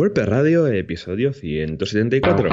WordPress 0.00 0.28
Radio, 0.30 0.66
episodio 0.66 1.34
174. 1.34 2.48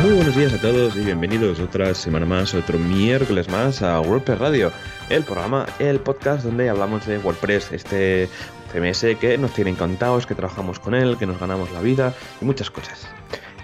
Muy 0.00 0.14
buenos 0.14 0.34
días 0.34 0.54
a 0.54 0.58
todos 0.62 0.96
y 0.96 1.00
bienvenidos 1.00 1.60
otra 1.60 1.92
semana 1.92 2.24
más, 2.24 2.54
otro 2.54 2.78
miércoles 2.78 3.50
más 3.50 3.82
a 3.82 4.00
WordPress 4.00 4.38
Radio, 4.38 4.72
el 5.10 5.22
programa, 5.22 5.66
el 5.78 6.00
podcast 6.00 6.44
donde 6.44 6.70
hablamos 6.70 7.06
de 7.06 7.18
WordPress, 7.18 7.72
este 7.72 8.30
CMS 8.72 9.18
que 9.20 9.36
nos 9.36 9.52
tiene 9.52 9.70
encantados, 9.70 10.26
que 10.26 10.34
trabajamos 10.34 10.78
con 10.78 10.94
él, 10.94 11.18
que 11.18 11.26
nos 11.26 11.38
ganamos 11.38 11.70
la 11.72 11.82
vida 11.82 12.14
y 12.40 12.46
muchas 12.46 12.70
cosas. 12.70 13.06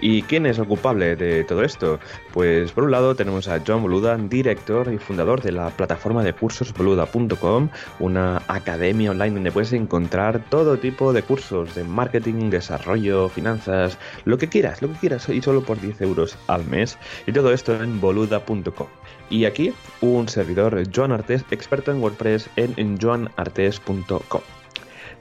¿Y 0.01 0.21
quién 0.23 0.45
es 0.45 0.59
el 0.59 0.67
culpable 0.67 1.15
de 1.15 1.43
todo 1.43 1.63
esto? 1.63 1.99
Pues 2.33 2.71
por 2.71 2.83
un 2.83 2.91
lado 2.91 3.15
tenemos 3.15 3.47
a 3.47 3.61
John 3.65 3.81
Boluda, 3.81 4.17
director 4.17 4.91
y 4.93 4.97
fundador 4.97 5.41
de 5.41 5.51
la 5.51 5.69
plataforma 5.69 6.23
de 6.23 6.33
cursos 6.33 6.73
boluda.com, 6.73 7.69
una 7.99 8.41
academia 8.47 9.11
online 9.11 9.35
donde 9.35 9.51
puedes 9.51 9.73
encontrar 9.73 10.43
todo 10.49 10.77
tipo 10.77 11.13
de 11.13 11.23
cursos 11.23 11.75
de 11.75 11.83
marketing, 11.83 12.49
desarrollo, 12.49 13.29
finanzas, 13.29 13.97
lo 14.25 14.37
que 14.37 14.49
quieras, 14.49 14.81
lo 14.81 14.89
que 14.89 14.99
quieras, 14.99 15.29
y 15.29 15.41
solo 15.41 15.61
por 15.61 15.79
10 15.79 16.01
euros 16.01 16.37
al 16.47 16.65
mes. 16.65 16.97
Y 17.25 17.31
todo 17.31 17.53
esto 17.53 17.81
en 17.81 18.01
boluda.com. 18.01 18.87
Y 19.29 19.45
aquí 19.45 19.73
un 20.01 20.27
servidor, 20.27 20.83
Joan 20.93 21.11
Artes, 21.11 21.45
experto 21.51 21.91
en 21.91 22.01
WordPress 22.01 22.49
en, 22.57 22.97
joanartes.com. 22.99 24.41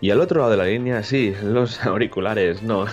Y 0.05 0.11
al 0.11 0.21
otro 0.21 0.41
lado 0.41 0.51
de 0.51 0.59
la 0.59 0.67
línea, 0.67 1.03
sí, 1.03 1.35
los 1.43 1.83
auriculares 1.87 2.63
no 2.63 2.85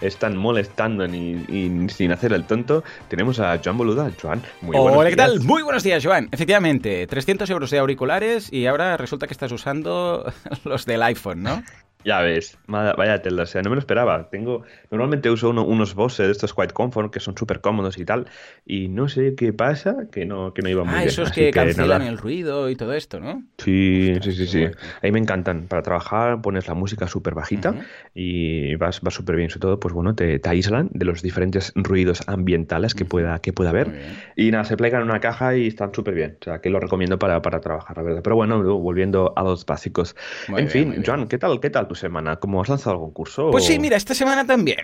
están 0.00 0.36
molestando 0.36 1.06
ni, 1.06 1.34
ni 1.34 1.88
sin 1.88 2.10
hacer 2.10 2.32
el 2.32 2.42
tonto. 2.42 2.82
Tenemos 3.06 3.38
a 3.38 3.60
Joan 3.64 3.78
Boluda. 3.78 4.10
Joan, 4.20 4.42
muy 4.62 4.76
buenos 4.76 4.98
Hola, 4.98 5.10
¿qué 5.10 5.14
días. 5.14 5.28
tal? 5.28 5.40
Muy 5.44 5.62
buenos 5.62 5.84
días, 5.84 6.04
Joan. 6.04 6.28
Efectivamente, 6.32 7.06
300 7.06 7.48
euros 7.50 7.70
de 7.70 7.78
auriculares 7.78 8.52
y 8.52 8.66
ahora 8.66 8.96
resulta 8.96 9.28
que 9.28 9.32
estás 9.32 9.52
usando 9.52 10.24
los 10.64 10.86
del 10.86 11.04
iPhone, 11.04 11.44
¿no? 11.44 11.62
Ya 12.06 12.20
ves, 12.22 12.56
vaya 12.68 13.20
tela, 13.20 13.42
o 13.42 13.46
sea, 13.46 13.62
no 13.62 13.70
me 13.70 13.74
lo 13.74 13.80
esperaba. 13.80 14.30
Tengo, 14.30 14.62
normalmente 14.92 15.28
uso 15.28 15.50
uno- 15.50 15.64
unos 15.64 15.96
Bose 15.96 16.22
de 16.22 16.30
estos 16.30 16.54
Quiet 16.54 16.72
Comfort 16.72 17.12
que 17.12 17.18
son 17.18 17.36
súper 17.36 17.60
cómodos 17.60 17.98
y 17.98 18.04
tal, 18.04 18.26
y 18.64 18.86
no 18.86 19.08
sé 19.08 19.34
qué 19.34 19.52
pasa, 19.52 20.06
que 20.12 20.24
no, 20.24 20.54
que 20.54 20.62
no 20.62 20.68
iba 20.68 20.84
muy 20.84 20.92
Ah, 20.94 20.98
bien. 20.98 21.08
esos 21.08 21.30
así 21.32 21.40
que 21.40 21.50
cancelan 21.50 21.98
nada. 21.98 22.08
el 22.08 22.16
ruido 22.18 22.70
y 22.70 22.76
todo 22.76 22.92
esto, 22.92 23.18
¿no? 23.18 23.42
Sí, 23.58 24.14
sí, 24.22 24.30
sí, 24.30 24.46
sí. 24.46 24.60
guay. 24.60 24.70
Ahí 25.02 25.10
me 25.10 25.18
encantan. 25.18 25.66
Para 25.66 25.82
trabajar 25.82 26.40
pones 26.42 26.68
la 26.68 26.74
música 26.74 27.08
súper 27.08 27.34
bajita 27.34 27.70
Ujú. 27.70 27.80
y 28.14 28.76
vas, 28.76 29.00
vas 29.00 29.14
súper 29.14 29.34
bien. 29.34 29.50
Sobre 29.50 29.62
todo, 29.62 29.80
pues 29.80 29.92
bueno, 29.92 30.14
te, 30.14 30.38
te 30.38 30.48
aíslan 30.48 30.88
de 30.92 31.06
los 31.06 31.22
diferentes 31.22 31.72
ruidos 31.74 32.22
ambientales 32.28 32.94
que 32.94 33.04
pueda, 33.04 33.40
que 33.40 33.52
pueda 33.52 33.70
haber. 33.70 33.90
Y 34.36 34.52
nada, 34.52 34.62
se 34.64 34.76
plegan 34.76 35.02
en 35.02 35.10
una 35.10 35.18
caja 35.18 35.56
y 35.56 35.66
están 35.66 35.92
súper 35.92 36.14
bien. 36.14 36.38
O 36.40 36.44
sea, 36.44 36.60
que 36.60 36.70
lo 36.70 36.78
recomiendo 36.78 37.18
para, 37.18 37.42
para 37.42 37.60
trabajar, 37.60 37.96
la 37.96 38.04
verdad. 38.04 38.20
Pero 38.22 38.36
bueno, 38.36 38.62
volviendo 38.78 39.32
a 39.36 39.42
los 39.42 39.66
básicos. 39.66 40.14
Muy 40.48 40.60
en 40.62 40.68
bien, 40.68 40.92
fin. 40.92 41.02
Joan, 41.04 41.26
¿qué 41.26 41.38
tal, 41.38 41.58
qué 41.58 41.70
tal 41.70 41.88
semana? 41.96 42.36
¿Cómo 42.36 42.62
has 42.62 42.68
lanzado 42.68 42.92
algún 42.92 43.10
curso? 43.10 43.50
Pues 43.50 43.64
sí, 43.64 43.78
mira, 43.78 43.96
esta 43.96 44.14
semana 44.14 44.46
también. 44.46 44.78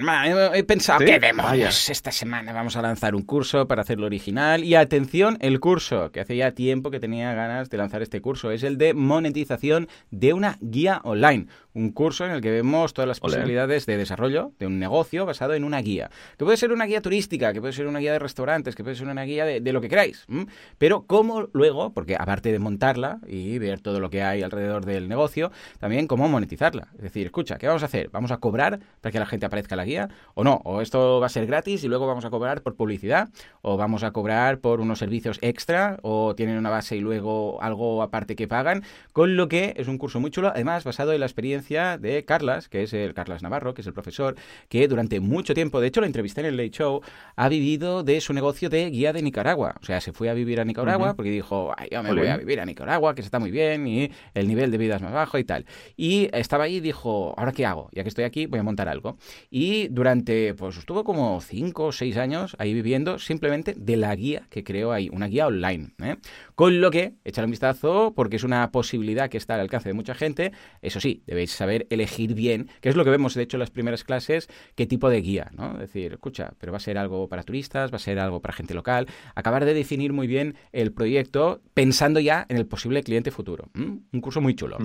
He 0.54 0.64
pensado, 0.64 1.00
¿Sí? 1.00 1.06
¿qué 1.06 1.18
demonios? 1.18 1.90
Esta 1.90 2.10
semana 2.10 2.52
vamos 2.52 2.76
a 2.76 2.82
lanzar 2.82 3.14
un 3.14 3.22
curso 3.22 3.68
para 3.68 3.82
hacerlo 3.82 4.06
original. 4.06 4.64
Y 4.64 4.74
atención, 4.74 5.36
el 5.40 5.60
curso, 5.60 6.10
que 6.10 6.20
hace 6.20 6.36
ya 6.36 6.52
tiempo 6.52 6.90
que 6.90 7.00
tenía 7.00 7.32
ganas 7.34 7.70
de 7.70 7.78
lanzar 7.78 8.02
este 8.02 8.20
curso, 8.20 8.50
es 8.50 8.62
el 8.62 8.78
de 8.78 8.94
monetización 8.94 9.88
de 10.10 10.32
una 10.32 10.58
guía 10.60 11.00
online. 11.04 11.46
Un 11.74 11.90
curso 11.92 12.26
en 12.26 12.32
el 12.32 12.42
que 12.42 12.50
vemos 12.50 12.92
todas 12.92 13.08
las 13.08 13.18
posibilidades 13.18 13.86
de 13.86 13.96
desarrollo 13.96 14.52
de 14.58 14.66
un 14.66 14.78
negocio 14.78 15.24
basado 15.24 15.54
en 15.54 15.64
una 15.64 15.80
guía. 15.80 16.10
Que 16.36 16.44
puede 16.44 16.58
ser 16.58 16.70
una 16.70 16.84
guía 16.84 17.00
turística, 17.00 17.54
que 17.54 17.60
puede 17.60 17.72
ser 17.72 17.86
una 17.86 17.98
guía 17.98 18.12
de 18.12 18.18
restaurantes, 18.18 18.74
que 18.74 18.82
puede 18.82 18.96
ser 18.96 19.08
una 19.08 19.22
guía 19.22 19.46
de, 19.46 19.60
de 19.60 19.72
lo 19.72 19.80
que 19.80 19.88
queráis. 19.88 20.26
¿m? 20.28 20.46
Pero 20.76 21.06
cómo 21.06 21.48
luego, 21.54 21.94
porque 21.94 22.14
aparte 22.18 22.52
de 22.52 22.58
montarla 22.58 23.20
y 23.26 23.58
ver 23.58 23.80
todo 23.80 24.00
lo 24.00 24.10
que 24.10 24.22
hay 24.22 24.42
alrededor 24.42 24.84
del 24.84 25.08
negocio, 25.08 25.50
también 25.78 26.06
cómo 26.06 26.28
monetizarla. 26.28 26.88
Es 26.96 27.02
decir, 27.02 27.24
escucha, 27.24 27.56
¿qué 27.56 27.66
vamos 27.66 27.82
a 27.82 27.86
hacer? 27.86 28.10
¿Vamos 28.10 28.32
a 28.32 28.36
cobrar 28.36 28.80
para 29.00 29.10
que 29.10 29.18
la 29.18 29.26
gente 29.26 29.46
aparezca 29.46 29.74
en 29.74 29.78
la 29.78 29.84
guía? 29.86 30.08
¿O 30.34 30.44
no? 30.44 30.60
¿O 30.64 30.82
esto 30.82 31.20
va 31.20 31.26
a 31.26 31.30
ser 31.30 31.46
gratis 31.46 31.84
y 31.84 31.88
luego 31.88 32.06
vamos 32.06 32.26
a 32.26 32.30
cobrar 32.30 32.60
por 32.60 32.74
publicidad? 32.74 33.30
¿O 33.62 33.78
vamos 33.78 34.02
a 34.02 34.10
cobrar 34.10 34.58
por 34.58 34.80
unos 34.80 34.98
servicios 34.98 35.38
extra? 35.40 35.98
¿O 36.02 36.34
tienen 36.34 36.58
una 36.58 36.68
base 36.68 36.96
y 36.96 37.00
luego 37.00 37.62
algo 37.62 38.02
aparte 38.02 38.36
que 38.36 38.46
pagan? 38.46 38.82
Con 39.14 39.36
lo 39.36 39.48
que 39.48 39.72
es 39.78 39.88
un 39.88 39.96
curso 39.96 40.20
muy 40.20 40.30
chulo, 40.30 40.48
además 40.48 40.84
basado 40.84 41.14
en 41.14 41.20
la 41.20 41.26
experiencia 41.26 41.61
de 41.70 42.24
Carlas, 42.24 42.68
que 42.68 42.82
es 42.82 42.92
el 42.92 43.14
Carlas 43.14 43.42
Navarro, 43.42 43.74
que 43.74 43.82
es 43.82 43.86
el 43.86 43.92
profesor, 43.92 44.36
que 44.68 44.88
durante 44.88 45.20
mucho 45.20 45.54
tiempo, 45.54 45.80
de 45.80 45.88
hecho 45.88 46.00
lo 46.00 46.06
entrevisté 46.06 46.40
en 46.40 46.46
el 46.48 46.56
Late 46.56 46.70
Show, 46.70 47.00
ha 47.36 47.48
vivido 47.48 48.02
de 48.02 48.20
su 48.20 48.32
negocio 48.32 48.68
de 48.68 48.90
guía 48.90 49.12
de 49.12 49.22
Nicaragua. 49.22 49.74
O 49.80 49.84
sea, 49.84 50.00
se 50.00 50.12
fue 50.12 50.28
a 50.28 50.34
vivir 50.34 50.60
a 50.60 50.64
Nicaragua 50.64 51.14
porque 51.14 51.30
dijo, 51.30 51.72
Ay, 51.76 51.88
yo 51.90 52.02
me 52.02 52.12
voy 52.12 52.26
a 52.26 52.36
vivir 52.36 52.60
a 52.60 52.64
Nicaragua, 52.66 53.14
que 53.14 53.22
está 53.22 53.38
muy 53.38 53.50
bien 53.50 53.86
y 53.86 54.10
el 54.34 54.48
nivel 54.48 54.70
de 54.70 54.78
vida 54.78 54.96
es 54.96 55.02
más 55.02 55.12
bajo 55.12 55.38
y 55.38 55.44
tal. 55.44 55.66
Y 55.96 56.28
estaba 56.32 56.64
ahí 56.64 56.76
y 56.76 56.80
dijo, 56.80 57.34
¿ahora 57.36 57.52
qué 57.52 57.66
hago? 57.66 57.88
Ya 57.92 58.02
que 58.02 58.08
estoy 58.08 58.24
aquí, 58.24 58.46
voy 58.46 58.60
a 58.60 58.62
montar 58.62 58.88
algo. 58.88 59.18
Y 59.50 59.88
durante, 59.88 60.54
pues 60.54 60.76
estuvo 60.76 61.04
como 61.04 61.40
5 61.40 61.84
o 61.84 61.92
6 61.92 62.16
años 62.16 62.56
ahí 62.58 62.74
viviendo 62.74 63.18
simplemente 63.18 63.74
de 63.76 63.96
la 63.96 64.14
guía 64.14 64.46
que 64.50 64.64
creó 64.64 64.92
ahí, 64.92 65.08
una 65.12 65.26
guía 65.26 65.46
online. 65.46 65.92
¿eh? 66.02 66.16
Con 66.54 66.80
lo 66.80 66.90
que, 66.90 67.14
echar 67.24 67.44
un 67.44 67.50
vistazo 67.50 68.12
porque 68.14 68.36
es 68.36 68.44
una 68.44 68.70
posibilidad 68.70 69.28
que 69.28 69.38
está 69.38 69.54
al 69.54 69.60
alcance 69.60 69.88
de 69.88 69.94
mucha 69.94 70.14
gente. 70.14 70.52
Eso 70.80 71.00
sí, 71.00 71.22
debéis 71.26 71.51
saber 71.52 71.86
elegir 71.90 72.34
bien, 72.34 72.68
que 72.80 72.88
es 72.88 72.96
lo 72.96 73.04
que 73.04 73.10
vemos 73.10 73.34
de 73.34 73.42
hecho 73.42 73.56
en 73.56 73.60
las 73.60 73.70
primeras 73.70 74.04
clases, 74.04 74.48
qué 74.74 74.86
tipo 74.86 75.08
de 75.08 75.20
guía, 75.20 75.50
¿no? 75.56 75.72
Es 75.74 75.80
decir, 75.80 76.12
escucha, 76.12 76.52
pero 76.58 76.72
va 76.72 76.78
a 76.78 76.80
ser 76.80 76.98
algo 76.98 77.28
para 77.28 77.42
turistas, 77.42 77.92
va 77.92 77.96
a 77.96 78.00
ser 78.00 78.18
algo 78.18 78.40
para 78.40 78.54
gente 78.54 78.74
local. 78.74 79.06
Acabar 79.34 79.64
de 79.64 79.74
definir 79.74 80.12
muy 80.12 80.26
bien 80.26 80.56
el 80.72 80.92
proyecto 80.92 81.60
pensando 81.74 82.20
ya 82.20 82.46
en 82.48 82.56
el 82.56 82.66
posible 82.66 83.02
cliente 83.02 83.30
futuro. 83.30 83.70
¿m? 83.74 84.00
Un 84.12 84.20
curso 84.20 84.40
muy 84.40 84.54
chulo. 84.54 84.78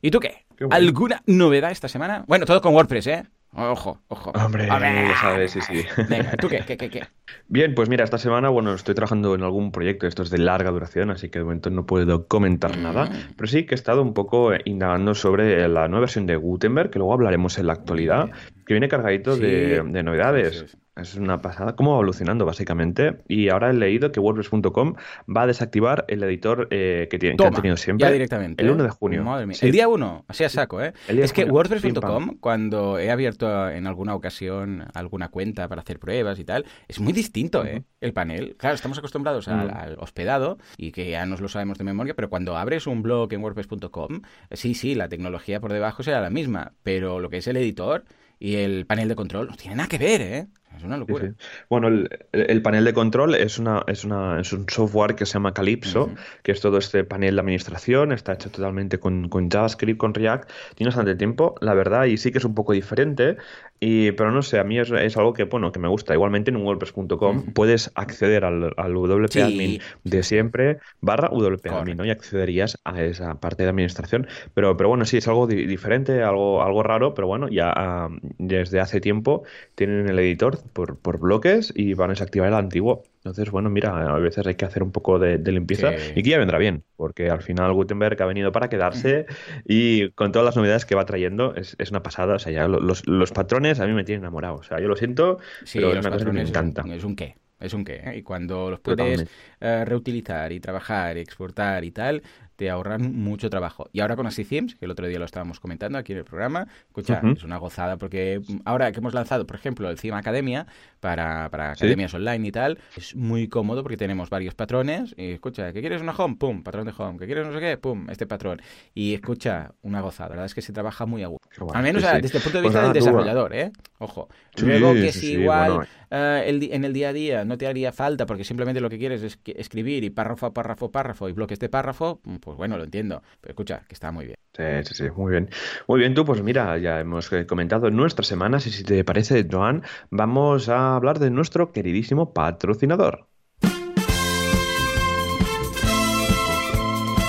¿Y 0.00 0.10
tú 0.10 0.20
qué? 0.20 0.46
¿Alguna 0.70 1.22
novedad 1.26 1.70
esta 1.70 1.88
semana? 1.88 2.24
Bueno, 2.26 2.46
todo 2.46 2.60
con 2.60 2.74
WordPress, 2.74 3.06
¿eh? 3.06 3.24
Ojo, 3.54 4.00
ojo. 4.08 4.30
Hombre, 4.30 4.68
A 4.70 4.78
ver. 4.78 5.08
ya 5.08 5.16
sabes, 5.16 5.50
sí, 5.50 5.60
sí. 5.60 5.84
Venga, 6.08 6.32
¿tú 6.38 6.48
qué? 6.48 6.60
¿Qué, 6.66 6.78
qué, 6.78 6.88
qué? 6.88 7.02
Bien, 7.48 7.74
pues 7.74 7.88
mira, 7.90 8.02
esta 8.02 8.16
semana, 8.16 8.48
bueno, 8.48 8.72
estoy 8.72 8.94
trabajando 8.94 9.34
en 9.34 9.42
algún 9.42 9.72
proyecto, 9.72 10.06
esto 10.06 10.22
es 10.22 10.30
de 10.30 10.38
larga 10.38 10.70
duración, 10.70 11.10
así 11.10 11.28
que 11.28 11.38
de 11.38 11.44
momento 11.44 11.68
no 11.68 11.84
puedo 11.84 12.26
comentar 12.28 12.78
nada, 12.78 13.06
Mm. 13.06 13.34
pero 13.36 13.46
sí 13.48 13.66
que 13.66 13.74
he 13.74 13.76
estado 13.76 14.00
un 14.00 14.14
poco 14.14 14.52
indagando 14.64 15.14
sobre 15.14 15.68
la 15.68 15.86
nueva 15.88 16.00
versión 16.00 16.26
de 16.26 16.36
Gutenberg, 16.36 16.90
que 16.90 16.98
luego 16.98 17.12
hablaremos 17.12 17.58
en 17.58 17.66
la 17.66 17.74
actualidad, 17.74 18.30
que 18.66 18.72
viene 18.74 18.88
cargadito 18.88 19.34
Sí. 19.36 19.42
de, 19.42 19.82
de 19.84 20.02
novedades. 20.02 20.64
Sí. 20.70 20.78
Es 20.94 21.14
una 21.14 21.40
pasada, 21.40 21.74
cómo 21.74 21.92
va 21.92 21.96
evolucionando 21.96 22.44
básicamente. 22.44 23.22
Y 23.26 23.48
ahora 23.48 23.70
he 23.70 23.72
leído 23.72 24.12
que 24.12 24.20
WordPress.com 24.20 24.94
va 25.34 25.42
a 25.42 25.46
desactivar 25.46 26.04
el 26.08 26.22
editor 26.22 26.68
eh, 26.70 27.08
que, 27.10 27.18
tiene, 27.18 27.36
que 27.36 27.44
han 27.44 27.50
Toma, 27.50 27.62
tenido 27.62 27.76
siempre. 27.78 28.06
Ya 28.06 28.12
directamente. 28.12 28.62
El 28.62 28.68
¿eh? 28.68 28.72
1 28.72 28.84
de 28.84 28.90
junio. 28.90 29.24
Madre 29.24 29.46
mía. 29.46 29.54
Sí. 29.54 29.66
El 29.66 29.72
día 29.72 29.88
1, 29.88 30.26
así 30.28 30.44
a 30.44 30.50
saco, 30.50 30.82
¿eh? 30.82 30.92
Es 31.08 31.32
que 31.32 31.44
WordPress.com, 31.44 32.36
cuando 32.40 32.98
he 32.98 33.10
abierto 33.10 33.70
en 33.70 33.86
alguna 33.86 34.14
ocasión 34.14 34.84
alguna 34.92 35.30
cuenta 35.30 35.66
para 35.66 35.80
hacer 35.80 35.98
pruebas 35.98 36.38
y 36.38 36.44
tal, 36.44 36.66
es 36.88 37.00
muy 37.00 37.14
distinto, 37.14 37.64
¿eh? 37.64 37.84
El 38.02 38.12
panel. 38.12 38.56
Claro, 38.58 38.74
estamos 38.74 38.98
acostumbrados 38.98 39.48
al, 39.48 39.70
al 39.70 39.96
hospedado 39.98 40.58
y 40.76 40.92
que 40.92 41.10
ya 41.10 41.24
nos 41.24 41.40
lo 41.40 41.48
sabemos 41.48 41.78
de 41.78 41.84
memoria, 41.84 42.14
pero 42.14 42.28
cuando 42.28 42.58
abres 42.58 42.86
un 42.86 43.00
blog 43.02 43.32
en 43.32 43.42
WordPress.com, 43.42 44.20
sí, 44.50 44.74
sí, 44.74 44.94
la 44.94 45.08
tecnología 45.08 45.58
por 45.58 45.72
debajo 45.72 46.02
será 46.02 46.20
la 46.20 46.30
misma, 46.30 46.74
pero 46.82 47.18
lo 47.18 47.30
que 47.30 47.38
es 47.38 47.46
el 47.46 47.56
editor 47.56 48.04
y 48.38 48.56
el 48.56 48.86
panel 48.86 49.08
de 49.08 49.14
control 49.14 49.46
no 49.46 49.56
tiene 49.56 49.76
nada 49.76 49.88
que 49.88 49.98
ver, 49.98 50.20
¿eh? 50.20 50.48
Es 50.76 50.84
una 50.84 50.96
Sí, 50.96 51.00
locura. 51.00 51.26
sí. 51.28 51.34
Bueno, 51.68 51.88
el, 51.88 52.08
el 52.32 52.62
panel 52.62 52.84
de 52.84 52.92
control 52.94 53.34
es, 53.34 53.58
una, 53.58 53.84
es, 53.86 54.04
una, 54.04 54.40
es 54.40 54.52
un 54.52 54.66
software 54.68 55.14
que 55.14 55.26
se 55.26 55.34
llama 55.34 55.52
Calypso, 55.54 56.04
Ujú. 56.06 56.14
que 56.42 56.52
es 56.52 56.60
todo 56.60 56.78
este 56.78 57.04
panel 57.04 57.34
de 57.36 57.40
administración, 57.40 58.12
está 58.12 58.32
hecho 58.34 58.50
totalmente 58.50 58.98
con, 58.98 59.28
con 59.28 59.50
JavaScript, 59.50 59.98
con 59.98 60.14
React. 60.14 60.50
Tiene 60.74 60.88
bastante 60.88 61.14
tiempo, 61.16 61.54
la 61.60 61.74
verdad, 61.74 62.04
y 62.06 62.16
sí 62.16 62.32
que 62.32 62.38
es 62.38 62.44
un 62.44 62.54
poco 62.54 62.72
diferente, 62.72 63.36
y, 63.80 64.12
pero 64.12 64.30
no 64.30 64.42
sé, 64.42 64.58
a 64.60 64.64
mí 64.64 64.78
es, 64.78 64.90
es 64.92 65.16
algo 65.16 65.32
que, 65.32 65.44
bueno, 65.44 65.72
que 65.72 65.80
me 65.80 65.88
gusta. 65.88 66.14
Igualmente 66.14 66.50
en 66.50 66.56
WordPress.com 66.58 67.38
Ujú. 67.38 67.52
puedes 67.52 67.90
acceder 67.94 68.44
al, 68.44 68.72
al 68.76 68.94
WP 68.94 69.42
Admin 69.42 69.72
Sí. 69.72 69.80
de 70.04 70.22
siempre, 70.22 70.78
barra 71.00 71.28
WP 71.28 71.68
Admin. 71.68 71.96
¿no? 71.96 72.04
Y 72.04 72.10
accederías 72.10 72.78
a 72.84 73.02
esa 73.02 73.40
parte 73.40 73.64
de 73.64 73.70
administración. 73.70 74.26
Pero, 74.54 74.76
pero 74.76 74.88
bueno, 74.88 75.04
sí, 75.04 75.16
es 75.16 75.26
algo 75.28 75.46
di- 75.46 75.66
diferente, 75.66 76.22
algo, 76.22 76.62
algo 76.62 76.82
raro, 76.82 77.14
pero 77.14 77.26
bueno, 77.26 77.48
ya 77.48 77.72
ah, 77.74 78.08
desde 78.38 78.80
hace 78.80 79.00
tiempo 79.00 79.42
tienen 79.74 80.08
el 80.08 80.18
editor 80.18 80.58
por, 80.72 80.98
por 80.98 81.18
bloques 81.18 81.72
y 81.76 81.94
van 81.94 82.10
a 82.10 82.12
desactivar 82.14 82.48
el 82.48 82.54
antiguo. 82.54 83.02
Entonces, 83.16 83.50
bueno, 83.50 83.70
mira, 83.70 83.96
a 84.14 84.18
veces 84.18 84.46
hay 84.46 84.54
que 84.56 84.64
hacer 84.64 84.82
un 84.82 84.92
poco 84.92 85.18
de, 85.18 85.38
de 85.38 85.52
limpieza 85.52 85.96
Sí. 85.96 86.12
y 86.16 86.22
que 86.22 86.30
ya 86.30 86.38
vendrá 86.38 86.58
bien, 86.58 86.84
porque 86.96 87.30
al 87.30 87.42
final 87.42 87.72
Gutenberg 87.72 88.20
ha 88.22 88.26
venido 88.26 88.50
para 88.52 88.68
quedarse 88.68 89.26
y 89.64 90.10
con 90.10 90.32
todas 90.32 90.44
las 90.46 90.56
novedades 90.56 90.84
que 90.86 90.94
va 90.94 91.04
trayendo 91.06 91.54
es, 91.54 91.76
es 91.78 91.90
una 91.90 92.02
pasada. 92.02 92.34
O 92.36 92.38
sea, 92.38 92.52
ya 92.52 92.68
lo- 92.68 92.80
los, 92.80 93.06
los 93.06 93.32
patrones 93.32 93.80
a 93.80 93.86
mí 93.86 93.92
me 93.92 94.04
tienen 94.04 94.22
enamorado. 94.22 94.56
O 94.56 94.62
sea, 94.62 94.80
yo 94.80 94.88
lo 94.88 94.96
siento, 94.96 95.38
Sí, 95.64 95.78
pero 95.78 95.92
es 95.92 95.98
una 95.98 96.10
cosa 96.10 96.24
que 96.24 96.32
me 96.32 96.40
patrones 96.40 96.44
es 96.44 96.50
un- 96.50 96.56
encanta. 96.56 96.94
Es 96.96 97.04
un 97.04 97.16
qué. 97.16 97.36
Es 97.60 97.74
un 97.74 97.84
qué. 97.84 97.94
¿eh? 98.04 98.16
Y 98.16 98.22
cuando 98.22 98.70
los 98.70 98.80
puedes 98.80 99.24
eh, 99.60 99.84
reutilizar 99.84 100.50
y 100.50 100.58
trabajar 100.58 101.16
y 101.16 101.20
exportar 101.20 101.84
y 101.84 101.92
tal, 101.92 102.22
te 102.56 102.70
ahorran 102.70 103.14
mucho 103.14 103.50
trabajo. 103.50 103.88
Y 103.92 104.00
ahora 104.00 104.16
con 104.16 104.26
Así 104.26 104.44
Themes, 104.44 104.74
que 104.74 104.84
el 104.84 104.90
otro 104.90 105.06
día 105.06 105.18
lo 105.18 105.24
estábamos 105.24 105.60
comentando 105.60 105.98
aquí 105.98 106.12
en 106.12 106.18
el 106.18 106.24
programa, 106.24 106.66
escucha, 106.86 107.20
es 107.36 107.44
una 107.44 107.56
gozada 107.58 107.96
porque 107.96 108.40
ahora 108.64 108.90
que 108.92 108.98
hemos 108.98 109.14
lanzado, 109.14 109.46
por 109.46 109.56
ejemplo, 109.56 109.88
el 109.90 109.98
Theme 109.98 110.16
Academia 110.16 110.66
para, 111.00 111.48
para 111.50 111.72
academias 111.72 112.14
online 112.14 112.48
y 112.48 112.52
tal, 112.52 112.78
es 112.96 113.16
muy 113.16 113.48
cómodo 113.48 113.82
porque 113.82 113.96
tenemos 113.96 114.30
varios 114.30 114.54
patrones 114.54 115.14
y 115.16 115.32
escucha, 115.32 115.72
¿qué 115.72 115.80
quieres 115.80 116.02
una 116.02 116.12
home? 116.12 116.36
Pum, 116.36 116.62
patrón 116.62 116.86
de 116.86 116.92
home. 116.96 117.18
¿Qué 117.18 117.26
quieres 117.26 117.46
no 117.46 117.52
sé 117.52 117.60
qué? 117.60 117.76
Pum, 117.76 118.08
este 118.10 118.26
patrón. 118.26 118.60
Y 118.94 119.14
escucha, 119.14 119.72
una 119.82 120.00
gozada. 120.00 120.30
La 120.30 120.34
verdad 120.36 120.46
es 120.46 120.54
que 120.54 120.62
se 120.62 120.72
trabaja 120.72 121.06
muy 121.06 121.22
a 121.22 121.28
gusto. 121.28 121.48
Al 121.72 121.82
menos 121.82 122.02
desde 122.02 122.38
el 122.38 122.42
punto 122.42 122.58
de 122.58 122.62
pues 122.62 122.74
vista 122.74 122.82
del 122.82 122.92
desarrollador, 122.92 123.54
¿eh? 123.54 123.72
Ojo. 123.98 124.28
Luego 124.56 124.94
que 124.94 125.12
si 125.12 125.32
igual 125.32 125.86
eh, 126.10 126.68
en 126.72 126.84
el 126.84 126.92
día 126.92 127.08
a 127.08 127.12
día 127.12 127.44
no 127.44 127.56
te 127.56 127.66
haría 127.66 127.92
falta 127.92 128.26
porque 128.26 128.44
simplemente 128.44 128.80
lo 128.80 128.90
que 128.90 128.98
quieres 128.98 129.22
es 129.22 129.38
escribir 129.44 130.04
y 130.04 130.10
párrafo 130.10 130.52
párrafo, 130.52 130.90
párrafo 130.90 131.28
y 131.28 131.32
bloques 131.32 131.58
de 131.58 131.68
párrafo, 131.68 132.20
mm, 132.24 132.36
pues 132.42 132.56
bueno, 132.56 132.76
lo 132.76 132.84
entiendo. 132.84 133.22
Pero 133.40 133.52
escucha, 133.52 133.82
que 133.88 133.94
está 133.94 134.10
muy 134.10 134.26
bien. 134.26 134.36
Sí, 134.52 134.64
sí, 134.84 134.94
sí, 134.94 135.10
muy 135.16 135.30
bien. 135.30 135.48
Muy 135.86 136.00
bien, 136.00 136.14
tú, 136.14 136.24
pues 136.24 136.42
mira, 136.42 136.76
ya 136.76 137.00
hemos 137.00 137.32
eh, 137.32 137.46
comentado 137.46 137.90
nuestras 137.90 138.26
semanas 138.26 138.66
y 138.66 138.70
si 138.70 138.82
te 138.82 139.04
parece, 139.04 139.46
Joan, 139.50 139.82
vamos 140.10 140.68
a 140.68 140.96
hablar 140.96 141.18
de 141.20 141.30
nuestro 141.30 141.72
queridísimo 141.72 142.34
patrocinador. 142.34 143.28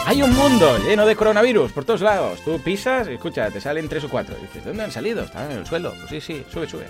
Hay 0.05 0.21
un 0.21 0.35
mundo 0.35 0.77
lleno 0.79 1.05
de 1.05 1.15
coronavirus 1.15 1.71
por 1.71 1.85
todos 1.85 2.01
lados. 2.01 2.41
Tú 2.43 2.59
pisas 2.59 3.07
escucha, 3.07 3.49
te 3.51 3.61
salen 3.61 3.87
tres 3.87 4.03
o 4.03 4.09
cuatro. 4.09 4.35
dices, 4.41 4.63
¿de 4.63 4.69
dónde 4.71 4.83
han 4.83 4.91
salido? 4.91 5.23
Están 5.23 5.51
en 5.51 5.59
el 5.59 5.65
suelo. 5.65 5.93
Pues 5.97 6.09
sí, 6.09 6.19
sí, 6.19 6.45
sube, 6.49 6.67
sube. 6.67 6.85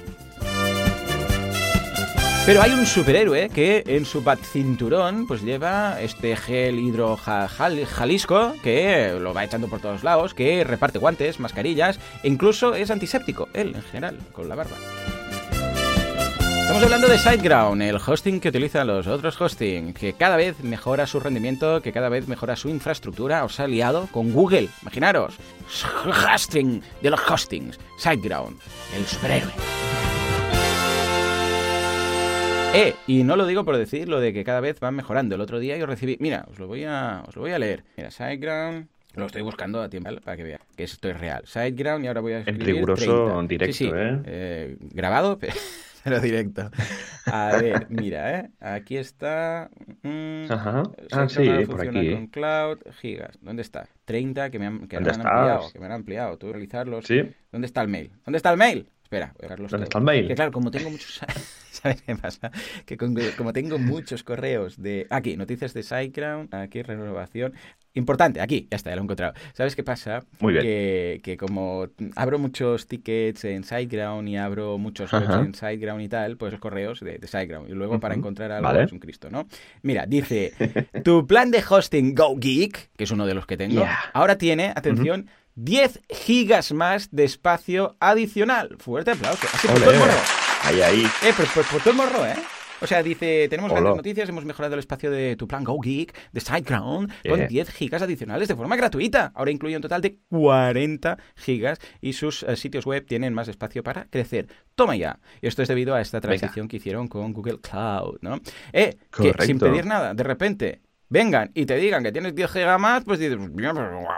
Pero 2.46 2.62
hay 2.62 2.72
un 2.72 2.86
superhéroe 2.86 3.48
que 3.48 3.84
en 3.88 4.06
su 4.06 4.22
cinturón 4.52 5.28
pues 5.28 5.44
lleva 5.44 6.02
este 6.02 6.36
gel 6.36 6.78
hidrojalisco 6.78 8.54
que 8.62 9.18
lo 9.18 9.34
va 9.34 9.46
echando 9.46 9.70
por 9.70 9.80
todos 9.80 10.04
lados, 10.04 10.34
que 10.34 10.66
reparte 10.66 11.00
guantes, 11.00 11.40
mascarillas 11.40 12.00
e 12.22 12.28
incluso 12.28 12.76
es 12.76 12.92
antiséptico, 12.92 13.48
él 13.54 13.74
en 13.76 13.82
general, 13.84 14.20
con 14.34 14.50
la 14.50 14.56
barba. 14.56 14.76
Estamos 16.64 16.84
hablando 16.84 17.08
de 17.08 17.18
SiteGround, 17.18 17.82
el 17.82 17.96
hosting 17.96 18.42
que 18.42 18.50
utilizan 18.50 18.88
los 18.88 19.08
otros 19.08 19.40
hosting, 19.40 19.94
que 19.94 20.12
cada 20.12 20.36
vez 20.36 20.62
mejora 20.64 21.08
su 21.08 21.22
rendimiento, 21.22 21.82
que 21.82 21.94
cada 21.94 22.10
vez 22.10 22.28
mejora 22.28 22.58
su 22.58 22.68
infraestructura. 22.68 23.46
Os 23.46 23.62
ha 23.62 23.66
aliado 23.66 24.08
con 24.12 24.34
Google. 24.34 24.68
Imaginaros, 24.82 25.36
hosting 26.06 26.82
de 27.02 27.10
los 27.10 27.22
hostings, 27.30 27.80
SiteGround, 27.98 28.60
el 28.98 29.06
superhéroe. 29.06 29.52
Eh, 32.74 32.96
y 33.06 33.24
no 33.24 33.36
lo 33.36 33.46
digo 33.46 33.64
por 33.66 33.78
decir 33.78 34.10
lo 34.10 34.20
de 34.20 34.34
que 34.34 34.44
cada 34.44 34.60
vez 34.60 34.80
van 34.80 34.96
mejorando. 34.96 35.36
El 35.36 35.42
otro 35.42 35.60
día 35.60 35.78
yo 35.78 35.86
recibí, 35.86 36.18
mira, 36.20 36.46
os 36.50 36.58
lo 36.58 36.68
voy 36.68 36.84
a, 36.86 37.24
os 37.28 37.36
lo 37.36 37.44
voy 37.44 37.52
a 37.52 37.60
leer. 37.60 37.84
Mira, 37.98 38.10
SiteGround, 38.10 38.88
lo 39.16 39.28
estoy 39.28 39.44
buscando 39.44 39.82
a 39.82 39.90
tiempo 39.90 40.10
para 40.24 40.36
que 40.38 40.44
vea 40.44 40.60
que 40.76 40.84
esto 40.84 41.08
es 41.10 41.20
real. 41.20 41.44
SiteGround 41.46 42.04
y 42.04 42.08
ahora 42.08 42.22
voy 42.22 42.34
a 42.34 42.40
escribir 42.40 42.62
En 42.62 42.76
riguroso 42.76 43.40
en 43.40 43.48
directo, 43.48 43.74
sí, 43.76 43.86
sí. 43.86 43.92
¿eh? 43.94 44.22
¿eh? 44.26 44.78
Grabado, 44.92 45.38
pero 46.04 46.20
directo. 46.20 46.72
A 47.28 47.58
ver, 47.58 47.86
mira, 47.90 48.40
¿eh? 48.40 48.50
Aquí 48.60 48.98
está. 48.98 49.70
Mm, 50.02 50.52
Ajá. 50.52 50.84
Ah, 51.12 51.30
sí, 51.30 51.48
por 51.68 51.88
aquí. 51.88 52.12
con 52.12 52.28
Cloud, 52.28 52.80
gigas. 53.00 53.38
¿Dónde 53.42 53.62
está? 53.62 53.88
30 54.06 54.50
que 54.50 54.58
me 54.58 54.66
han, 54.66 54.88
que 54.88 55.00
me 55.00 55.10
han 55.10 55.22
ampliado. 55.22 55.72
Que 55.72 55.80
me 55.80 55.86
han 55.86 55.92
ampliado. 55.92 56.38
Tú 56.38 56.52
realizarlos. 56.52 57.06
Sí. 57.06 57.22
¿Dónde 57.52 57.68
está 57.68 57.84
el 57.84 57.88
mail? 57.90 58.12
¿Dónde 58.26 58.38
está 58.38 58.50
el 58.52 58.58
mail? 58.58 58.88
Espera, 59.14 59.32
voy 59.38 59.46
a 59.46 59.50
verlos 59.50 59.72
¿Dónde 59.72 59.84
está 59.84 60.00
el 60.00 60.04
mail? 60.04 60.28
Que 60.28 60.34
claro, 60.34 60.52
como 60.52 60.72
tengo 60.72 60.90
muchos... 60.90 61.22
¿Sabes 61.72 62.02
qué 62.02 62.16
pasa? 62.16 62.52
Que 62.86 62.98
como 62.98 63.54
tengo 63.54 63.78
muchos 63.78 64.24
correos 64.24 64.82
de... 64.82 65.06
Aquí, 65.12 65.38
noticias 65.38 65.74
de 65.76 65.84
SiteGround, 65.84 66.54
aquí 66.56 66.82
renovación... 66.82 67.54
Importante, 67.96 68.42
aquí, 68.42 68.68
ya 68.72 68.78
está, 68.78 68.90
ya 68.90 68.96
lo 68.96 69.04
he 69.04 69.04
encontrado. 69.04 69.34
¿Sabes 69.54 69.76
qué 69.76 69.84
pasa? 69.84 70.24
Muy 70.40 70.54
bien. 70.54 70.66
Que, 70.66 71.22
que 71.22 71.38
como 71.38 71.90
abro 72.16 72.40
muchos 72.40 72.88
tickets 72.88 73.46
en 73.46 73.64
SiteGround 73.64 74.28
y 74.28 74.36
abro 74.36 74.80
muchos 74.80 75.14
webs 75.14 75.30
en 75.30 75.54
SiteGround 75.54 76.02
y 76.02 76.10
tal, 76.10 76.38
pues 76.38 76.54
los 76.54 76.60
correos 76.60 77.02
de, 77.02 77.20
de 77.20 77.28
SiteGround. 77.28 77.70
Y 77.70 77.74
luego 77.74 78.00
para 78.00 78.16
encontrar 78.16 78.52
algo 78.52 78.72
es 78.80 78.92
un 78.92 78.98
Cristo, 78.98 79.30
¿no? 79.30 79.46
Mira, 79.84 80.08
dice, 80.08 80.54
tu 81.04 81.28
plan 81.28 81.52
de 81.52 81.64
hosting 81.70 82.16
GoGeek, 82.16 82.90
que 82.98 83.04
es 83.04 83.12
uno 83.12 83.28
de 83.28 83.36
los 83.36 83.46
que 83.46 83.58
tengo, 83.58 83.86
ahora 84.14 84.40
tiene, 84.40 84.74
atención, 84.76 85.30
10 85.56 86.02
gigas 86.10 86.72
más 86.72 87.10
de 87.12 87.24
espacio 87.26 87.96
adicional. 88.00 88.76
Fuerte 88.80 89.12
aplauso. 89.12 89.48
Así 89.54 89.68
por 89.68 89.80
todo 89.80 89.92
el 89.92 90.00
morro. 90.00 90.14
Ahí, 90.64 90.82
ahí. 90.82 91.06
Eh, 91.24 91.34
pues, 91.36 91.50
por 91.50 91.82
todo 91.82 91.92
el 91.92 91.96
morro, 91.98 92.26
¿eh? 92.26 92.36
O 92.84 92.88
sea, 92.88 93.02
dice, 93.02 93.48
tenemos 93.50 93.72
grandes 93.72 93.96
noticias, 93.96 94.28
hemos 94.28 94.44
mejorado 94.44 94.74
el 94.74 94.80
espacio 94.80 95.10
de 95.10 95.38
tu 95.38 95.48
plan 95.48 95.64
GoGeek, 95.64 96.14
de 96.34 96.42
SiteGround, 96.42 97.14
con 97.30 97.48
10 97.48 97.70
gigas 97.70 98.02
adicionales 98.02 98.50
de 98.50 98.56
forma 98.58 98.76
gratuita. 98.76 99.32
Ahora 99.36 99.52
incluye 99.52 99.78
un 99.78 99.82
total 99.82 100.02
de 100.02 100.20
40 100.30 101.18
gigas 101.38 101.80
y 102.02 102.12
sus 102.12 102.44
eh, 102.44 102.58
sitios 102.58 102.86
web 102.86 103.06
tienen 103.06 103.34
más 103.34 103.48
espacio 103.48 103.84
para 103.84 104.10
crecer. 104.10 104.48
Toma 104.76 104.98
ya. 104.98 105.22
Y 105.42 105.48
esto 105.48 105.62
es 105.62 105.70
debido 105.70 105.96
a 105.96 106.02
esta 106.02 106.20
transición 106.20 106.68
que 106.68 106.76
hicieron 106.76 107.08
con 107.08 107.32
Google 107.32 107.60
Cloud, 107.62 108.18
¿no? 108.20 108.42
Eh, 108.74 108.98
que 109.16 109.34
sin 109.46 109.60
pedir 109.60 109.86
nada, 109.86 110.14
de 110.14 110.24
repente 110.24 110.82
vengan 111.08 111.52
y 111.54 111.66
te 111.66 111.78
digan 111.78 112.04
que 112.04 112.12
tienes 112.12 112.36
10 112.36 112.52
gigas 112.52 112.80
más, 112.82 113.06
pues 113.06 113.18
dices, 113.18 113.38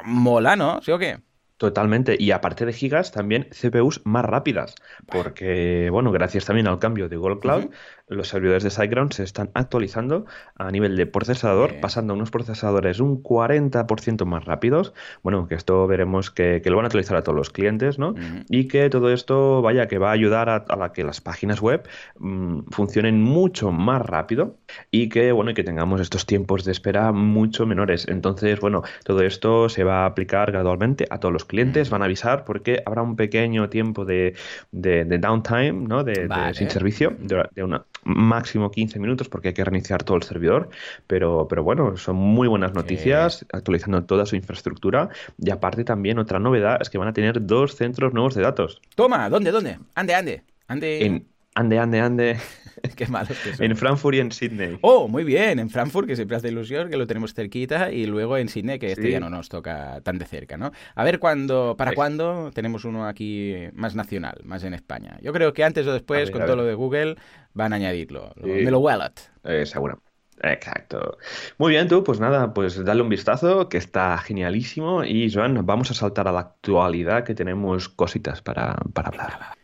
mola, 0.05 0.55
¿no? 0.55 0.81
¿Sí 0.81 0.89
o 0.91 0.97
qué? 0.97 1.19
Totalmente. 1.57 2.17
Y 2.19 2.31
aparte 2.31 2.65
de 2.65 2.73
gigas, 2.73 3.11
también 3.13 3.47
CPUs 3.51 4.01
más 4.03 4.25
rápidas. 4.25 4.75
Porque, 5.09 5.89
bueno, 5.89 6.11
gracias 6.11 6.45
también 6.45 6.67
al 6.67 6.79
cambio 6.79 7.07
de 7.07 7.15
Google 7.15 7.39
Cloud, 7.39 7.69
los 8.07 8.27
servidores 8.27 8.63
de 8.63 8.69
SiteGround 8.69 9.13
se 9.13 9.23
están 9.23 9.49
actualizando 9.53 10.25
a 10.55 10.69
nivel 10.69 10.95
de 10.95 11.07
procesador, 11.07 11.79
pasando 11.81 12.13
a 12.13 12.15
unos 12.15 12.29
procesadores 12.29 12.99
un 12.99 13.23
40% 13.23 14.25
más 14.25 14.45
rápidos. 14.45 14.93
Bueno, 15.23 15.47
que 15.47 15.55
esto 15.55 15.87
veremos 15.87 16.29
que, 16.29 16.61
lo 16.65 16.75
van 16.75 16.85
a 16.85 16.87
actualizar 16.87 17.17
a 17.17 17.23
todos 17.23 17.35
los 17.35 17.49
clientes, 17.49 17.97
¿no? 17.97 18.13
Y 18.49 18.67
que 18.67 18.89
todo 18.89 19.11
esto, 19.11 19.61
vaya, 19.61 19.87
que 19.87 19.97
va 19.97 20.09
a 20.09 20.13
ayudar 20.13 20.49
a, 20.49 20.65
a 20.67 20.93
que 20.93 21.03
las 21.03 21.19
páginas 21.21 21.61
web 21.61 21.87
mm, 22.19 22.69
funcionen 22.69 23.21
mucho 23.21 23.71
más 23.71 24.05
rápido 24.05 24.57
y 24.91 25.09
que, 25.09 25.31
bueno, 25.31 25.51
y 25.51 25.53
que 25.55 25.63
tengamos 25.63 25.99
estos 25.99 26.25
tiempos 26.27 26.63
de 26.63 26.73
espera 26.73 27.11
mucho 27.11 27.65
menores. 27.65 28.07
Entonces, 28.07 28.59
bueno, 28.59 28.83
todo 29.03 29.21
esto 29.21 29.67
se 29.67 29.83
va 29.83 30.03
a 30.03 30.05
aplicar 30.05 30.51
gradualmente 30.51 31.07
a 31.09 31.19
todos 31.19 31.33
los 31.33 31.45
clientes, 31.45 31.89
van 31.89 32.03
a 32.03 32.05
avisar 32.05 32.45
porque 32.45 32.83
habrá 32.85 33.01
un 33.01 33.15
pequeño 33.15 33.69
tiempo 33.69 34.05
de, 34.05 34.35
de, 34.71 35.05
downtime, 35.17 35.73
¿no? 35.73 36.03
De, 36.03 36.29
sin 36.53 36.69
servicio, 36.69 37.15
de 37.19 37.63
una 37.63 37.83
máximo 38.05 38.71
15 38.71 38.99
minutos 38.99 39.27
porque 39.27 39.49
hay 39.49 39.53
que 39.53 39.65
reiniciar 39.65 40.03
todo 40.03 40.15
el 40.17 40.23
servidor, 40.23 40.69
pero, 41.07 41.47
pero 41.49 41.63
bueno, 41.63 41.97
son 41.97 42.15
muy 42.15 42.47
buenas 42.47 42.73
noticias, 42.73 43.45
actualizando 43.51 44.03
toda 44.05 44.25
su 44.25 44.35
infraestructura 44.35 45.09
y 45.37 45.49
aparte 45.49 45.83
también 45.83 46.19
otra 46.19 46.39
novedad 46.39 46.77
es 46.79 46.89
que 46.89 46.97
van 46.97 47.07
a 47.07 47.13
tener 47.13 47.45
dos 47.45 47.75
centros 47.75 48.13
nuevos 48.13 48.35
de 48.35 48.43
datos. 48.43 48.81
Toma, 48.95 49.29
¿dónde, 49.29 49.51
dónde? 49.51 49.79
Ande, 49.95 50.13
ande, 50.13 50.43
ande. 50.67 51.05
En, 51.05 51.27
ande, 51.55 51.79
ande, 51.79 51.99
ande. 51.99 52.37
Qué 52.95 53.07
malo 53.07 53.29
En 53.59 53.75
Frankfurt 53.75 54.15
y 54.15 54.19
en 54.19 54.31
Sydney. 54.31 54.77
Oh, 54.81 55.07
muy 55.07 55.23
bien. 55.23 55.59
En 55.59 55.69
Frankfurt, 55.69 56.07
que 56.07 56.15
siempre 56.15 56.37
hace 56.37 56.49
ilusión, 56.49 56.89
que 56.89 56.97
lo 56.97 57.07
tenemos 57.07 57.33
cerquita, 57.33 57.91
y 57.91 58.05
luego 58.05 58.37
en 58.37 58.49
Sydney, 58.49 58.79
que 58.79 58.91
este 58.91 59.11
ya 59.11 59.19
no 59.19 59.29
nos 59.29 59.49
toca 59.49 60.01
tan 60.01 60.17
de 60.17 60.25
cerca, 60.25 60.57
¿no? 60.57 60.71
A 60.95 61.03
ver 61.03 61.19
cuándo, 61.19 61.75
para 61.77 61.93
cuándo 61.93 62.51
tenemos 62.53 62.85
uno 62.85 63.07
aquí 63.07 63.55
más 63.73 63.95
nacional, 63.95 64.41
más 64.43 64.63
en 64.63 64.73
España. 64.73 65.17
Yo 65.21 65.33
creo 65.33 65.53
que 65.53 65.63
antes 65.63 65.85
o 65.87 65.93
después, 65.93 66.31
con 66.31 66.45
todo 66.45 66.55
lo 66.55 66.65
de 66.65 66.73
Google, 66.73 67.15
van 67.53 67.73
a 67.73 67.77
añadirlo. 67.77 68.33
Me 68.41 68.69
lo 68.71 68.79
Wallet. 68.79 69.13
Eh, 69.43 69.65
seguro. 69.65 70.01
Exacto. 70.41 71.17
Muy 71.57 71.71
bien, 71.71 71.87
tú, 71.87 72.03
pues 72.03 72.19
nada, 72.19 72.53
pues 72.53 72.83
dale 72.83 73.01
un 73.01 73.09
vistazo, 73.09 73.69
que 73.69 73.77
está 73.77 74.17
genialísimo. 74.17 75.03
Y 75.03 75.31
Joan, 75.31 75.65
vamos 75.65 75.91
a 75.91 75.93
saltar 75.93 76.27
a 76.27 76.31
la 76.31 76.41
actualidad, 76.41 77.23
que 77.23 77.35
tenemos 77.35 77.89
cositas 77.89 78.41
para, 78.41 78.75
para 78.93 79.09
hablar. 79.09 79.55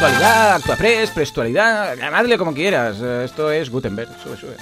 Actualidad, 0.00 0.54
actuapress, 0.54 1.10
prestualidad, 1.10 1.96
llamadle 1.96 2.38
como 2.38 2.54
quieras. 2.54 3.00
Esto 3.00 3.50
es 3.50 3.68
Gutenberg. 3.68 4.08
Sube, 4.22 4.36
sube. 4.36 4.56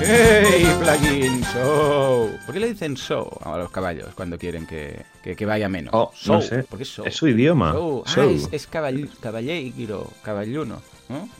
¡Hey, 0.00 0.64
plugin! 0.78 1.42
Show. 1.52 2.38
¿Por 2.46 2.54
qué 2.54 2.60
le 2.60 2.68
dicen 2.68 2.94
show 2.94 3.28
a 3.42 3.58
los 3.58 3.72
caballos 3.72 4.14
cuando 4.14 4.38
quieren 4.38 4.64
que, 4.64 5.06
que, 5.24 5.44
vaya 5.44 5.68
menos? 5.68 5.92
Oh, 5.92 6.12
no 6.26 6.40
sé. 6.40 6.62
¿Por 6.62 6.78
qué 6.78 6.84
show? 6.84 7.04
Es 7.04 7.16
su 7.16 7.26
idioma. 7.26 7.72
Show. 7.72 8.04
Ah, 8.06 8.24
es, 8.26 8.48
es 8.52 8.68
caballero, 8.68 10.08
caballuno. 10.22 10.80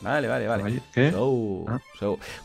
Vale, 0.03 0.29
vale, 0.29 0.47
vale. 0.47 0.81
¿Qué? 0.93 1.11
Show, 1.11 1.67
ah. 1.69 1.81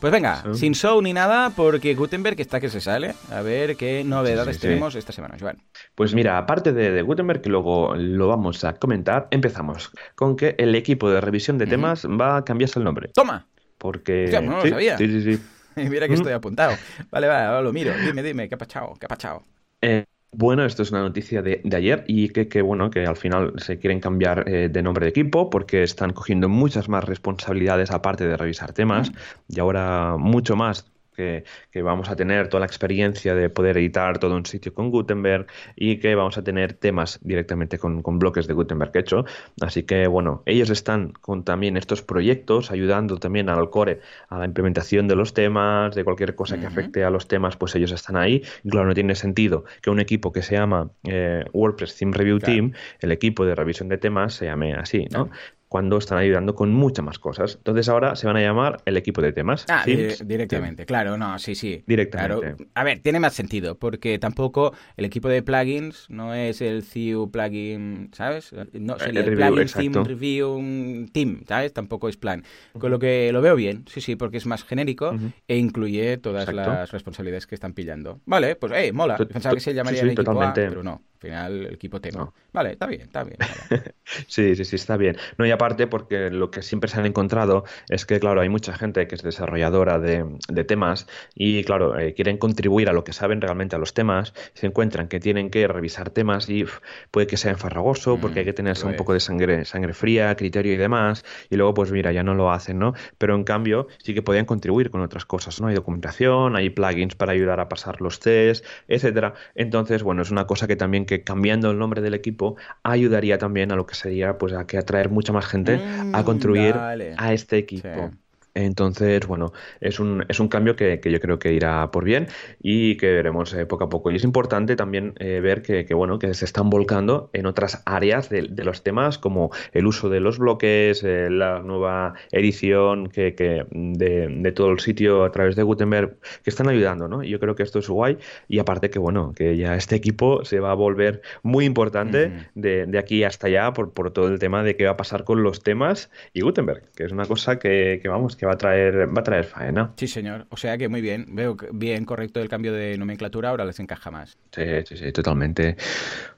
Pues 0.00 0.12
venga, 0.12 0.44
sin 0.54 0.74
show 0.74 1.00
ni 1.02 1.12
nada, 1.12 1.50
porque 1.50 1.94
Gutenberg 1.94 2.40
está 2.40 2.60
que 2.60 2.68
se 2.68 2.80
sale. 2.80 3.14
A 3.30 3.42
ver 3.42 3.76
qué 3.76 4.04
novedades 4.04 4.58
tenemos 4.58 4.94
esta 4.94 5.12
semana, 5.12 5.36
Joan. 5.38 5.58
Pues 5.94 6.14
mira, 6.14 6.38
aparte 6.38 6.72
de, 6.72 7.02
Gutenberg, 7.02 7.42
que 7.42 7.50
luego 7.50 7.94
lo 7.96 8.28
vamos 8.28 8.64
a 8.64 8.74
comentar, 8.74 9.28
empezamos 9.30 9.90
con 10.14 10.36
que 10.36 10.54
el 10.58 10.74
equipo 10.74 11.10
de 11.10 11.20
revisión 11.20 11.58
de 11.58 11.66
temas 11.66 12.06
va 12.06 12.38
a 12.38 12.44
cambiarse 12.44 12.78
el 12.78 12.84
nombre. 12.84 13.10
¡Toma! 13.14 13.46
Porque. 13.76 14.28
Ya, 14.30 14.40
no 14.40 14.56
lo 14.56 14.68
sabía. 14.68 14.96
Sí, 14.98 15.06
sí, 15.08 15.34
sí. 15.34 15.42
Mira 15.88 16.08
que 16.08 16.14
estoy 16.14 16.32
apuntado. 16.32 16.74
Vale, 17.10 17.28
vale, 17.28 17.46
ahora 17.46 17.62
lo 17.62 17.72
miro. 17.72 17.92
Dime, 18.04 18.22
dime, 18.22 18.48
¿qué 18.48 18.54
ha 18.54 18.58
pachado? 18.58 18.94
¿Qué 18.98 19.06
ha 19.06 19.08
pachado? 19.08 19.44
Eh, 19.80 20.04
Bueno, 20.30 20.64
esto 20.64 20.82
es 20.82 20.90
una 20.90 21.00
noticia 21.00 21.40
de, 21.40 21.62
ayer 21.74 22.04
y 22.06 22.28
que, 22.28 22.60
bueno, 22.60 22.90
que 22.90 23.06
al 23.06 23.16
final 23.16 23.54
se 23.56 23.78
quieren 23.78 23.98
cambiar 23.98 24.48
eh, 24.48 24.68
de 24.68 24.82
nombre 24.82 25.06
de 25.06 25.10
equipo 25.10 25.48
porque 25.48 25.82
están 25.82 26.12
cogiendo 26.12 26.48
muchas 26.48 26.88
más 26.88 27.04
responsabilidades 27.04 27.90
aparte 27.90 28.26
de 28.26 28.36
revisar 28.36 28.72
temas 28.72 29.10
y 29.48 29.58
ahora 29.58 30.16
mucho 30.18 30.54
más 30.54 30.86
que, 31.18 31.82
vamos 31.82 32.10
a 32.10 32.16
tener 32.16 32.48
toda 32.48 32.60
la 32.60 32.66
experiencia 32.66 33.34
de 33.34 33.50
poder 33.50 33.76
editar 33.78 34.18
todo 34.18 34.36
un 34.36 34.46
sitio 34.46 34.74
con 34.74 34.90
Gutenberg 34.90 35.46
y 35.76 35.98
que 35.98 36.14
vamos 36.14 36.38
a 36.38 36.44
tener 36.44 36.72
temas 36.72 37.18
directamente 37.22 37.78
con, 37.78 38.02
bloques 38.18 38.46
de 38.46 38.54
Gutenberg 38.54 38.96
hecho. 38.96 39.24
Así 39.60 39.82
que 39.82 40.06
bueno, 40.06 40.42
ellos 40.46 40.70
están 40.70 41.12
con 41.12 41.44
también 41.44 41.76
estos 41.76 42.02
proyectos 42.02 42.70
ayudando 42.70 43.16
también 43.18 43.48
al 43.48 43.70
core 43.70 44.00
a 44.28 44.38
la 44.38 44.44
implementación 44.44 45.08
de 45.08 45.16
los 45.16 45.34
temas, 45.34 45.94
de 45.94 46.04
cualquier 46.04 46.34
cosa 46.34 46.58
que 46.58 46.66
afecte 46.66 47.04
a 47.04 47.10
los 47.10 47.28
temas, 47.28 47.56
pues 47.56 47.74
ellos 47.74 47.92
están 47.92 48.16
ahí. 48.16 48.42
Y 48.64 48.70
claro, 48.70 48.88
no 48.88 48.94
tiene 48.94 49.14
sentido 49.14 49.64
que 49.82 49.90
un 49.90 50.00
equipo 50.00 50.32
que 50.32 50.42
se 50.42 50.54
llama 50.54 50.90
eh, 51.04 51.44
WordPress 51.52 51.96
Theme 51.96 52.12
Review 52.16 52.38
Team, 52.38 52.72
el 53.00 53.12
equipo 53.12 53.44
de 53.44 53.54
revisión 53.54 53.88
de 53.88 53.98
temas, 53.98 54.34
se 54.34 54.46
llame 54.46 54.74
así, 54.74 55.06
¿no? 55.10 55.30
Cuando 55.68 55.98
están 55.98 56.18
ayudando 56.18 56.54
con 56.54 56.72
muchas 56.72 57.04
más 57.04 57.18
cosas. 57.18 57.56
Entonces 57.56 57.88
ahora 57.88 58.16
se 58.16 58.26
van 58.26 58.36
a 58.36 58.40
llamar 58.40 58.80
el 58.86 58.96
equipo 58.96 59.20
de 59.20 59.32
temas. 59.32 59.66
Ah, 59.68 59.84
directamente, 59.84 60.86
claro, 60.86 61.16
no, 61.18 61.38
sí, 61.38 61.54
sí. 61.54 61.84
Directamente. 61.86 62.68
A 62.74 62.84
ver, 62.84 63.00
tiene 63.00 63.20
más 63.20 63.34
sentido, 63.34 63.76
porque 63.76 64.18
tampoco 64.18 64.72
el 64.96 65.04
equipo 65.04 65.28
de 65.28 65.42
plugins 65.42 66.06
no 66.08 66.34
es 66.34 66.60
el 66.60 66.84
CU 66.84 67.30
plugin, 67.30 68.10
¿sabes? 68.12 68.52
No 68.72 68.98
sería 68.98 69.20
el, 69.22 69.34
plugin 69.34 69.68
theme 69.68 70.04
review 70.04 71.08
team, 71.12 71.44
¿sabes? 71.46 71.72
Tampoco 71.72 72.08
es 72.08 72.16
plan. 72.16 72.44
Con 72.78 72.90
lo 72.90 72.98
que 72.98 73.30
lo 73.32 73.42
veo 73.42 73.54
bien, 73.54 73.84
sí, 73.88 74.00
sí, 74.00 74.16
porque 74.16 74.38
es 74.38 74.46
más 74.46 74.64
genérico 74.64 75.14
e 75.46 75.56
incluye 75.56 76.16
todas 76.16 76.52
las 76.52 76.90
responsabilidades 76.90 77.46
que 77.46 77.54
están 77.54 77.74
pillando. 77.74 78.20
Vale, 78.24 78.56
pues, 78.56 78.72
eh, 78.74 78.92
mola. 78.92 79.16
Pensaba 79.16 79.54
que 79.54 79.60
se 79.60 79.74
llamaría 79.74 80.02
el 80.02 80.10
equipo 80.10 80.42
A, 80.42 80.54
pero 80.54 80.82
no. 80.82 81.02
Al 81.18 81.22
final 81.22 81.66
el 81.66 81.74
equipo 81.74 82.00
tema. 82.00 82.32
Vale, 82.52 82.72
está 82.72 82.86
bien, 82.86 83.00
está 83.00 83.24
bien. 83.24 83.38
sí, 84.28 84.54
sí, 84.54 84.64
sí, 84.64 84.76
está 84.76 84.96
bien. 84.96 85.16
No, 85.36 85.44
y 85.44 85.50
aparte 85.50 85.88
porque 85.88 86.30
lo 86.30 86.52
que 86.52 86.62
siempre 86.62 86.88
se 86.88 87.00
han 87.00 87.06
encontrado 87.06 87.64
es 87.88 88.06
que, 88.06 88.20
claro, 88.20 88.40
hay 88.40 88.48
mucha 88.48 88.72
gente 88.72 89.08
que 89.08 89.16
es 89.16 89.22
desarrolladora 89.22 89.98
de, 89.98 90.24
temas 90.64 91.08
y, 91.34 91.64
claro, 91.64 91.98
eh, 91.98 92.14
quieren 92.14 92.38
contribuir 92.38 92.88
a 92.88 92.92
lo 92.92 93.02
que 93.02 93.12
saben 93.12 93.40
realmente 93.40 93.74
a 93.74 93.80
los 93.80 93.94
temas, 93.94 94.32
se 94.54 94.68
encuentran 94.68 95.08
que 95.08 95.18
tienen 95.18 95.50
que 95.50 95.66
revisar 95.66 96.10
temas 96.10 96.48
y 96.48 96.64
puede 97.10 97.26
que 97.26 97.36
sea 97.36 97.50
enfarragoso 97.50 98.18
porque 98.20 98.40
hay 98.40 98.44
que 98.44 98.52
tener 98.52 98.76
un 98.84 98.94
poco 98.94 99.12
de 99.12 99.20
sangre, 99.20 99.64
sangre 99.64 99.92
fría, 99.92 100.36
criterio 100.36 100.72
y 100.72 100.76
demás, 100.76 101.24
y 101.50 101.56
luego, 101.56 101.74
pues 101.74 101.90
mira, 101.90 102.12
ya 102.12 102.22
no 102.22 102.34
lo 102.34 102.52
hacen, 102.52 102.78
¿no? 102.78 102.94
Pero 103.18 103.34
en 103.34 103.42
cambio, 103.42 103.88
sí 103.98 104.14
que 104.14 104.22
podían 104.22 104.44
contribuir 104.44 104.90
con 104.90 105.00
otras 105.00 105.24
cosas, 105.24 105.60
¿no? 105.60 105.66
Hay 105.66 105.74
documentación, 105.74 106.54
hay 106.54 106.70
plugins 106.70 107.16
para 107.16 107.32
ayudar 107.32 107.58
a 107.58 107.68
pasar 107.68 108.00
los 108.00 108.20
tests, 108.20 108.64
etcétera. 108.86 109.34
Entonces, 109.56 110.04
bueno, 110.04 110.22
es 110.22 110.30
una 110.30 110.46
cosa 110.46 110.68
que 110.68 110.76
también 110.76 111.06
que 111.08 111.24
cambiando 111.24 111.70
el 111.72 111.78
nombre 111.78 112.02
del 112.02 112.14
equipo 112.14 112.56
ayudaría 112.84 113.38
también 113.38 113.72
a 113.72 113.76
lo 113.76 113.86
que 113.86 113.96
sería 113.96 114.38
pues 114.38 114.52
a 114.54 114.66
que 114.68 114.78
atraer 114.78 115.10
mucha 115.10 115.32
más 115.32 115.46
gente 115.46 115.82
a 116.12 116.22
mm, 116.22 116.24
contribuir 116.24 116.86
a 117.16 117.32
este 117.34 117.58
equipo. 117.58 118.12
Entonces, 118.58 119.24
bueno, 119.28 119.52
es 119.80 120.00
un, 120.00 120.24
es 120.28 120.40
un 120.40 120.48
cambio 120.48 120.74
que, 120.74 121.00
yo 121.04 121.20
creo 121.20 121.38
que 121.38 121.52
irá 121.52 121.92
por 121.92 122.02
bien 122.02 122.26
y 122.60 122.96
que 122.96 123.12
veremos 123.12 123.54
eh, 123.54 123.66
poco 123.66 123.84
a 123.84 123.88
poco. 123.88 124.10
Y 124.10 124.16
es 124.16 124.24
importante 124.24 124.74
también 124.74 125.14
eh, 125.20 125.38
ver 125.40 125.62
que, 125.62 125.86
bueno, 125.94 126.18
que 126.18 126.34
se 126.34 126.44
están 126.44 126.68
volcando 126.68 127.30
en 127.34 127.46
otras 127.46 127.82
áreas 127.86 128.28
de, 128.28 128.48
los 128.64 128.82
temas, 128.82 129.16
como 129.18 129.50
el 129.72 129.86
uso 129.86 130.08
de 130.08 130.18
los 130.18 130.38
bloques, 130.38 131.04
eh, 131.04 131.28
la 131.30 131.60
nueva 131.60 132.14
edición 132.32 133.08
que, 133.10 133.32
de, 133.70 134.52
todo 134.52 134.72
el 134.72 134.80
sitio 134.80 135.22
a 135.22 135.30
través 135.30 135.54
de 135.54 135.62
Gutenberg, 135.62 136.16
que 136.42 136.50
están 136.50 136.68
ayudando, 136.68 137.06
¿no? 137.06 137.22
Y 137.22 137.28
yo 137.28 137.38
creo 137.38 137.54
que 137.54 137.62
esto 137.62 137.78
es 137.78 137.88
guay. 137.88 138.18
Y 138.48 138.58
aparte 138.58 138.90
que, 138.90 138.98
bueno, 138.98 139.34
que 139.36 139.56
ya 139.56 139.76
este 139.76 139.94
equipo 139.94 140.44
se 140.44 140.58
va 140.58 140.72
a 140.72 140.74
volver 140.74 141.22
muy 141.44 141.64
importante 141.64 142.48
de, 142.56 142.98
aquí 142.98 143.22
hasta 143.22 143.46
allá 143.46 143.72
por, 143.72 143.92
por 143.92 144.10
todo 144.10 144.26
el 144.26 144.40
tema 144.40 144.64
de 144.64 144.74
qué 144.74 144.86
va 144.86 144.92
a 144.92 144.96
pasar 144.96 145.22
con 145.22 145.44
los 145.44 145.62
temas 145.62 146.10
y 146.32 146.40
Gutenberg, 146.40 146.90
que 146.96 147.04
es 147.04 147.12
una 147.12 147.26
cosa 147.26 147.60
que, 147.60 148.00
que 148.02 148.08
vamos, 148.08 148.34
que 148.34 148.47
va 148.48 148.54
a 148.54 148.58
traer, 148.58 149.08
va 149.14 149.20
a 149.20 149.24
traer 149.24 149.44
faena. 149.44 149.92
Sí, 149.96 150.08
señor. 150.08 150.46
O 150.50 150.56
sea 150.56 150.78
que 150.78 150.88
muy 150.88 151.00
bien. 151.00 151.26
Veo 151.30 151.56
bien 151.72 152.04
correcto 152.04 152.40
el 152.40 152.48
cambio 152.48 152.72
de 152.72 152.96
nomenclatura, 152.98 153.50
ahora 153.50 153.64
les 153.64 153.78
encaja 153.78 154.10
más. 154.10 154.36
Sí, 154.52 154.64
sí, 154.86 154.96
sí, 154.96 155.12
totalmente. 155.12 155.76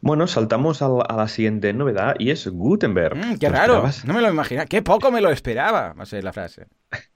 Bueno, 0.00 0.26
saltamos 0.26 0.82
a 0.82 0.88
la, 0.88 1.28
siguiente 1.28 1.72
novedad 1.72 2.16
y 2.18 2.30
es 2.30 2.48
Gutenberg. 2.48 3.16
Mm, 3.16 3.38
qué 3.38 3.48
raro. 3.48 3.88
No 4.04 4.14
me 4.14 4.20
lo 4.20 4.28
imaginaba. 4.28 4.66
Qué 4.66 4.82
poco 4.82 5.10
me 5.10 5.20
lo 5.20 5.30
esperaba, 5.30 5.92
va 5.92 6.02
a 6.02 6.06
ser 6.06 6.24
la 6.24 6.32
frase. 6.32 6.66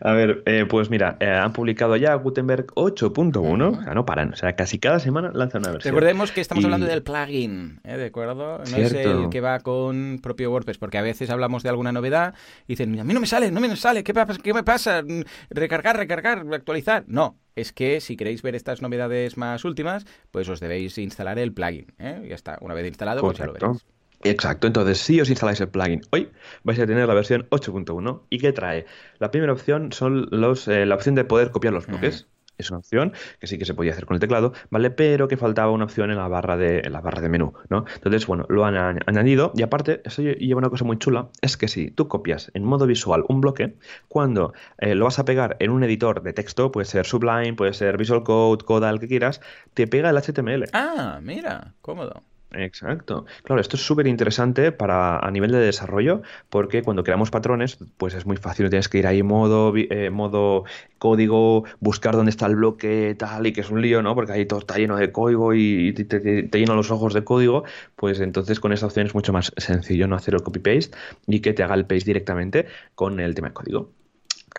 A 0.00 0.12
ver, 0.12 0.42
eh, 0.46 0.64
pues 0.68 0.88
mira, 0.88 1.16
eh, 1.20 1.28
han 1.28 1.52
publicado 1.52 1.96
ya 1.96 2.14
Gutenberg 2.14 2.66
8.1, 2.74 3.78
o 3.78 3.82
sea, 3.82 3.94
no 3.94 4.06
paran, 4.06 4.32
o 4.32 4.36
sea, 4.36 4.54
casi 4.56 4.78
cada 4.78 4.98
semana 4.98 5.30
lanzan 5.34 5.62
una 5.62 5.72
versión. 5.72 5.94
Recordemos 5.94 6.32
que 6.32 6.40
estamos 6.40 6.64
hablando 6.64 6.86
del 6.86 7.02
plugin, 7.02 7.80
¿eh? 7.84 7.96
¿de 7.96 8.06
acuerdo? 8.06 8.58
No 8.58 8.76
es 8.76 8.92
el 8.92 9.28
que 9.28 9.40
va 9.40 9.60
con 9.60 10.20
propio 10.22 10.50
WordPress, 10.50 10.78
porque 10.78 10.98
a 10.98 11.02
veces 11.02 11.28
hablamos 11.30 11.62
de 11.62 11.68
alguna 11.68 11.92
novedad 11.92 12.34
y 12.66 12.72
dicen, 12.72 12.98
a 12.98 13.04
mí 13.04 13.12
no 13.12 13.20
me 13.20 13.26
sale, 13.26 13.50
no 13.50 13.60
me 13.60 13.74
sale, 13.76 14.02
¿qué, 14.02 14.14
qué 14.42 14.54
me 14.54 14.62
pasa? 14.62 15.02
Recargar, 15.50 15.96
recargar, 15.96 16.44
actualizar. 16.52 17.04
No, 17.06 17.38
es 17.54 17.72
que 17.72 18.00
si 18.00 18.16
queréis 18.16 18.42
ver 18.42 18.54
estas 18.54 18.80
novedades 18.80 19.36
más 19.36 19.64
últimas, 19.64 20.06
pues 20.30 20.48
os 20.48 20.60
debéis 20.60 20.96
instalar 20.98 21.38
el 21.38 21.52
plugin, 21.52 21.92
¿eh? 21.98 22.24
Ya 22.28 22.34
está, 22.34 22.58
una 22.62 22.74
vez 22.74 22.86
instalado, 22.86 23.20
pues 23.20 23.36
ya 23.36 23.46
lo 23.46 23.52
veréis. 23.52 23.86
Exacto, 24.22 24.66
entonces 24.66 24.98
si 24.98 25.20
os 25.20 25.30
instaláis 25.30 25.60
el 25.60 25.68
plugin 25.68 26.00
hoy 26.10 26.30
vais 26.64 26.78
a 26.80 26.86
tener 26.86 27.06
la 27.06 27.14
versión 27.14 27.46
8.1 27.50 28.22
y 28.30 28.38
¿qué 28.38 28.52
trae? 28.52 28.86
La 29.18 29.30
primera 29.30 29.52
opción 29.52 29.92
son 29.92 30.28
los, 30.30 30.68
eh, 30.68 30.86
la 30.86 30.94
opción 30.94 31.14
de 31.14 31.24
poder 31.24 31.50
copiar 31.50 31.72
los 31.72 31.86
bloques. 31.86 32.26
Es 32.58 32.70
una 32.70 32.78
opción 32.78 33.12
que 33.38 33.46
sí 33.46 33.58
que 33.58 33.66
se 33.66 33.74
podía 33.74 33.92
hacer 33.92 34.06
con 34.06 34.14
el 34.14 34.20
teclado, 34.20 34.54
¿vale? 34.70 34.90
Pero 34.90 35.28
que 35.28 35.36
faltaba 35.36 35.70
una 35.72 35.84
opción 35.84 36.10
en 36.10 36.16
la 36.16 36.26
barra 36.26 36.56
de, 36.56 36.80
en 36.80 36.92
la 36.92 37.02
barra 37.02 37.20
de 37.20 37.28
menú, 37.28 37.52
¿no? 37.68 37.84
Entonces, 37.96 38.26
bueno, 38.26 38.46
lo 38.48 38.64
han 38.64 38.76
añadido 39.06 39.52
y 39.54 39.62
aparte, 39.62 40.00
eso 40.04 40.22
lleva 40.22 40.58
una 40.58 40.70
cosa 40.70 40.84
muy 40.84 40.98
chula, 40.98 41.28
es 41.42 41.56
que 41.56 41.68
si 41.68 41.90
tú 41.90 42.08
copias 42.08 42.50
en 42.54 42.64
modo 42.64 42.86
visual 42.86 43.24
un 43.28 43.42
bloque, 43.42 43.74
cuando 44.08 44.54
eh, 44.78 44.94
lo 44.94 45.04
vas 45.04 45.18
a 45.18 45.26
pegar 45.26 45.56
en 45.60 45.70
un 45.70 45.84
editor 45.84 46.22
de 46.22 46.32
texto, 46.32 46.72
puede 46.72 46.86
ser 46.86 47.04
Sublime, 47.04 47.52
puede 47.52 47.74
ser 47.74 47.98
Visual 47.98 48.22
Code, 48.22 48.64
Coda, 48.64 48.88
el 48.88 49.00
que 49.00 49.08
quieras, 49.08 49.42
te 49.74 49.86
pega 49.86 50.08
el 50.08 50.16
HTML. 50.16 50.64
Ah, 50.72 51.20
mira, 51.22 51.74
cómodo. 51.82 52.22
Exacto. 52.56 53.26
Claro, 53.44 53.60
esto 53.60 53.76
es 53.76 53.82
súper 53.82 54.06
interesante 54.06 54.72
para 54.72 55.18
a 55.18 55.30
nivel 55.30 55.52
de 55.52 55.58
desarrollo 55.58 56.22
porque 56.48 56.82
cuando 56.82 57.04
creamos 57.04 57.30
patrones, 57.30 57.78
pues 57.98 58.14
es 58.14 58.24
muy 58.24 58.38
fácil, 58.38 58.70
tienes 58.70 58.88
que 58.88 58.98
ir 58.98 59.06
ahí 59.06 59.22
modo, 59.22 59.74
eh, 59.76 60.10
modo 60.10 60.64
código, 60.98 61.64
buscar 61.80 62.16
dónde 62.16 62.30
está 62.30 62.46
el 62.46 62.56
bloque 62.56 63.14
tal 63.18 63.46
y 63.46 63.52
que 63.52 63.60
es 63.60 63.70
un 63.70 63.82
lío, 63.82 64.02
¿no? 64.02 64.14
Porque 64.14 64.32
ahí 64.32 64.46
todo 64.46 64.60
está 64.60 64.78
lleno 64.78 64.96
de 64.96 65.12
código 65.12 65.52
y 65.54 65.92
te, 65.92 66.04
te, 66.04 66.58
llenan 66.58 66.76
los 66.76 66.90
ojos 66.90 67.12
de 67.12 67.24
código, 67.24 67.64
pues 67.94 68.20
entonces 68.20 68.58
con 68.58 68.72
esa 68.72 68.86
opción 68.86 69.06
es 69.06 69.14
mucho 69.14 69.32
más 69.32 69.52
sencillo 69.58 70.08
no 70.08 70.16
hacer 70.16 70.34
el 70.34 70.42
copy-paste 70.42 70.96
y 71.26 71.40
que 71.40 71.52
te 71.52 71.62
haga 71.62 71.74
el 71.74 71.86
paste 71.86 72.06
directamente 72.06 72.66
con 72.94 73.20
el 73.20 73.34
tema 73.34 73.48
de 73.48 73.54
código. 73.54 73.90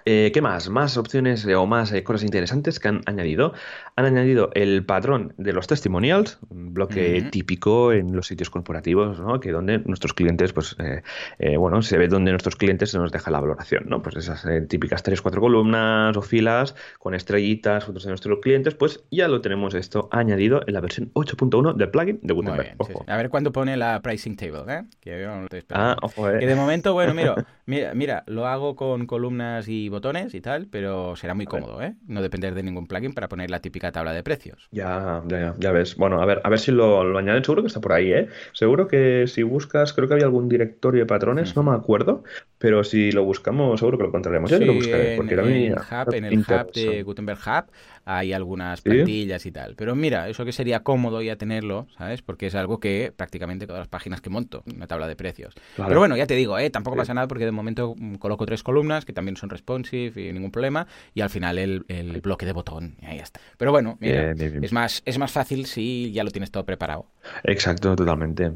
Eh, 0.05 0.31
¿Qué 0.33 0.41
más? 0.41 0.69
Más 0.69 0.97
opciones 0.97 1.45
eh, 1.45 1.55
o 1.55 1.65
más 1.65 1.91
eh, 1.91 2.03
cosas 2.03 2.23
interesantes 2.23 2.79
que 2.79 2.87
han 2.87 3.01
añadido. 3.05 3.53
Han 3.95 4.05
añadido 4.05 4.49
el 4.53 4.85
patrón 4.85 5.33
de 5.37 5.53
los 5.53 5.67
testimonials, 5.67 6.39
un 6.49 6.73
bloque 6.73 7.27
típico 7.31 7.91
en 7.91 8.15
los 8.15 8.27
sitios 8.27 8.49
corporativos, 8.49 9.19
¿no? 9.19 9.39
Que 9.39 9.51
donde 9.51 9.79
nuestros 9.79 10.13
clientes, 10.13 10.53
pues, 10.53 10.75
bueno, 11.57 11.81
se 11.81 11.97
ve 11.97 12.07
donde 12.07 12.31
nuestros 12.31 12.55
clientes 12.55 12.91
se 12.91 12.99
nos 12.99 13.11
deja 13.11 13.31
la 13.31 13.39
valoración, 13.39 13.85
¿no? 13.87 14.03
Pues 14.03 14.15
esas 14.17 14.45
típicas 14.67 15.01
tres, 15.01 15.21
cuatro 15.21 15.41
columnas 15.41 16.15
o 16.15 16.21
filas 16.21 16.75
con 16.99 17.15
estrellitas, 17.15 17.85
fotos 17.85 18.03
de 18.03 18.09
nuestros 18.09 18.39
clientes, 18.39 18.75
pues 18.75 19.03
ya 19.09 19.27
lo 19.27 19.41
tenemos 19.41 19.73
esto 19.73 20.09
añadido 20.11 20.61
en 20.67 20.75
la 20.75 20.81
versión 20.81 21.11
8.1 21.13 21.73
del 21.73 21.89
plugin 21.89 22.19
de 22.21 22.33
Gutenberg. 22.35 22.75
A 23.07 23.17
ver 23.17 23.29
cuándo 23.29 23.51
pone 23.51 23.77
la 23.77 24.01
pricing 24.01 24.35
table, 24.35 24.71
¿eh? 24.71 24.83
Que 24.99 25.21
yo 25.21 25.35
no 25.35 25.47
Ah, 25.71 25.97
ojo, 26.01 26.27
Que 26.39 26.45
de 26.45 26.55
momento, 26.55 26.93
bueno, 26.93 27.13
mira, 27.13 27.35
mira, 27.65 27.93
mira, 27.93 28.23
lo 28.27 28.45
hago 28.45 28.75
con 28.75 29.07
columnas 29.07 29.67
y 29.67 29.86
botones 29.89 30.33
y 30.33 30.41
tal, 30.41 30.67
pero 30.67 31.15
será 31.15 31.33
muy 31.33 31.45
cómodo, 31.45 31.81
¿eh? 31.81 31.95
No 32.07 32.21
depender 32.21 32.53
de 32.53 32.63
ningún 32.63 32.87
plugin 32.87 33.13
para 33.13 33.27
poner 33.27 33.49
la 33.49 33.59
típica 33.59 33.91
tabla 33.91 34.13
de 34.13 34.23
precios. 34.23 34.67
Ya, 34.71 35.23
ya, 35.27 35.55
ya 35.57 35.71
ves. 35.71 35.95
Bueno, 35.95 36.21
a 36.21 36.25
ver, 36.25 36.41
a 36.43 36.49
ver 36.49 36.59
si 36.59 36.71
lo, 36.71 37.17
añaden. 37.17 37.43
Seguro 37.43 37.63
que 37.63 37.67
está 37.67 37.81
por 37.81 37.93
ahí, 37.93 38.11
¿eh? 38.11 38.27
Seguro 38.53 38.87
que 38.87 39.25
si 39.27 39.43
buscas, 39.43 39.93
creo 39.93 40.07
que 40.07 40.15
había 40.15 40.25
algún 40.25 40.49
directorio 40.49 41.01
de 41.01 41.05
patrones, 41.05 41.55
no 41.55 41.63
me 41.63 41.71
acuerdo, 41.71 42.23
pero 42.57 42.83
si 42.83 43.11
lo 43.11 43.23
buscamos, 43.23 43.79
seguro 43.79 43.97
que 43.97 44.03
lo 44.03 44.09
encontraremos. 44.09 44.49
Yo 44.51 44.59
lo 44.59 44.73
buscaré, 44.73 45.15
porque 45.15 45.33
en, 45.35 45.39
el 45.39 45.73
hub, 45.73 46.13
en 46.13 46.25
el 46.25 46.39
hub 46.39 46.71
de 46.73 47.03
Gutenberg 47.03 47.39
Hub 47.39 47.71
hay 48.09 48.31
algunas 48.31 48.81
plantillas 48.81 49.45
y 49.45 49.51
tal. 49.51 49.75
Pero 49.75 49.93
mira, 49.93 50.29
eso 50.29 50.45
que 50.45 50.53
sería 50.53 50.81
cómodo 50.81 51.21
ya 51.21 51.35
tenerlo, 51.35 51.87
¿sabes? 51.97 52.21
Porque 52.21 52.47
es 52.47 52.55
algo 52.55 52.79
que 52.79 53.13
prácticamente 53.15 53.67
todas 53.67 53.81
las 53.81 53.89
páginas 53.89 54.21
que 54.21 54.29
monto, 54.29 54.63
una 54.73 54.87
tabla 54.87 55.07
de 55.07 55.17
precios. 55.17 55.53
Pero 55.75 55.99
bueno, 55.99 56.15
ya 56.15 56.25
te 56.25 56.35
digo, 56.35 56.57
¿eh? 56.57 56.69
Tampoco 56.69 56.95
pasa 56.95 57.13
nada 57.13 57.27
porque 57.27 57.45
de 57.45 57.51
momento 57.51 57.95
coloco 58.19 58.45
tres 58.45 58.63
columnas 58.63 59.03
que 59.03 59.11
también 59.11 59.35
son 59.35 59.49
y 60.17 60.31
ningún 60.33 60.51
problema. 60.51 60.87
Y 61.13 61.21
al 61.21 61.29
final 61.29 61.57
el, 61.57 61.85
el 61.87 62.21
bloque 62.21 62.45
de 62.45 62.53
botón, 62.53 62.95
y 63.01 63.05
ahí 63.05 63.19
está. 63.19 63.39
Pero 63.57 63.71
bueno, 63.71 63.97
mira, 63.99 64.31
Es, 64.31 64.71
más, 64.73 65.01
es 65.05 65.17
más 65.17 65.31
fácil 65.31 65.65
si 65.65 66.11
ya 66.11 66.23
lo 66.23 66.31
tienes 66.31 66.51
todo 66.51 66.65
preparado. 66.65 67.05
Exacto, 67.43 67.95
totalmente. 67.95 68.53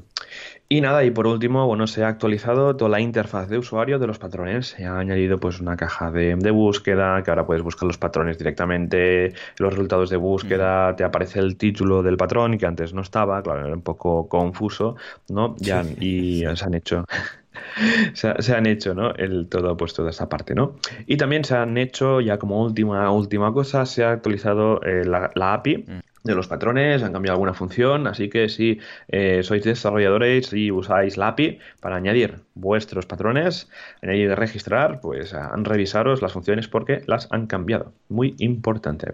Y 0.70 0.80
nada, 0.80 1.04
y 1.04 1.12
por 1.12 1.28
último, 1.28 1.68
bueno, 1.68 1.86
se 1.88 2.04
ha 2.04 2.08
actualizado 2.08 2.76
toda 2.78 2.90
la 2.90 3.02
interfaz 3.02 3.50
de 3.50 3.58
usuario 3.58 4.00
de 4.00 4.08
los 4.08 4.20
patrones. 4.20 4.68
Se 4.68 4.86
ha 4.86 4.98
añadido 4.98 5.38
pues 5.38 5.60
una 5.60 5.76
caja 5.76 6.12
de, 6.12 6.36
de 6.36 6.52
búsqueda, 6.52 7.22
que 7.24 7.30
ahora 7.32 7.46
puedes 7.46 7.62
buscar 7.62 7.88
los 7.88 7.98
patrones 7.98 8.38
directamente, 8.38 9.34
los 9.58 9.72
resultados 9.74 10.10
de 10.10 10.18
búsqueda, 10.18 10.96
te 10.96 11.04
aparece 11.04 11.40
el 11.40 11.58
título 11.58 12.02
del 12.04 12.16
patrón, 12.16 12.58
que 12.58 12.66
antes 12.66 12.94
no 12.94 13.02
estaba, 13.02 13.42
claro, 13.44 13.66
era 13.66 13.76
un 13.76 13.82
poco 13.82 14.30
confuso, 14.30 14.96
¿no? 15.28 15.56
Ya, 15.60 15.84
y 16.00 16.44
se 16.56 16.66
han 16.66 16.74
hecho. 16.74 17.06
se, 18.14 18.56
han 18.56 18.66
hecho, 18.66 18.94
¿no? 18.94 19.14
El 19.16 19.48
todo, 19.48 19.78
pues 19.78 19.94
toda 19.94 20.10
esa 20.10 20.30
parte, 20.30 20.56
¿no? 20.56 20.76
Y 21.06 21.18
también 21.18 21.44
se 21.44 21.56
han 21.56 21.78
hecho, 21.78 22.22
ya 22.22 22.38
como 22.38 22.62
última, 22.62 23.12
última 23.12 23.54
cosa, 23.54 23.86
se 23.86 24.04
ha 24.04 24.12
actualizado 24.12 24.82
eh, 24.84 25.04
la, 25.06 25.32
la, 25.36 25.54
API 25.54 25.86
de 26.24 26.36
los 26.36 26.48
patrones, 26.48 27.02
han 27.04 27.14
cambiado 27.14 27.36
alguna 27.36 27.54
función, 27.54 28.08
así 28.08 28.30
que 28.30 28.48
si 28.48 28.80
eh, 29.08 29.42
sois 29.44 29.64
desarrolladores 29.64 30.54
y 30.54 30.72
usáis 30.72 31.18
la 31.18 31.30
API 31.30 31.60
para 31.80 31.96
añadir 31.96 32.42
vuestros 32.54 33.06
patrones, 33.06 33.70
añadir 34.02 34.30
registrar, 34.36 35.02
pues 35.02 35.34
han 35.34 35.66
revisaros 35.66 36.22
las 36.22 36.34
funciones 36.34 36.68
porque 36.68 37.02
las 37.08 37.28
han 37.32 37.48
cambiado. 37.48 37.94
Muy 38.10 38.36
importante. 38.38 39.14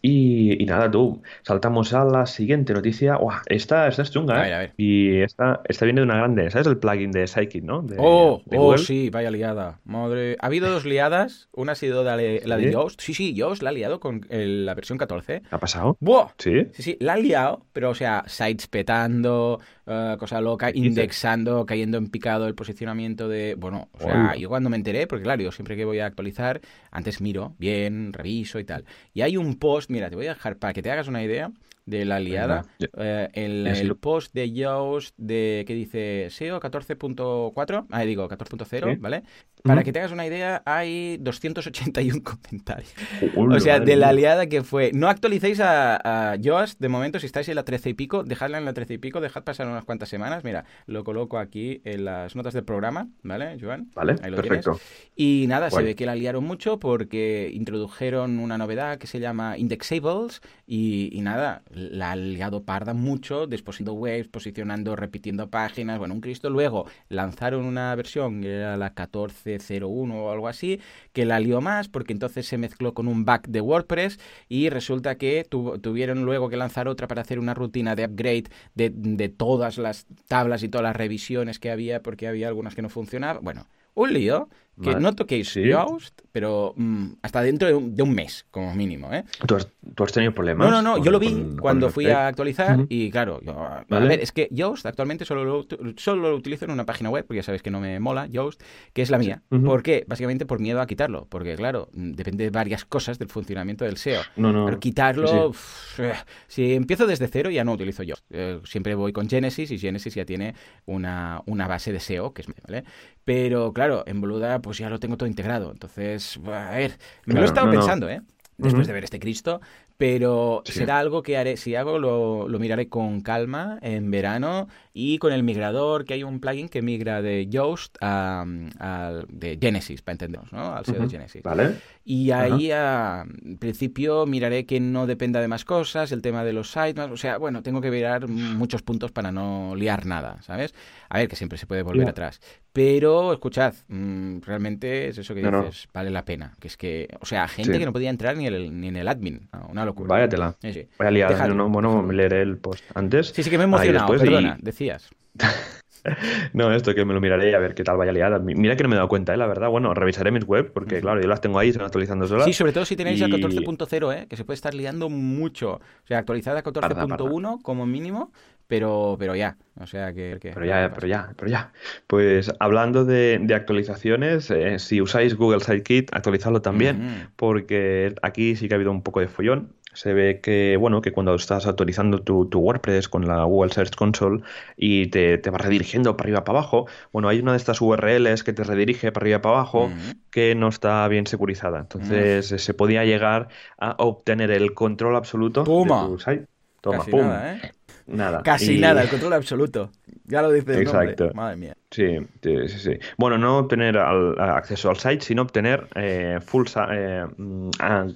Y, 0.00 0.64
nada, 0.66 0.90
tú, 0.90 1.22
saltamos 1.42 1.92
a 1.92 2.04
la 2.04 2.26
siguiente 2.26 2.72
noticia. 2.72 3.18
esta, 3.46 3.88
esta 3.88 4.02
es 4.02 4.10
chunga, 4.10 4.64
¿eh? 4.64 4.72
Y 4.76 5.20
esta, 5.20 5.60
esta 5.68 5.84
viene 5.84 6.00
de 6.00 6.04
una 6.04 6.16
grande. 6.16 6.50
¿Sabes 6.50 6.66
el 6.68 6.78
plugin 6.78 7.10
de 7.10 7.26
Psychic, 7.26 7.64
no? 7.64 7.84
oh, 7.98 8.42
oh 8.56 8.78
sí, 8.78 9.10
vaya 9.10 9.30
liada. 9.30 9.80
Madre. 9.84 10.36
Ha 10.40 10.46
habido 10.46 10.70
dos 10.70 10.84
liadas. 10.84 11.48
Una 11.52 11.72
ha 11.72 11.74
sido 11.74 12.04
la 12.04 12.16
de, 12.16 12.42
la 12.44 12.56
de 12.56 12.72
Yoast. 12.72 13.00
Sí, 13.00 13.14
sí, 13.14 13.34
Yoast 13.34 13.62
la 13.62 13.70
ha 13.70 13.72
liado 13.72 13.98
con 13.98 14.26
la 14.28 14.74
versión 14.74 14.98
14. 14.98 15.42
¿Ha 15.50 15.58
pasado? 15.58 15.96
¡Buah! 16.00 16.28
Sí. 16.38 16.66
Sí, 16.72 16.82
sí, 16.82 16.96
la 17.00 17.14
ha 17.14 17.16
liado, 17.16 17.66
pero 17.72 17.90
o 17.90 17.94
sea, 17.94 18.24
sites 18.26 18.68
petando, 18.68 19.60
uh, 19.88 20.16
cosa 20.18 20.40
loca, 20.40 20.70
indexando, 20.72 21.64
cayendo 21.66 21.98
en 21.98 22.08
picado 22.08 22.46
el 22.46 22.54
posicionamiento 22.54 23.28
de. 23.28 23.54
Bueno, 23.54 23.88
o 23.92 24.00
sea, 24.00 24.36
yo 24.36 24.48
cuando 24.48 24.70
me 24.70 24.76
enteré, 24.76 25.06
porque 25.06 25.24
claro, 25.24 25.42
yo 25.42 25.52
siempre 25.52 25.76
que 25.76 25.84
voy 25.84 25.98
a 25.98 26.06
actualizar, 26.06 26.60
antes 26.90 27.20
miro 27.20 27.54
bien, 27.58 28.12
reviso 28.12 28.58
y 28.58 28.64
tal. 28.64 28.84
Y 29.14 29.22
hay 29.22 29.36
un 29.36 29.56
post 29.56 29.90
mira, 29.90 30.10
te 30.10 30.16
voy 30.16 30.26
a 30.26 30.34
dejar 30.34 30.56
para 30.56 30.72
que 30.72 30.82
te 30.82 30.90
hagas 30.90 31.08
una 31.08 31.22
idea 31.22 31.50
de 31.88 32.04
la 32.04 32.20
liada. 32.20 32.66
Eh, 32.98 33.28
el, 33.32 33.96
post 33.96 34.34
de 34.34 34.52
Yoast 34.52 35.14
de 35.16 35.64
que 35.66 35.74
dice 35.74 36.28
SEO 36.30 36.60
14.4, 36.60 37.86
ah, 37.90 38.02
digo 38.02 38.28
14.0, 38.28 39.00
¿vale? 39.00 39.22
Para 39.64 39.82
que 39.82 39.92
te 39.92 39.98
hagas 39.98 40.12
una 40.12 40.26
idea, 40.26 40.62
hay 40.66 41.16
281 41.18 42.22
comentarios. 42.22 42.94
o 43.36 43.60
sea, 43.60 43.80
de 43.80 43.96
la 43.96 44.12
liada 44.12 44.46
que 44.46 44.62
fue. 44.62 44.92
No 44.94 45.08
actualicéis 45.08 45.60
a, 45.60 46.32
a, 46.32 46.36
Yoast 46.36 46.78
de 46.78 46.88
momento, 46.88 47.18
si 47.18 47.26
estáis 47.26 47.48
en 47.48 47.56
la 47.56 47.64
13 47.64 47.90
y 47.90 47.94
pico, 47.94 48.22
dejadla 48.22 48.58
en 48.58 48.66
la 48.66 48.74
13 48.74 48.94
y 48.94 48.98
pico, 48.98 49.20
dejad 49.20 49.42
pasar 49.42 49.66
unas 49.66 49.84
cuantas 49.84 50.10
semanas. 50.10 50.44
Mira, 50.44 50.64
lo 50.86 51.04
coloco 51.04 51.38
aquí 51.38 51.80
en 51.84 52.04
las 52.04 52.36
notas 52.36 52.52
del 52.52 52.64
programa, 52.64 53.08
¿vale, 53.22 53.58
Joan? 53.60 53.90
Vale, 53.94 54.14
perfecto. 54.14 54.78
Y 55.16 55.46
nada, 55.48 55.70
se 55.70 55.82
ve 55.82 55.94
que 55.94 56.06
la 56.06 56.14
liaron 56.14 56.44
mucho 56.44 56.78
porque 56.78 57.50
introdujeron 57.52 58.38
una 58.38 58.58
novedad 58.58 58.98
que 58.98 59.06
se 59.06 59.20
llama 59.20 59.56
Indexables 59.56 60.42
y, 60.66 61.08
y 61.12 61.22
nada, 61.22 61.62
la 61.78 62.12
ha 62.12 62.16
liado 62.16 62.64
parda 62.64 62.94
mucho, 62.94 63.46
desposando 63.46 63.92
webs, 63.94 64.28
posicionando, 64.28 64.96
repitiendo 64.96 65.48
páginas, 65.50 65.98
bueno, 65.98 66.14
un 66.14 66.20
Cristo. 66.20 66.50
Luego 66.50 66.86
lanzaron 67.08 67.64
una 67.64 67.94
versión, 67.94 68.42
que 68.42 68.56
era 68.56 68.76
la 68.76 68.94
14.01 68.94 70.14
o 70.14 70.30
algo 70.30 70.48
así, 70.48 70.80
que 71.12 71.24
la 71.24 71.40
lió 71.40 71.60
más 71.60 71.88
porque 71.88 72.12
entonces 72.12 72.46
se 72.46 72.58
mezcló 72.58 72.94
con 72.94 73.08
un 73.08 73.24
bug 73.24 73.42
de 73.48 73.60
WordPress 73.60 74.18
y 74.48 74.68
resulta 74.68 75.16
que 75.16 75.46
tuvieron 75.48 76.24
luego 76.24 76.48
que 76.48 76.56
lanzar 76.56 76.88
otra 76.88 77.08
para 77.08 77.22
hacer 77.22 77.38
una 77.38 77.54
rutina 77.54 77.94
de 77.94 78.04
upgrade 78.04 78.44
de, 78.74 78.90
de 78.90 79.28
todas 79.28 79.78
las 79.78 80.06
tablas 80.26 80.62
y 80.62 80.68
todas 80.68 80.84
las 80.84 80.96
revisiones 80.96 81.58
que 81.58 81.70
había 81.70 82.02
porque 82.02 82.28
había 82.28 82.48
algunas 82.48 82.74
que 82.74 82.82
no 82.82 82.88
funcionaban. 82.88 83.42
Bueno, 83.42 83.66
un 83.94 84.12
lío 84.12 84.48
que 84.82 84.94
no 84.96 85.14
toquéis 85.14 85.48
¿Sí? 85.50 85.64
Yoast, 85.64 86.20
pero 86.32 86.74
mm, 86.76 87.14
hasta 87.22 87.42
dentro 87.42 87.68
de 87.68 87.74
un, 87.74 87.94
de 87.94 88.02
un, 88.02 88.14
mes, 88.14 88.46
como 88.50 88.74
mínimo. 88.74 89.12
¿eh? 89.12 89.24
¿Tú, 89.46 89.56
has, 89.56 89.68
¿Tú, 89.94 90.04
has, 90.04 90.12
tenido 90.12 90.32
problemas? 90.32 90.70
No, 90.70 90.82
no, 90.82 90.82
no, 90.82 91.04
yo 91.04 91.10
lo 91.10 91.18
vi 91.18 91.32
con, 91.32 91.56
cuando 91.56 91.86
con 91.86 91.94
fui 91.94 92.06
a 92.06 92.28
actualizar 92.28 92.78
uh 92.78 92.82
-huh. 92.82 92.86
y 92.88 93.10
claro, 93.10 93.40
yo, 93.42 93.54
¿Vale? 93.88 94.06
a 94.06 94.08
ver, 94.08 94.20
es 94.20 94.32
que 94.32 94.48
Yoast 94.50 94.86
actualmente 94.86 95.24
solo 95.24 95.44
lo, 95.44 95.66
solo 95.96 96.30
lo 96.30 96.36
utilizo 96.36 96.64
en 96.64 96.70
una 96.70 96.86
página 96.86 97.10
web, 97.10 97.24
porque 97.26 97.38
ya 97.38 97.42
sabes 97.42 97.62
que 97.62 97.70
no 97.70 97.80
me 97.80 97.98
mola 98.00 98.26
Yoast, 98.26 98.62
que 98.92 99.02
es 99.02 99.10
la 99.10 99.18
mía. 99.18 99.42
Uh 99.50 99.56
-huh. 99.56 99.64
¿Por 99.64 99.82
qué? 99.82 100.04
Básicamente 100.06 100.46
por 100.46 100.60
miedo 100.60 100.80
a 100.80 100.86
quitarlo, 100.86 101.26
porque 101.28 101.56
claro, 101.56 101.88
depende 101.92 102.44
de 102.44 102.50
varias 102.50 102.84
cosas 102.84 103.18
del 103.18 103.28
funcionamiento 103.28 103.84
del 103.84 103.96
SEO. 103.96 104.22
No, 104.36 104.52
no. 104.52 104.64
Pero 104.66 104.78
quitarlo, 104.78 105.52
sí. 105.52 106.02
Si 106.46 106.74
empiezo 106.74 107.06
desde 107.06 107.28
cero 107.28 107.50
ya 107.50 107.64
no 107.64 107.72
utilizo 107.72 108.02
Yoast. 108.02 108.24
Eh, 108.30 108.60
siempre 108.64 108.94
voy 108.94 109.12
con 109.12 109.28
Genesis 109.28 109.70
y 109.70 109.78
Genesis 109.78 110.14
ya 110.14 110.24
tiene 110.24 110.54
una, 110.86 111.42
una 111.46 111.66
base 111.66 111.92
de 111.92 112.00
SEO, 112.00 112.32
que 112.32 112.42
es, 112.42 112.48
¿vale? 112.66 112.84
Pero 113.24 113.72
claro, 113.72 114.04
en 114.06 114.20
Boluda 114.20 114.60
pues 114.68 114.76
ya 114.76 114.90
lo 114.90 115.00
tengo 115.00 115.16
todo 115.16 115.26
integrado. 115.26 115.72
Entonces, 115.72 116.38
a 116.46 116.72
ver, 116.72 116.98
me 117.24 117.32
claro, 117.32 117.40
lo 117.40 117.40
he 117.40 117.44
estado 117.46 117.66
no, 117.68 117.72
pensando, 117.72 118.06
no. 118.06 118.12
¿eh? 118.12 118.20
Después 118.58 118.82
uh 118.82 118.84
-huh. 118.84 118.86
de 118.88 118.92
ver 118.92 119.04
este 119.04 119.18
Cristo, 119.18 119.62
pero 119.98 120.62
sí. 120.64 120.72
será 120.72 121.00
algo 121.00 121.22
que 121.22 121.36
haré, 121.36 121.56
si 121.56 121.74
hago, 121.74 121.98
lo, 121.98 122.48
lo, 122.48 122.58
miraré 122.60 122.88
con 122.88 123.20
calma 123.20 123.80
en 123.82 124.12
verano 124.12 124.68
y 124.94 125.18
con 125.18 125.32
el 125.32 125.42
migrador, 125.42 126.04
que 126.04 126.14
hay 126.14 126.22
un 126.22 126.38
plugin 126.38 126.68
que 126.68 126.82
migra 126.82 127.20
de 127.20 127.48
Yoast 127.48 127.96
a, 128.00 128.46
a 128.78 129.12
de 129.28 129.58
Genesis, 129.60 130.00
para 130.02 130.12
entendernos, 130.12 130.52
¿no? 130.52 130.72
Al 130.72 130.84
SEO 130.84 130.94
uh 130.94 130.98
-huh. 130.98 131.02
de 131.02 131.10
Genesis. 131.10 131.42
Vale. 131.42 131.74
Y 132.04 132.30
ahí, 132.30 132.70
a, 132.70 133.24
en 133.44 133.58
principio, 133.58 134.24
miraré 134.24 134.66
que 134.66 134.78
no 134.78 135.06
dependa 135.06 135.40
de 135.40 135.48
más 135.48 135.64
cosas, 135.64 136.12
el 136.12 136.22
tema 136.22 136.44
de 136.44 136.52
los 136.52 136.70
sitemaps, 136.70 137.12
o 137.12 137.16
sea, 137.16 137.36
bueno, 137.36 137.62
tengo 137.62 137.80
que 137.80 137.90
mirar 137.90 138.28
muchos 138.28 138.82
puntos 138.82 139.10
para 139.10 139.32
no 139.32 139.74
liar 139.74 140.06
nada, 140.06 140.40
¿sabes? 140.42 140.74
A 141.08 141.18
ver, 141.18 141.28
que 141.28 141.36
siempre 141.36 141.58
se 141.58 141.66
puede 141.66 141.82
volver 141.82 142.08
atrás. 142.08 142.40
Pero, 142.72 143.32
escuchad, 143.32 143.74
mmm, 143.88 144.38
realmente 144.42 145.08
es 145.08 145.18
eso 145.18 145.34
que 145.34 145.42
no, 145.42 145.64
dices, 145.64 145.86
no. 145.86 145.90
vale 145.92 146.10
la 146.10 146.24
pena. 146.24 146.54
Que 146.60 146.68
es 146.68 146.76
que, 146.76 147.08
o 147.20 147.26
sea, 147.26 147.48
gente 147.48 147.72
sí. 147.72 147.78
que 147.78 147.84
no 147.84 147.92
podía 147.92 148.10
entrar 148.10 148.36
ni, 148.36 148.46
el, 148.46 148.80
ni 148.80 148.88
en 148.88 148.96
el 148.96 149.08
admin. 149.08 149.48
Una 149.68 149.84
locura. 149.88 150.08
Váyatela. 150.08 150.54
Sí, 150.60 150.72
sí. 150.72 150.88
Vaya 150.98 151.10
liada. 151.10 151.48
No, 151.48 151.68
bueno, 151.68 152.10
leeré 152.10 152.42
el 152.42 152.58
post 152.58 152.84
antes. 152.94 153.28
Sí, 153.28 153.42
sí 153.42 153.50
que 153.50 153.58
me 153.58 153.64
he 153.64 153.66
emocionado, 153.66 154.16
perdona, 154.16 154.56
y... 154.58 154.64
decías. 154.64 155.10
No, 156.52 156.72
esto 156.72 156.94
que 156.94 157.04
me 157.04 157.14
lo 157.14 157.20
miraré 157.20 157.54
a 157.54 157.58
ver 157.58 157.74
qué 157.74 157.84
tal 157.84 157.96
vaya 157.96 158.12
liada. 158.12 158.38
Mira 158.38 158.76
que 158.76 158.82
no 158.82 158.88
me 158.88 158.94
he 158.94 158.98
dado 158.98 159.08
cuenta, 159.08 159.34
¿eh? 159.34 159.36
la 159.36 159.46
verdad. 159.46 159.68
Bueno, 159.68 159.94
revisaré 159.94 160.30
mis 160.30 160.44
web 160.44 160.70
porque, 160.72 161.00
claro, 161.00 161.20
yo 161.20 161.28
las 161.28 161.40
tengo 161.40 161.58
ahí, 161.58 161.72
se 161.72 161.78
van 161.78 161.86
actualizando 161.86 162.26
solas. 162.26 162.44
Sí, 162.44 162.52
sobre 162.52 162.72
todo 162.72 162.84
si 162.84 162.96
tenéis 162.96 163.20
y... 163.20 163.22
la 163.22 163.28
14.0, 163.28 164.14
¿eh? 164.14 164.26
que 164.28 164.36
se 164.36 164.44
puede 164.44 164.54
estar 164.54 164.74
liando 164.74 165.08
mucho. 165.08 165.74
O 165.74 166.06
sea, 166.06 166.18
actualizada 166.18 166.60
a 166.60 166.64
14.1 166.64 167.62
como 167.62 167.86
mínimo, 167.86 168.32
pero, 168.66 169.16
pero 169.18 169.34
ya. 169.34 169.56
O 169.80 169.86
sea 169.86 170.12
que, 170.12 170.38
que, 170.40 170.50
Pero 170.52 170.66
ya, 170.66 170.92
pero 170.94 171.06
ya, 171.06 171.32
pero 171.36 171.50
ya. 171.50 171.72
Pues 172.06 172.52
hablando 172.58 173.04
de, 173.04 173.38
de 173.40 173.54
actualizaciones, 173.54 174.50
eh, 174.50 174.78
si 174.78 175.00
usáis 175.00 175.36
Google 175.36 175.60
Sidekick, 175.60 176.14
actualizadlo 176.14 176.62
también, 176.62 177.28
porque 177.36 178.14
aquí 178.22 178.56
sí 178.56 178.68
que 178.68 178.74
ha 178.74 178.76
habido 178.76 178.90
un 178.90 179.02
poco 179.02 179.20
de 179.20 179.28
follón 179.28 179.72
se 179.98 180.14
ve 180.14 180.40
que, 180.40 180.76
bueno, 180.76 181.02
que 181.02 181.10
cuando 181.10 181.34
estás 181.34 181.66
actualizando 181.66 182.22
tu, 182.22 182.46
tu 182.46 182.60
WordPress 182.60 183.08
con 183.08 183.26
la 183.26 183.42
Google 183.42 183.72
Search 183.72 183.96
Console 183.96 184.42
y 184.76 185.08
te, 185.08 185.38
te 185.38 185.50
va 185.50 185.58
redirigiendo 185.58 186.16
para 186.16 186.26
arriba 186.26 186.44
para 186.44 186.60
abajo, 186.60 186.86
bueno, 187.12 187.28
hay 187.28 187.40
una 187.40 187.50
de 187.50 187.56
estas 187.56 187.80
URLs 187.80 188.44
que 188.44 188.52
te 188.52 188.62
redirige 188.62 189.10
para 189.10 189.24
arriba 189.24 189.42
para 189.42 189.56
abajo 189.56 189.86
uh 189.86 189.88
-huh. 189.88 190.16
que 190.30 190.54
no 190.54 190.68
está 190.68 191.08
bien 191.08 191.26
securizada. 191.26 191.80
Entonces 191.80 192.52
uh 192.52 192.54
-huh. 192.54 192.58
se 192.58 192.74
podía 192.74 193.04
llegar 193.04 193.48
a 193.76 193.96
obtener 193.98 194.52
el 194.52 194.72
control 194.72 195.16
absoluto 195.16 195.64
de 195.64 195.66
tu 195.66 196.18
site. 196.20 196.46
Toma, 196.80 196.98
Casi 196.98 197.10
pum. 197.10 197.20
Nada, 197.22 197.56
¿eh? 197.56 197.72
Nada. 198.08 198.42
Casi 198.42 198.76
y... 198.76 198.80
nada, 198.80 199.02
el 199.02 199.08
control 199.08 199.34
absoluto. 199.34 199.90
Ya 200.24 200.42
lo 200.42 200.50
dice 200.50 200.72
el 200.74 200.80
Exacto. 200.80 201.24
Nombre. 201.24 201.36
Madre 201.36 201.56
mía. 201.56 201.76
Sí, 201.90 202.18
sí, 202.42 202.68
sí, 202.68 202.78
sí. 202.78 202.98
Bueno, 203.16 203.38
no 203.38 203.58
obtener 203.58 203.96
al, 203.98 204.38
acceso 204.38 204.90
al 204.90 204.96
site, 204.96 205.20
sino 205.20 205.42
obtener 205.42 205.86
eh, 205.94 206.38
full 206.44 206.66
eh, 206.90 207.24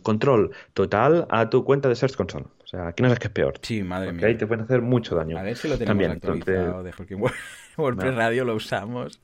control 0.03 0.51
total 0.75 1.27
a 1.31 1.49
tu 1.49 1.65
cuenta 1.65 1.89
de 1.89 1.95
Search 1.95 2.17
Console. 2.17 2.47
O 2.65 2.67
sea, 2.67 2.89
aquí 2.89 3.03
no 3.03 3.13
es 3.13 3.19
que 3.19 3.29
es 3.29 3.33
peor. 3.33 3.55
Sí, 3.63 3.83
madre 3.83 4.09
Porque 4.09 4.19
mía. 4.19 4.27
ahí 4.29 4.37
te 4.37 4.47
pueden 4.47 4.65
hacer 4.65 4.83
mucho 4.83 5.15
daño. 5.15 5.39
A 5.39 5.43
ver 5.43 5.57
si 5.57 5.69
lo 5.69 5.75
tenemos 5.75 5.89
También, 5.89 6.11
actualizado 6.13 6.87
entonces... 6.89 7.09
de 7.09 7.33
WordPress 7.79 8.13
no. 8.13 8.19
Radio 8.19 8.45
lo 8.45 8.55
usamos. 8.55 9.19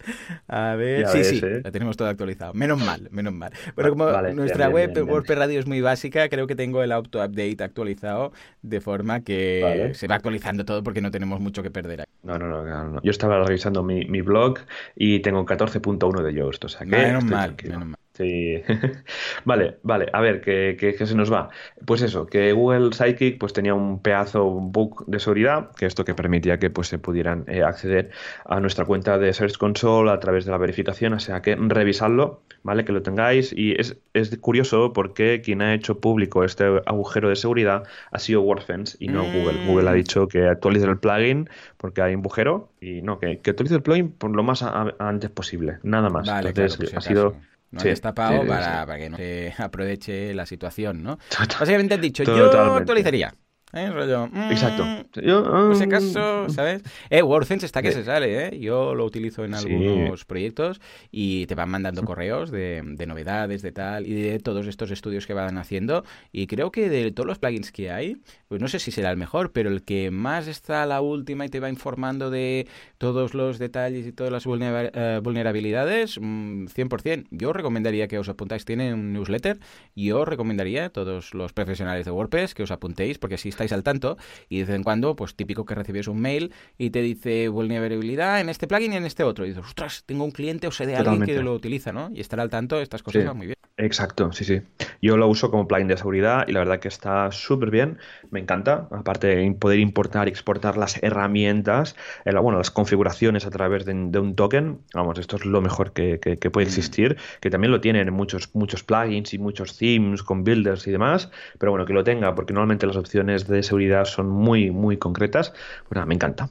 A 0.46 0.74
ver, 0.74 1.02
ya 1.02 1.08
sí, 1.08 1.18
ves, 1.18 1.28
sí, 1.28 1.40
¿eh? 1.42 1.61
lo 1.64 1.72
tenemos 1.72 1.96
todo 1.96 2.08
actualizado. 2.08 2.54
Menos 2.54 2.82
mal, 2.82 3.08
menos 3.11 3.32
mal. 3.32 3.52
Pero 3.74 3.90
como 3.90 4.06
vale, 4.06 4.34
nuestra 4.34 4.66
bien, 4.66 4.74
web 4.74 4.87
bien, 4.92 5.04
bien, 5.04 5.14
WordPress 5.14 5.38
Radio 5.38 5.61
es 5.61 5.66
muy 5.66 5.80
básica, 5.80 6.28
creo 6.28 6.46
que 6.46 6.54
tengo 6.54 6.82
el 6.82 6.92
auto-update 6.92 7.62
actualizado 7.62 8.32
de 8.62 8.80
forma 8.80 9.20
que 9.20 9.61
vale. 9.62 9.94
se 9.94 10.06
va 10.06 10.16
actualizando 10.16 10.64
todo 10.64 10.82
porque 10.82 11.00
no 11.00 11.11
tenemos 11.11 11.40
mucho 11.40 11.62
que 11.62 11.70
perder. 11.70 12.00
Ahí. 12.00 12.06
No, 12.22 12.38
no, 12.38 12.48
no, 12.48 12.64
no, 12.64 12.84
no. 12.88 13.02
Yo 13.02 13.11
estaba 13.11 13.44
revisando 13.44 13.82
mi, 13.82 14.04
mi 14.06 14.20
blog 14.20 14.58
y 14.96 15.20
tengo 15.20 15.44
14.1 15.44 16.22
de 16.22 16.34
Yoast, 16.34 16.64
o 16.64 16.68
sea 16.68 16.80
que 16.80 16.87
menos 16.87 17.24
mal, 17.24 17.54
menos 17.62 17.87
mal. 17.87 17.98
Sí. 18.18 18.61
vale, 19.44 19.78
vale. 19.85 20.09
A 20.12 20.20
ver, 20.20 20.40
que, 20.40 20.76
que, 20.76 21.07
se 21.07 21.14
nos 21.14 21.33
va. 21.33 21.50
Pues 21.87 22.02
eso, 22.02 22.26
que 22.26 22.52
Google 22.52 22.92
Sidekick 22.92 23.38
pues 23.38 23.52
tenía 23.52 23.74
un 23.74 24.02
pedazo 24.02 24.44
un 24.44 24.72
bug 24.72 25.07
de 25.07 25.20
seguridad, 25.20 25.70
que 25.76 25.87
esto 25.87 26.04
que 26.04 26.14
permitía 26.14 26.59
que 26.59 26.68
pues 26.68 26.88
se 26.88 26.98
pudieran 26.98 27.44
eh, 27.46 27.62
acceder 27.62 28.11
a 28.44 28.59
nuestra 28.59 28.85
cuenta 28.87 29.18
de 29.18 29.33
Search 29.33 29.57
Console 29.57 30.11
a 30.11 30.18
través 30.18 30.44
de 30.46 30.50
la 30.50 30.59
verificación, 30.59 31.12
o 31.12 31.20
sea 31.20 31.42
que 31.42 31.54
revisarlo, 31.54 32.42
¿vale? 32.64 32.85
Que 32.85 32.90
lo 32.90 33.02
tengáis. 33.02 33.52
Y 33.57 33.81
es, 33.81 33.96
es 34.14 34.37
curioso 34.38 34.92
porque 34.92 35.40
quien 35.40 35.62
ha 35.62 35.72
hecho 35.72 36.00
público 36.00 36.42
este 36.42 36.64
agujero 36.87 37.28
de 37.28 37.37
seguridad 37.37 37.85
ha 38.11 38.18
sido 38.18 38.42
WordFence 38.42 38.96
y 38.98 39.07
no 39.07 39.22
Google. 39.22 39.64
Google 39.64 39.88
ha 39.90 39.92
mm. 39.92 39.96
dicho 39.96 40.26
que 40.26 40.48
actualice 40.48 40.87
el 40.87 40.98
plugin 40.98 41.48
porque 41.76 42.02
hay 42.02 42.16
un 42.16 42.20
agujero 42.22 42.72
y 42.81 43.00
no, 43.02 43.20
que, 43.20 43.38
que 43.38 43.50
actualice 43.50 43.76
el 43.76 43.83
plugin 43.83 44.11
por 44.11 44.35
lo 44.35 44.42
más 44.42 44.64
antes 44.64 45.31
posible, 45.31 45.78
nada 45.85 46.11
más. 46.11 46.28
Entonces, 46.28 46.92
ha 46.96 47.00
sido 47.00 47.37
no 47.70 47.81
sí, 47.81 47.88
destapado 47.88 48.46
para, 48.46 48.87
para, 48.87 48.98
que 48.98 49.11
no 49.11 49.16
se 49.16 49.54
aproveche 49.59 50.35
la 50.35 50.46
situación, 50.46 51.02
¿no? 51.02 51.18
Básicamente 51.59 51.94
has 51.94 52.00
dicho, 52.00 52.22
yo 52.24 52.50
actualizaría. 52.74 53.35
¿Eh? 53.74 53.90
Rollo, 53.90 54.31
Exacto. 54.50 54.85
Mm, 54.85 55.20
Yo, 55.20 55.44
por 55.44 55.72
ese 55.72 55.88
caso, 55.88 56.48
¿sabes? 56.48 56.83
Eh, 57.11 57.22
WordFence 57.22 57.66
está 57.66 57.83
que 57.83 57.92
se 57.92 58.02
sale, 58.02 58.46
¿eh? 58.46 58.59
Yo 58.59 58.94
lo 58.94 59.04
utilizo 59.04 59.44
en 59.44 59.54
algunos 59.54 60.24
proyectos 60.24 60.81
y 61.11 61.44
te 61.46 61.54
van 61.54 61.68
mandando 61.68 62.02
correos 62.02 62.50
de, 62.50 62.83
de, 62.83 63.07
novedades, 63.07 63.61
de 63.61 63.72
tal, 63.72 64.07
y 64.07 64.14
de 64.14 64.38
todos 64.38 64.66
estos 64.66 64.90
estudios 64.90 65.26
que 65.26 65.35
van 65.35 65.59
haciendo. 65.59 66.04
Y 66.33 66.46
creo 66.46 66.70
que 66.70 66.88
de 66.88 67.12
todos 67.12 67.26
los 67.26 67.38
plugins 67.38 67.70
que 67.70 67.90
hay, 67.90 68.16
pues 68.48 68.62
no 68.62 68.68
sé 68.68 68.78
si 68.78 68.90
será 68.90 69.11
el 69.11 69.18
mejor, 69.18 69.52
pero 69.52 69.68
el 69.68 69.83
que 69.83 70.11
más 70.11 70.46
está 70.46 70.83
a 70.83 70.87
la 70.87 71.02
última 71.02 71.44
y 71.44 71.50
te 71.50 71.61
va 71.61 71.68
informando 71.68 72.31
de 72.31 72.66
todos 72.96 73.35
los 73.35 73.59
detalles 73.59 74.07
y 74.07 74.12
todas 74.12 74.33
las 74.33 74.46
eh, 74.46 75.20
vulnerabilidades, 75.22 76.18
100%. 76.18 77.18
Mm, 77.31 77.37
Yo 77.37 77.52
recomendaría 77.52 78.09
que 78.09 78.18
os 78.18 78.31
apuntáis, 78.31 78.64
tiene 78.64 78.94
un 78.94 79.12
newsletter, 79.12 79.59
yo 79.94 80.24
recomendaría 80.24 80.87
a 80.87 80.88
todos 80.88 81.35
los 81.35 81.52
profesionales 81.52 82.07
de 82.07 82.12
WordPress 82.12 82.54
que 82.54 82.62
os 82.62 82.70
apuntéis, 82.70 83.18
porque 83.18 83.35
así 83.35 83.50
estáis 83.59 83.73
al 83.73 83.83
tanto 83.83 84.16
y 84.49 84.59
de 84.59 84.64
vez 84.64 84.77
en 84.77 84.85
cuando, 84.85 85.16
pues 85.16 85.35
típico 85.35 85.64
que 85.64 85.75
recibes 85.75 86.07
un 86.07 86.21
mail 86.21 86.53
y 86.79 86.90
te 86.90 87.03
dice 87.03 87.49
vulnerabilidad 87.49 88.40
en 88.40 88.49
este 88.49 88.68
plugin 88.68 88.92
y 88.92 88.97
en 88.97 89.05
este 89.05 89.25
otro. 89.25 89.44
Y 89.44 89.49
dices, 89.49 89.64
ostras, 89.64 90.05
tengo 90.07 90.25
un 90.25 90.31
cliente 90.31 90.68
o 90.68 90.71
sé 90.71 90.87
de 90.87 90.97
alguien 90.97 91.25
que 91.25 91.42
lo 91.42 91.55
utiliza, 91.55 91.92
¿no? 91.92 92.11
Y 92.14 92.21
estar 92.21 92.38
al 92.38 92.51
tanto, 92.51 92.81
estas 92.81 93.03
cosas 93.03 93.25
van 93.25 93.37
muy 93.37 93.47
bien. 93.47 93.57
Exacto, 93.77 94.33
sí, 94.33 94.44
sí. 94.44 94.61
Yo 95.00 95.16
lo 95.16 95.28
uso 95.28 95.50
como 95.50 95.68
plugin 95.68 95.88
de 95.88 95.96
seguridad 95.96 96.46
y 96.48 96.52
la 96.52 96.61
verdad 96.61 96.80
que 96.80 96.88
está 96.88 97.30
súper 97.30 97.70
bien, 97.70 97.98
me 98.30 98.40
encanta. 98.40 98.88
Aparte 98.90 99.28
de 99.28 99.52
poder 99.52 99.78
importar 99.78 100.28
y 100.28 100.30
exportar 100.30 100.76
las 100.76 101.02
herramientas, 101.02 101.96
eh, 102.24 102.34
bueno, 102.34 102.58
las 102.58 102.70
configuraciones 102.70 103.46
a 103.46 103.50
través 103.50 103.84
de, 103.84 103.92
un 103.92 104.34
token, 104.34 104.80
vamos, 104.94 105.18
esto 105.18 105.37
es 105.37 105.44
lo 105.44 105.61
mejor 105.61 105.92
que, 105.92 106.18
puede 106.52 106.66
mm. 106.66 106.68
existir, 106.68 107.16
que 107.40 107.50
también 107.50 107.70
lo 107.70 107.80
tienen 107.80 108.12
muchos, 108.12 108.54
muchos 108.54 108.82
plugins 108.82 109.34
y 109.34 109.38
muchos 109.38 109.76
themes 109.76 110.22
con 110.22 110.44
builders 110.44 110.87
y 110.87 110.90
demás, 110.90 111.30
pero 111.58 111.72
bueno, 111.72 111.87
que 111.87 111.92
lo 111.92 112.04
tenga, 112.04 112.34
porque 112.34 112.52
normalmente 112.52 112.87
las 112.87 112.96
opciones 112.96 113.46
de 113.46 113.62
seguridad 113.62 114.04
son 114.04 114.28
muy, 114.28 114.70
muy 114.70 114.96
concretas. 114.96 115.52
Bueno, 115.88 116.06
me 116.06 116.14
encanta. 116.14 116.50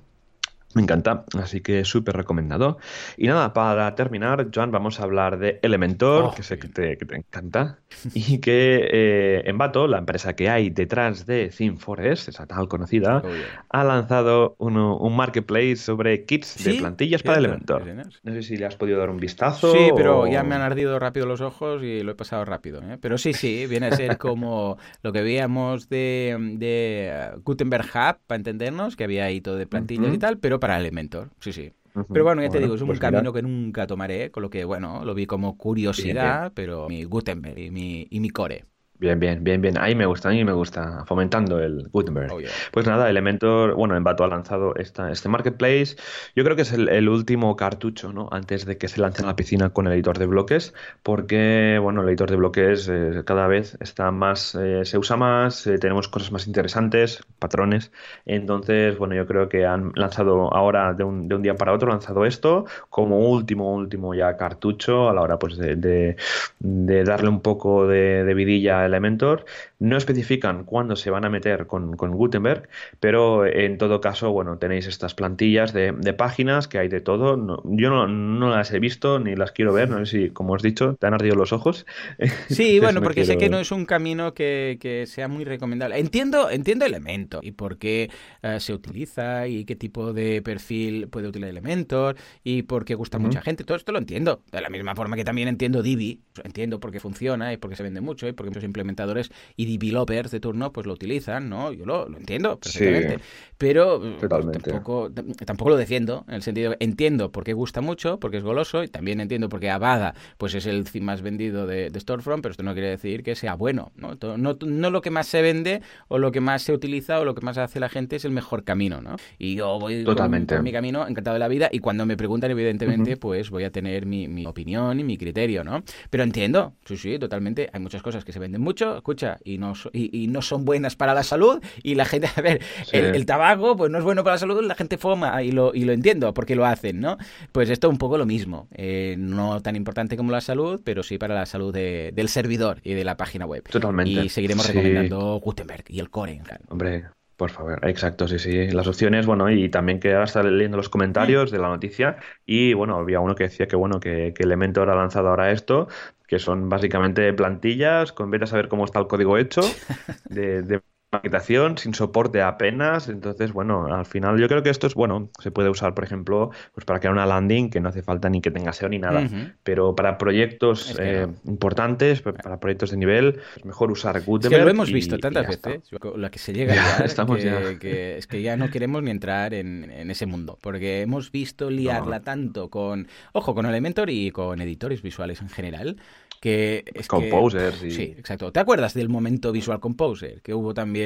Me 0.73 0.82
encanta, 0.82 1.23
así 1.39 1.62
que 1.62 1.86
súper 1.86 2.17
recomendado. 2.17 2.77
Y 3.15 3.27
nada, 3.27 3.53
para 3.53 3.95
terminar, 3.95 4.49
Joan, 4.53 4.69
vamos 4.71 4.99
a 4.99 5.03
hablar 5.03 5.39
de 5.39 5.60
Elementor, 5.63 6.25
oh, 6.25 6.34
que 6.36 6.43
sé 6.43 6.60
que 6.60 6.67
te, 6.67 6.97
encanta, 7.15 7.80
y 8.13 8.39
que 8.39 8.88
eh, 8.91 9.43
Envato, 9.45 9.88
la 9.88 9.97
empresa 9.97 10.36
que 10.36 10.49
hay 10.49 10.69
detrás 10.69 11.25
de 11.25 11.49
ThemeForest, 11.49 12.27
esa 12.27 12.45
tal 12.45 12.67
conocida, 12.67 13.23
oh, 13.23 13.30
ha 13.69 13.84
lanzado 13.86 14.56
un 14.60 15.15
marketplace 15.15 15.77
sobre 15.77 16.25
kits 16.25 16.63
de 16.63 16.73
plantillas 16.75 17.23
para 17.23 17.39
Elementor. 17.39 17.86
No 18.23 18.34
sé 18.34 18.43
si 18.43 18.58
le 18.58 18.65
has 18.65 18.75
podido 18.75 18.99
dar 18.99 19.10
un 19.10 19.17
vistazo. 19.17 19.71
Sí, 19.71 19.89
pero 19.95 20.27
ya 20.27 20.43
me 20.43 20.56
han 20.56 20.62
ardido 20.62 20.99
rápido 20.99 21.25
los 21.25 21.39
ojos 21.39 21.82
y 21.82 22.01
lo 22.03 22.12
he 22.12 22.15
pasado 22.15 22.43
rápido. 22.43 22.82
¿eh? 22.82 22.97
Pero 22.99 23.17
sí, 23.17 23.34
sí, 23.34 23.65
viene 23.67 23.88
a 23.88 23.95
ser 23.95 24.17
como 24.17 24.77
lo 25.01 25.13
que 25.13 25.21
veíamos 25.21 25.88
de, 25.88 26.38
de 26.58 27.32
Gutenberg 27.43 27.86
Hub, 27.86 28.17
para 28.27 28.36
entendernos, 28.36 28.95
que 28.95 29.06
había 29.06 29.25
ahí 29.25 29.39
todo 29.39 29.56
de 29.56 29.65
plantillas 29.65 30.13
y 30.13 30.17
tal, 30.17 30.38
pero 30.38 30.57
para 30.60 30.74
para 30.74 30.80
Elementor, 30.80 31.30
sí, 31.39 31.54
sí. 31.54 31.72
Pero 32.12 32.26
bueno, 32.26 32.41
ya 32.43 32.50
te 32.50 32.60
digo, 32.60 32.76
es 32.76 32.82
un 32.82 32.88
pues 32.88 33.00
camino 33.00 33.34
que 33.34 33.41
nunca 33.41 33.88
tomaré, 33.88 34.32
con 34.32 34.43
lo 34.43 34.50
que, 34.50 34.63
bueno, 34.65 35.04
lo 35.04 35.13
vi 35.15 35.26
como 35.26 35.58
curiosidad, 35.58 36.52
pero 36.54 36.88
mi 36.88 37.04
Gutenberg 37.04 37.58
y 37.58 37.72
mi, 37.72 38.08
y 38.10 38.20
mi 38.20 38.30
core. 38.30 38.65
Bien, 38.99 39.19
bien, 39.19 39.43
bien, 39.43 39.62
bien. 39.62 39.77
Ahí 39.77 39.93
me 39.93 40.07
gusta, 40.07 40.29
a 40.29 40.31
mí 40.31 40.43
me 40.43 40.53
gusta, 40.53 41.05
fomentando 41.05 41.60
el 41.60 41.88
Gutenberg. 41.89 42.33
Oh, 42.33 42.39
pues 42.71 42.88
nada, 42.88 43.07
Elementor, 43.07 43.75
bueno, 43.75 43.95
Envato 43.95 44.23
ha 44.23 44.27
lanzado 44.27 44.75
esta, 44.75 45.12
este 45.12 45.29
marketplace. 45.29 45.95
Yo 46.36 46.43
creo 46.43 46.55
que 46.55 46.63
es 46.63 46.73
el, 46.73 47.07
último 47.07 47.55
cartucho, 47.55 48.12
¿no? 48.12 48.27
Antes 48.31 48.65
de 48.65 48.79
que 48.79 48.88
se 48.88 48.99
lance 48.99 49.21
en 49.21 49.27
la 49.27 49.36
piscina 49.36 49.69
con 49.69 49.86
el 49.86 49.93
editor 49.93 50.17
de 50.17 50.25
bloques, 50.25 50.73
porque, 51.03 51.77
bueno, 51.79 52.01
el 52.01 52.10
editor 52.10 52.31
de 52.31 52.38
bloques 52.38 52.89
eh, 52.91 53.21
cada 53.23 53.45
vez 53.45 53.77
está 53.81 54.10
más, 54.10 54.55
eh, 54.55 54.83
se 54.83 54.97
usa 54.97 55.15
más, 55.15 55.67
eh, 55.67 55.77
tenemos 55.77 56.07
cosas 56.07 56.31
más 56.31 56.47
interesantes, 56.47 57.21
patrones. 57.38 57.91
Entonces, 58.25 58.97
bueno, 58.97 59.13
yo 59.13 59.27
creo 59.27 59.47
que 59.47 59.67
han 59.67 59.91
lanzado 59.93 60.51
ahora, 60.55 60.93
de 60.93 61.03
un, 61.03 61.27
de 61.27 61.36
un 61.36 61.43
día 61.43 61.53
para 61.53 61.71
otro, 61.71 61.89
lanzado 61.89 62.25
esto 62.25 62.65
como 62.89 63.19
último, 63.29 63.75
último 63.75 64.15
ya 64.15 64.38
cartucho 64.38 65.07
a 65.07 65.13
la 65.13 65.21
hora, 65.21 65.38
pues, 65.38 65.55
de, 65.55 65.75
de, 65.75 67.03
darle 67.03 67.29
un 67.29 67.41
poco 67.41 67.88
de, 67.88 68.23
de 68.23 68.33
vidilla 68.33 68.87
Elementor. 68.88 69.45
No 69.80 69.96
especifican 69.96 70.63
cuándo 70.63 70.96
se 70.96 71.12
van 71.12 71.24
a 71.24 71.30
meter 71.30 71.68
con, 71.68 71.96
Gutenberg, 71.96 72.68
pero 73.00 73.46
en 73.46 73.78
todo 73.78 74.02
caso, 74.02 74.32
bueno, 74.32 74.58
tenéis 74.58 74.88
estas 74.88 75.13
plantillas 75.13 75.72
de, 75.74 75.94
páginas 76.18 76.68
que 76.68 76.80
hay 76.80 76.88
de 76.88 77.00
todo. 77.00 77.62
yo 77.66 78.08
no, 78.08 78.50
las 78.50 78.72
he 78.74 78.80
visto 78.80 79.20
ni 79.20 79.36
las 79.36 79.52
quiero 79.52 79.74
ver. 79.74 79.90
No 79.90 80.04
sé 80.06 80.06
si, 80.06 80.30
como 80.30 80.56
has 80.56 80.63
dicho, 80.63 80.96
te 81.00 81.06
han 81.06 81.13
ardido 81.13 81.36
los 81.36 81.54
ojos. 81.54 81.86
Sí, 82.50 82.80
bueno, 82.80 83.02
porque 83.02 83.26
sé 83.26 83.38
que 83.38 83.50
no 83.50 83.60
es 83.60 83.72
un 83.72 83.86
camino 83.86 84.34
que, 84.34 85.06
sea 85.08 85.28
muy 85.28 85.44
recomendable. 85.44 86.00
Entiendo, 86.00 86.50
entiendo 86.50 86.86
Elementor 86.86 87.46
y 87.46 87.52
por 87.52 87.78
qué 87.78 88.10
eh, 88.42 88.60
se 88.60 88.74
utiliza 88.74 89.48
y 89.48 89.66
qué 89.66 89.76
tipo 89.76 90.13
de 90.13 90.42
perfil 90.42 91.08
puede 91.08 91.28
utilizar 91.28 91.50
Elementor 91.50 92.16
y 92.44 92.63
por 92.63 92.86
qué 92.86 92.96
gusta 92.96 93.20
mucha 93.20 93.42
gente. 93.42 93.63
Todo 93.63 93.78
esto 93.78 93.92
lo 93.92 94.00
entiendo. 94.00 94.42
De 94.52 94.62
la 94.62 94.70
misma 94.70 94.96
forma 94.96 95.16
que 95.16 95.24
también 95.24 95.48
entiendo 95.48 95.84
Divi. 95.84 96.22
Entiendo 96.44 96.80
por 96.80 96.92
qué 96.92 97.00
funciona 97.00 97.54
y 97.54 97.58
por 97.58 97.70
qué 97.70 97.76
se 97.76 97.84
vende 97.84 98.02
mucho 98.02 98.28
y 98.28 98.32
por 98.32 98.46
qué 98.46 98.50
muchos 98.50 98.63
implementadores 98.63 99.32
y 99.56 99.66
developers 99.67 100.32
de 100.32 100.39
turno 100.39 100.71
pues 100.71 100.88
lo 100.88 100.93
utilizan, 100.93 101.49
¿no? 101.49 101.71
Yo 101.73 101.86
lo, 101.86 102.08
entiendo 102.08 102.60
perfectamente. 102.60 103.19
pero 103.58 103.99
tampoco, 104.30 105.12
tampoco 105.45 105.71
lo 105.71 105.77
defiendo, 105.77 106.25
en 106.27 106.36
el 106.36 106.41
sentido 106.41 106.71
que 106.71 106.77
entiendo 106.84 107.32
por 107.32 107.43
qué 107.43 107.53
gusta 107.53 107.82
mucho, 107.82 108.19
porque 108.19 108.38
es 108.38 108.43
goloso, 108.43 108.84
y 108.84 108.88
también 108.88 109.19
entiendo 109.19 109.49
por 109.49 109.60
qué 109.60 109.69
Avada 109.69 110.13
pues 110.38 110.56
es 110.56 110.65
el 110.65 110.86
más 111.01 111.21
vendido 111.21 111.67
de, 111.67 111.91
Storefront, 111.97 112.41
pero 112.41 112.51
esto 112.51 112.63
no 112.63 112.73
quiere 112.73 112.89
decir 112.89 113.23
que 113.23 113.36
sea 113.36 113.56
bueno, 113.56 113.91
¿no? 113.95 114.17
¿no? 114.38 114.58
No 114.65 114.89
lo 114.89 115.01
que 115.01 115.10
más 115.10 115.27
se 115.27 115.41
vende 115.41 115.82
o 116.08 116.17
lo 116.19 116.32
que 116.32 116.41
más 116.41 116.62
se 116.62 116.73
utiliza 116.73 117.19
o 117.19 117.25
lo 117.25 117.36
que 117.36 117.41
más 117.41 117.58
hace 117.58 117.80
la 117.80 117.89
gente 117.89 118.15
es 118.15 118.25
el 118.25 118.32
mejor 118.32 118.63
camino, 118.63 119.01
¿no? 119.01 119.15
Y 119.38 119.56
yo 119.56 119.80
voy 119.80 120.03
Totalmente. 120.03 120.56
Por, 120.56 120.63
mi 120.63 120.71
camino 120.71 121.08
encantado 121.08 121.34
de 121.34 121.39
la 121.39 121.47
vida 121.47 121.69
y 121.71 121.80
cuando 121.80 122.06
me 122.06 122.15
preguntan, 122.15 122.51
evidentemente, 122.51 123.17
pues 123.17 123.49
voy 123.49 123.63
a 123.63 123.71
tener 123.71 124.06
mi, 124.06 124.27
mi 124.27 124.45
opinión 124.45 124.99
y 124.99 125.03
mi 125.03 125.17
criterio, 125.17 125.63
¿no? 125.63 125.84
Pero 126.10 126.23
entiendo, 126.23 126.73
sí, 126.86 126.97
sí, 126.97 127.19
totalmente. 127.19 127.69
Hay 127.73 127.80
muchas 127.80 128.01
cosas 128.01 128.23
que 128.23 128.32
se 128.32 128.39
venden 128.39 128.62
mucho, 128.62 128.97
escucha, 128.97 129.38
y 129.43 129.57
no, 129.58 129.74
y, 129.93 130.28
no 130.28 130.41
son 130.41 130.65
buenas 130.65 130.96
para 130.96 131.13
la 131.13 131.24
salud. 131.24 131.62
Y 131.84 131.96
la 131.96 132.06
gente, 132.06 132.30
a 132.36 132.41
ver, 132.41 132.62
el, 132.91 133.26
tabaco 133.26 133.76
pues 133.76 133.91
no 133.91 133.98
es 133.98 134.04
bueno 134.04 134.24
para 134.24 134.36
la 134.36 134.39
salud, 134.39 134.63
la 134.63 134.76
gente 134.76 134.98
fuma 134.98 135.43
y 135.43 135.52
lo, 135.52 135.74
y 135.74 135.86
lo 135.86 135.93
entiendo 135.93 136.34
porque 136.34 136.56
lo 136.56 136.65
hacen, 136.65 137.00
¿no? 137.00 137.17
Pues 137.52 137.70
esto 137.70 137.88
es 137.88 137.91
un 137.91 137.98
poco 137.98 138.17
lo 138.17 138.26
mismo. 138.26 138.67
Eh, 138.74 139.15
no 139.17 139.62
tan 139.62 139.76
importante 139.76 140.17
como 140.17 140.32
la 140.32 140.41
salud, 140.41 140.82
pero 140.84 141.04
sí 141.04 141.17
para 141.17 141.36
la 141.36 141.46
salud 141.46 141.74
del 141.74 142.30
servidor 142.30 142.80
y 142.84 142.93
de 142.93 143.04
la 143.04 143.17
página 143.17 143.46
web. 143.46 143.63
Totalmente. 143.70 144.12
Y 144.12 144.30
seguiremos 144.30 144.67
recomendando 144.67 145.39
Gutenberg 145.39 145.86
y 145.89 146.00
el 146.00 146.10
Core. 146.10 146.41
Hombre, 146.70 147.06
por 147.38 147.52
favor, 147.52 147.80
exacto, 147.88 148.28
sí, 148.28 148.39
sí. 148.39 148.72
Las 148.72 148.88
opciones, 148.88 149.28
bueno, 149.28 149.50
y 149.52 149.70
también 149.70 150.00
que 150.00 150.12
ahora 150.12 150.26
está 150.26 150.41
leyendo 150.41 150.76
los 150.76 150.89
comentarios 150.89 151.52
de 151.52 151.60
la 151.60 151.67
noticia 151.67 152.17
y 152.48 152.74
bueno, 152.74 152.98
había 152.98 153.20
uno 153.20 153.36
que 153.36 153.43
decía 153.43 153.67
que 153.67 153.76
bueno, 153.76 154.00
que, 154.00 154.34
que 154.36 154.43
Elementor 154.43 154.89
ha 154.89 154.96
lanzado 154.96 155.30
ahora 155.30 155.52
esto, 155.52 155.88
que 156.28 156.40
son 156.40 156.70
básicamente 156.70 157.34
plantillas 157.34 158.12
con 158.12 158.30
vete 158.30 158.46
a 158.46 158.48
saber 158.48 158.68
cómo 158.68 158.86
está 158.86 159.00
el 159.00 159.08
código 159.08 159.38
hecho 159.38 159.62
de, 160.30 160.62
de 160.62 160.82
maquetación 161.12 161.78
sin 161.78 161.93
soporte 161.93 162.41
apenas. 162.41 163.08
Entonces, 163.08 163.54
bueno, 163.54 163.93
al 163.93 164.06
final 164.06 164.39
yo 164.39 164.48
creo 164.48 164.63
que 164.63 164.70
esto 164.70 164.88
es 164.88 164.93
bueno. 164.93 165.30
Se 165.39 165.52
puede 165.52 165.70
usar, 165.70 165.93
por 165.93 166.04
ejemplo, 166.04 166.52
pues 166.74 166.86
para 166.86 167.00
crear 167.00 167.13
una 167.13 167.26
landing 167.26 167.70
que 167.70 167.80
no 167.80 167.89
hace 167.89 168.02
falta 168.02 168.30
ni 168.30 168.41
que 168.41 168.52
tenga 168.52 168.74
SEO 168.74 168.89
ni 168.89 169.00
nada. 169.00 169.28
Pero 169.63 169.96
para 169.96 170.17
proyectos 170.17 170.96
eh, 171.00 171.28
importantes, 171.46 172.22
para 172.22 172.60
proyectos 172.60 172.91
de 172.91 172.98
nivel, 172.98 173.39
es 173.56 173.65
mejor 173.65 173.91
usar 173.91 174.22
Gutenberg. 174.22 174.54
Es 174.54 174.60
que 174.60 174.65
lo 174.65 174.72
hemos 174.72 174.91
visto 174.91 175.17
tantas 175.17 175.48
veces. 175.48 175.89
La 176.15 176.30
que 176.30 176.39
se 176.39 176.54
llega 176.54 176.74
a 176.98 177.06
estamos 177.06 177.39
que, 177.80 178.17
es 178.17 178.28
que 178.28 178.41
ya 178.41 178.58
no 178.58 178.70
queremos 178.70 179.02
ni 179.02 179.12
entrar 179.12 179.54
en, 179.54 180.12
ese 180.12 180.26
mundo. 180.26 180.58
Porque 180.62 181.02
hemos 181.02 181.32
visto 181.32 181.70
liarla 181.70 182.22
tanto 182.22 182.70
con, 182.70 183.08
ojo, 183.32 183.56
con 183.56 183.65
Elementor 183.65 184.10
y 184.10 184.32
con 184.32 184.62
editores 184.62 185.02
visuales 185.02 185.41
en 185.41 185.50
general 185.50 185.98
que 186.39 186.86
es 186.93 187.08
Composer, 187.08 187.74
sí. 187.74 187.91
sí. 187.91 188.15
exacto. 188.17 188.52
¿Te 188.52 188.60
acuerdas 188.60 188.93
del 188.93 189.10
momento 189.10 189.52
Visual 189.52 189.80
Composer? 189.80 190.41
Que 190.41 190.54
hubo 190.54 190.74
también... 190.74 190.96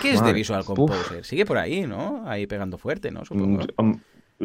¿Qué, 0.00 0.10
es 0.12 0.22
de 0.22 0.32
Visual 0.32 0.64
Composer? 0.64 1.24
Sigue 1.24 1.44
por 1.46 1.58
ahí, 1.58 1.86
¿no? 1.86 2.22
Ahí 2.26 2.46
pegando 2.46 2.78
fuerte, 2.78 3.10
¿no? 3.10 3.24
Supongo. 3.24 3.64
Mm, 3.78 3.92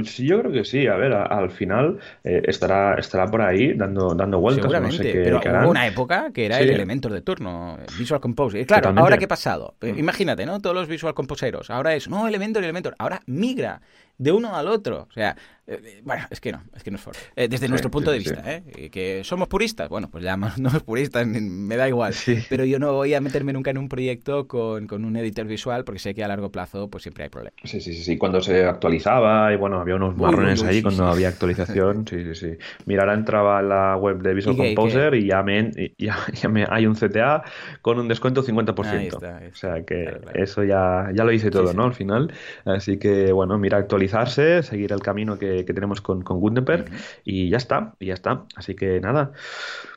Sí, 0.06 0.26
yo 0.26 0.40
creo 0.40 0.54
que 0.54 0.64
sí. 0.64 0.88
A 0.88 0.96
ver, 0.96 1.12
a- 1.12 1.26
al 1.26 1.52
final 1.52 2.00
eh, 2.24 2.42
estará, 2.46 2.96
estará 2.96 3.26
por 3.28 3.42
ahí 3.42 3.74
dando, 3.74 4.16
dando 4.16 4.40
vueltas. 4.40 4.64
No 4.64 4.70
sé 4.72 4.76
Seguramente, 4.78 5.12
qué, 5.12 5.24
pero 5.42 5.64
hubo 5.64 5.70
una 5.72 5.86
época 5.86 6.32
que 6.34 6.46
era 6.46 6.56
Sí. 6.60 6.64
el 6.64 6.70
Elementor 6.70 7.12
de 7.12 7.20
turno, 7.22 7.78
Visual 8.00 8.22
Composer. 8.22 8.62
Y 8.62 8.66
claro, 8.66 8.84
Totalmente. 8.84 9.02
ahora 9.04 9.18
qué 9.18 9.26
ha 9.26 9.28
pasado. 9.28 9.76
Eh, 9.82 9.92
Mm. 9.92 10.00
Imagínate, 10.00 10.46
¿no? 10.46 10.62
Todos 10.62 10.78
los 10.78 10.88
Visual 10.88 11.14
Composeros. 11.14 11.70
Ahora 11.70 11.94
es, 11.94 12.08
no, 12.08 12.26
Elementor, 12.26 12.64
Elementor. 12.64 12.96
Ahora 13.00 13.20
migra 13.26 13.82
de 14.22 14.32
uno 14.32 14.56
al 14.56 14.68
otro. 14.68 15.08
O 15.10 15.14
sea, 15.14 15.36
eh, 15.68 16.02
bueno, 16.04 16.26
es 16.30 16.40
que 16.42 16.52
no, 16.52 16.64
es 16.76 16.84
que 16.84 16.92
no 16.92 16.98
es 16.98 17.04
forma. 17.04 17.20
Eh, 17.36 17.48
desde 17.48 17.68
Sí, 17.68 17.70
nuestro 17.70 17.92
punto 17.92 18.12
sí, 18.12 18.18
de 18.18 18.20
sí, 18.20 18.30
vista, 18.30 18.52
¿eh? 18.52 18.64
Y 18.76 18.90
Que 18.90 19.24
somos 19.24 19.48
puristas. 19.48 19.90
Bueno, 19.90 20.10
pues 20.10 20.24
ya 20.24 20.38
no 20.38 20.50
somos 20.70 20.84
puristas, 20.84 21.26
me 21.28 21.76
da 21.78 21.88
igual. 21.88 22.14
Sí. 22.14 22.46
Pero 22.48 22.66
yo 22.66 22.80
no 22.80 22.94
voy 22.94 23.14
a 23.14 23.22
meterme 23.22 23.54
nunca 23.54 23.72
en 23.72 23.78
un 23.78 23.90
proyecto 23.90 24.48
con, 24.48 24.88
con 24.88 25.06
un 25.06 25.16
editor 25.18 25.46
visual 25.48 25.84
porque 25.84 26.00
sé 26.00 26.14
que 26.14 26.24
a 26.24 26.28
largo 26.28 26.52
plazo 26.52 26.90
pues 26.90 27.04
siempre 27.04 27.24
hay 27.24 27.30
problemas. 27.30 27.60
Sí, 27.64 27.80
sí, 27.80 27.94
sí, 27.94 28.04
sí. 28.04 28.18
Cuando 28.18 28.42
se 28.42 28.66
actualizaba 28.66 29.54
y 29.54 29.56
bueno, 29.58 29.80
había 29.80 29.96
unos 29.96 30.18
marrones 30.18 30.64
ahí 30.64 30.78
sí, 30.78 30.82
cuando 30.82 31.06
sí. 31.06 31.12
había 31.12 31.30
actualización. 31.30 32.06
Sí, 32.12 32.24
sí, 32.26 32.36
sí. 32.36 32.58
Mira, 32.86 33.04
ahora 33.04 33.14
entraba 33.14 33.60
a 33.60 33.62
la 33.62 33.98
web 33.98 34.22
de 34.22 34.34
Visual 34.34 34.56
¿Y 34.56 34.58
qué, 34.58 34.72
y 34.72 34.76
Composer 34.76 35.14
y 35.16 35.28
ya 35.28 35.44
me, 35.44 35.72
ya, 35.98 36.18
ya 36.34 36.50
me 36.50 36.66
hay 36.70 36.86
un 36.88 36.96
CTA 36.96 37.44
con 37.82 38.00
un 38.00 38.08
descuento 38.08 38.44
50%. 38.44 38.98
Ahí 39.00 39.08
está, 39.08 39.38
ahí 39.38 39.48
O 39.48 39.54
está. 39.54 39.76
sea 39.76 39.86
que 39.86 40.04
Claro, 40.04 40.22
claro. 40.22 40.44
eso 40.44 40.64
ya, 40.64 41.10
ya 41.14 41.24
lo 41.24 41.32
hice 41.32 41.52
todo, 41.52 41.68
sí. 41.68 41.78
¿no? 41.78 41.86
Al 41.86 41.94
final. 41.94 42.34
Así 42.66 42.98
que 42.98 43.32
bueno, 43.32 43.58
mira, 43.58 43.88
actualizarse, 44.16 44.64
seguir 44.64 44.92
el 44.92 45.00
camino 45.02 45.38
que, 45.38 45.66
que 45.66 45.74
tenemos 45.74 46.02
con, 46.02 46.22
con 46.22 46.40
Gutenberg 46.40 46.86
y 47.24 47.50
ya 47.50 47.58
está, 47.58 47.94
y 48.00 48.08
ya 48.08 48.14
está. 48.14 48.46
Así 48.56 48.76
que 48.76 49.00
nada. 49.00 49.32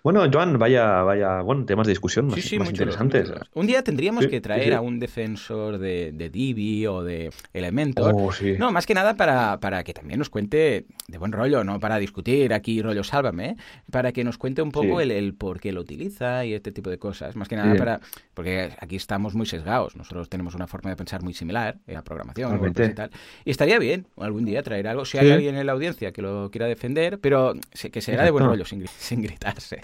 Bueno, 0.03 0.25
Joan, 0.31 0.59
vaya, 0.59 1.03
vaya, 1.03 1.41
bueno, 1.41 1.65
temas 1.65 1.87
de 1.87 1.93
discusión 1.93 2.27
más, 2.27 2.35
Sí, 2.37 2.43
sí, 2.43 2.59
más 2.59 2.69
muy 2.69 2.75
chulos, 2.79 2.95
interesantes. 2.95 3.29
chulos. 3.33 3.51
Un 3.55 3.67
día 3.67 3.83
tendríamos 3.83 4.25
Sí, 4.25 4.31
que 4.31 4.37
sí, 4.37 4.41
traer 4.43 4.65
sí. 4.69 4.73
a 4.73 4.81
un 4.81 4.99
defensor 4.99 5.79
de, 5.79 6.13
de 6.13 6.29
Divi 6.29 6.87
o 6.87 7.03
de 7.03 7.31
Elementor. 7.53 8.13
Oh, 8.15 8.33
sí. 8.33 8.57
No, 8.59 8.71
más 8.71 8.87
que 8.87 8.95
nada 8.95 9.15
para, 9.17 9.59
para 9.61 9.83
que 9.83 9.95
también 9.95 10.19
nos 10.19 10.29
cuente 10.31 10.87
de 11.09 11.19
buen 11.19 11.33
rollo, 11.33 11.65
no 11.65 11.81
para 11.81 11.99
discutir 11.99 12.53
aquí 12.53 12.83
rollo 12.83 13.03
sálvame, 13.03 13.47
¿eh? 13.51 13.57
para 13.91 14.13
que 14.13 14.25
nos 14.25 14.37
cuente 14.39 14.63
un 14.63 14.71
poco 14.71 14.85
Sí. 14.99 15.05
el, 15.05 15.11
el 15.11 15.35
por 15.35 15.59
qué 15.61 15.73
lo 15.73 15.81
utiliza 15.81 16.45
y 16.45 16.53
este 16.55 16.71
tipo 16.73 16.91
de 16.91 16.99
cosas. 16.99 17.35
Más 17.37 17.49
que 17.49 17.57
nada 17.57 17.73
Sí. 17.73 17.79
para... 17.79 18.01
Porque 18.35 18.73
aquí 18.81 18.97
estamos 18.97 19.35
muy 19.35 19.47
sesgados, 19.47 19.97
nosotros 19.97 20.29
tenemos 20.29 20.55
una 20.55 20.67
forma 20.67 20.91
de 20.91 20.97
pensar 20.97 21.23
muy 21.23 21.33
similar 21.33 21.79
en 21.87 21.95
la 21.95 22.03
programación 22.03 22.61
y 22.69 22.95
tal. 22.95 23.11
Y 23.45 23.51
estaría 23.51 23.79
bien 23.79 24.04
algún 24.19 24.45
día 24.45 24.63
traer 24.63 24.89
algo, 24.89 25.05
si 25.05 25.19
hay 25.19 25.27
Sí. 25.27 25.33
alguien 25.33 25.57
en 25.57 25.67
la 25.67 25.73
audiencia 25.73 26.13
que 26.13 26.23
lo 26.23 26.51
quiera 26.51 26.67
defender, 26.67 27.19
pero 27.21 27.55
que 27.93 28.01
será 28.01 28.25
de 28.25 28.31
buen 28.31 28.45
rollo, 28.45 28.65
sin, 28.65 28.83
gri- 28.83 28.89
sin 28.99 29.23
gritarse. 29.23 29.81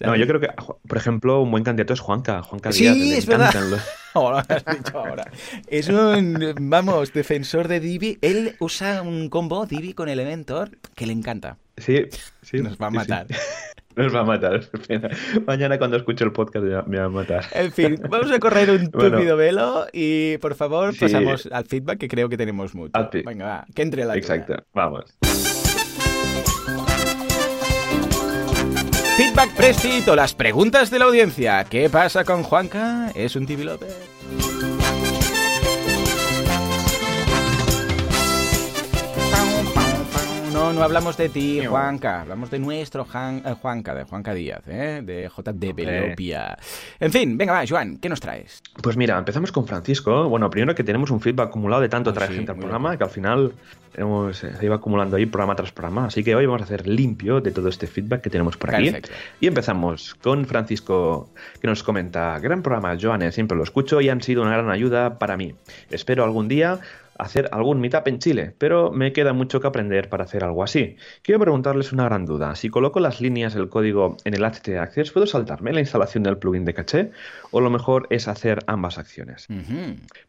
No, 0.00 0.16
yo 0.16 0.26
creo 0.26 0.40
que, 0.40 0.48
por 0.88 0.98
ejemplo, 0.98 1.40
un 1.42 1.50
buen 1.50 1.64
candidato 1.64 1.92
es 1.94 2.00
Juanca. 2.00 2.42
Juanca 2.42 2.72
Sí, 2.72 2.84
Díaz, 2.84 2.96
le 2.96 3.16
es 3.18 3.26
verdad. 3.26 3.48
encantan 3.48 3.70
los- 3.70 3.80
Ahora 4.14 4.44
lo 4.48 4.54
has 4.56 4.64
dicho 4.76 4.98
ahora. 4.98 5.30
Es 5.68 5.88
un, 5.88 6.54
vamos, 6.62 7.12
defensor 7.12 7.68
de 7.68 7.78
Divi. 7.78 8.18
Él 8.22 8.56
usa 8.58 9.02
un 9.02 9.28
combo 9.28 9.66
Divi 9.66 9.92
con 9.94 10.08
Elementor 10.08 10.78
que 10.96 11.06
le 11.06 11.12
encanta. 11.12 11.58
Sí, 11.76 12.06
sí. 12.42 12.58
Nos 12.58 12.76
va 12.76 12.88
a 12.88 12.90
sí, 12.90 12.96
sí. 13.28 13.34
Nos 13.96 14.14
va 14.14 14.20
a 14.20 14.24
matar. 14.24 14.60
Mañana 15.46 15.78
cuando 15.78 15.96
escuche 15.96 16.24
el 16.24 16.32
podcast 16.32 16.64
me 16.86 16.98
va 16.98 17.04
a 17.04 17.08
matar. 17.08 17.44
En 17.52 17.72
fin, 17.72 18.00
vamos 18.08 18.30
a 18.30 18.38
correr 18.38 18.70
un 18.70 18.88
Bueno. 18.92 19.16
túpido 19.16 19.36
velo 19.36 19.86
y 19.92 20.38
por 20.38 20.54
favor 20.54 20.94
Sí. 20.94 21.00
pasamos 21.00 21.48
al 21.50 21.64
feedback 21.66 21.98
que 21.98 22.08
creo 22.08 22.28
que 22.28 22.36
tenemos 22.36 22.74
mucho. 22.74 22.92
Venga, 23.24 23.44
va, 23.46 23.66
que 23.74 23.82
entre 23.82 24.04
la. 24.04 24.16
Exacto, 24.16 24.54
vamos. 24.74 25.04
Feedback 29.16 29.54
prestito, 29.54 30.16
las 30.16 30.34
preguntas 30.34 30.90
de 30.90 30.98
la 30.98 31.04
audiencia. 31.06 31.64
¿Qué 31.64 31.90
pasa 31.90 32.24
con 32.24 32.42
Juanca? 32.42 33.10
¿Es 33.14 33.36
un 33.36 33.44
Divi 33.44 33.64
No, 40.52 40.72
no 40.72 40.82
hablamos 40.82 41.16
de 41.16 41.28
ti, 41.28 41.64
Juanca. 41.64 42.22
Hablamos 42.22 42.50
de 42.50 42.58
nuestro 42.58 43.04
Jan- 43.04 43.42
eh, 43.46 43.54
Juanca, 43.60 43.94
de 43.94 44.02
Juanca 44.04 44.34
Díaz, 44.34 44.62
¿eh? 44.66 45.00
de 45.04 45.28
JD 45.28 45.72
Belopia. 45.74 46.58
En 46.98 47.12
fin, 47.12 47.38
venga, 47.38 47.52
va, 47.52 47.62
Joan, 47.68 47.98
¿qué 47.98 48.08
nos 48.08 48.20
traes? 48.20 48.60
Pues 48.82 48.96
mira, 48.96 49.16
empezamos 49.16 49.52
con 49.52 49.66
Francisco. 49.66 50.28
Bueno, 50.28 50.50
primero 50.50 50.74
que 50.74 50.82
tenemos 50.82 51.10
un 51.12 51.20
feedback 51.20 51.48
acumulado 51.50 51.80
de 51.82 51.88
tanto 51.88 52.10
Ah, 52.10 52.14
traer 52.14 52.30
sí, 52.30 52.36
gente 52.38 52.50
al 52.52 52.58
programa 52.58 52.96
que 52.96 53.04
al 53.04 53.10
final 53.10 53.52
hemos, 53.94 54.42
eh, 54.42 54.52
se 54.58 54.64
iba 54.64 54.74
acumulando 54.76 55.16
ahí 55.16 55.26
programa 55.26 55.54
tras 55.54 55.70
programa. 55.70 56.06
Así 56.06 56.24
que 56.24 56.34
hoy 56.34 56.46
vamos 56.46 56.62
a 56.62 56.64
hacer 56.64 56.86
limpio 56.88 57.40
de 57.40 57.52
todo 57.52 57.68
este 57.68 57.86
feedback 57.86 58.20
que 58.22 58.30
tenemos 58.30 58.56
por 58.56 58.74
aquí. 58.74 58.86
Perfecto. 58.86 59.10
Y 59.40 59.46
empezamos 59.46 60.14
con 60.16 60.44
Francisco, 60.46 61.30
que 61.60 61.68
nos 61.68 61.82
comenta: 61.84 62.38
Gran 62.40 62.62
programa, 62.62 62.96
Joanes, 63.00 63.34
siempre 63.36 63.56
lo 63.56 63.62
escucho 63.62 64.00
y 64.00 64.08
han 64.08 64.20
sido 64.20 64.42
una 64.42 64.52
gran 64.56 64.70
ayuda 64.70 65.18
para 65.18 65.36
mí. 65.36 65.54
Espero 65.90 66.24
algún 66.24 66.48
día 66.48 66.80
hacer 67.20 67.48
algún 67.52 67.80
meetup 67.80 68.06
en 68.08 68.18
Chile, 68.18 68.54
pero 68.58 68.90
me 68.90 69.12
queda 69.12 69.32
mucho 69.32 69.60
que 69.60 69.66
aprender 69.66 70.08
para 70.08 70.24
hacer 70.24 70.44
algo 70.44 70.62
así. 70.62 70.96
Quiero 71.22 71.40
preguntarles 71.40 71.92
una 71.92 72.04
gran 72.04 72.26
duda. 72.26 72.54
Si 72.54 72.68
coloco 72.68 73.00
las 73.00 73.20
líneas 73.20 73.54
del 73.54 73.68
código 73.68 74.16
en 74.24 74.34
el 74.34 74.44
HT 74.44 74.68
Access, 74.78 75.10
¿puedo 75.10 75.26
saltarme 75.26 75.72
la 75.72 75.80
instalación 75.80 76.24
del 76.24 76.38
plugin 76.38 76.64
de 76.64 76.74
caché? 76.74 77.10
¿O 77.50 77.60
lo 77.60 77.70
mejor 77.70 78.06
es 78.10 78.28
hacer 78.28 78.60
ambas 78.66 78.98
acciones? 78.98 79.46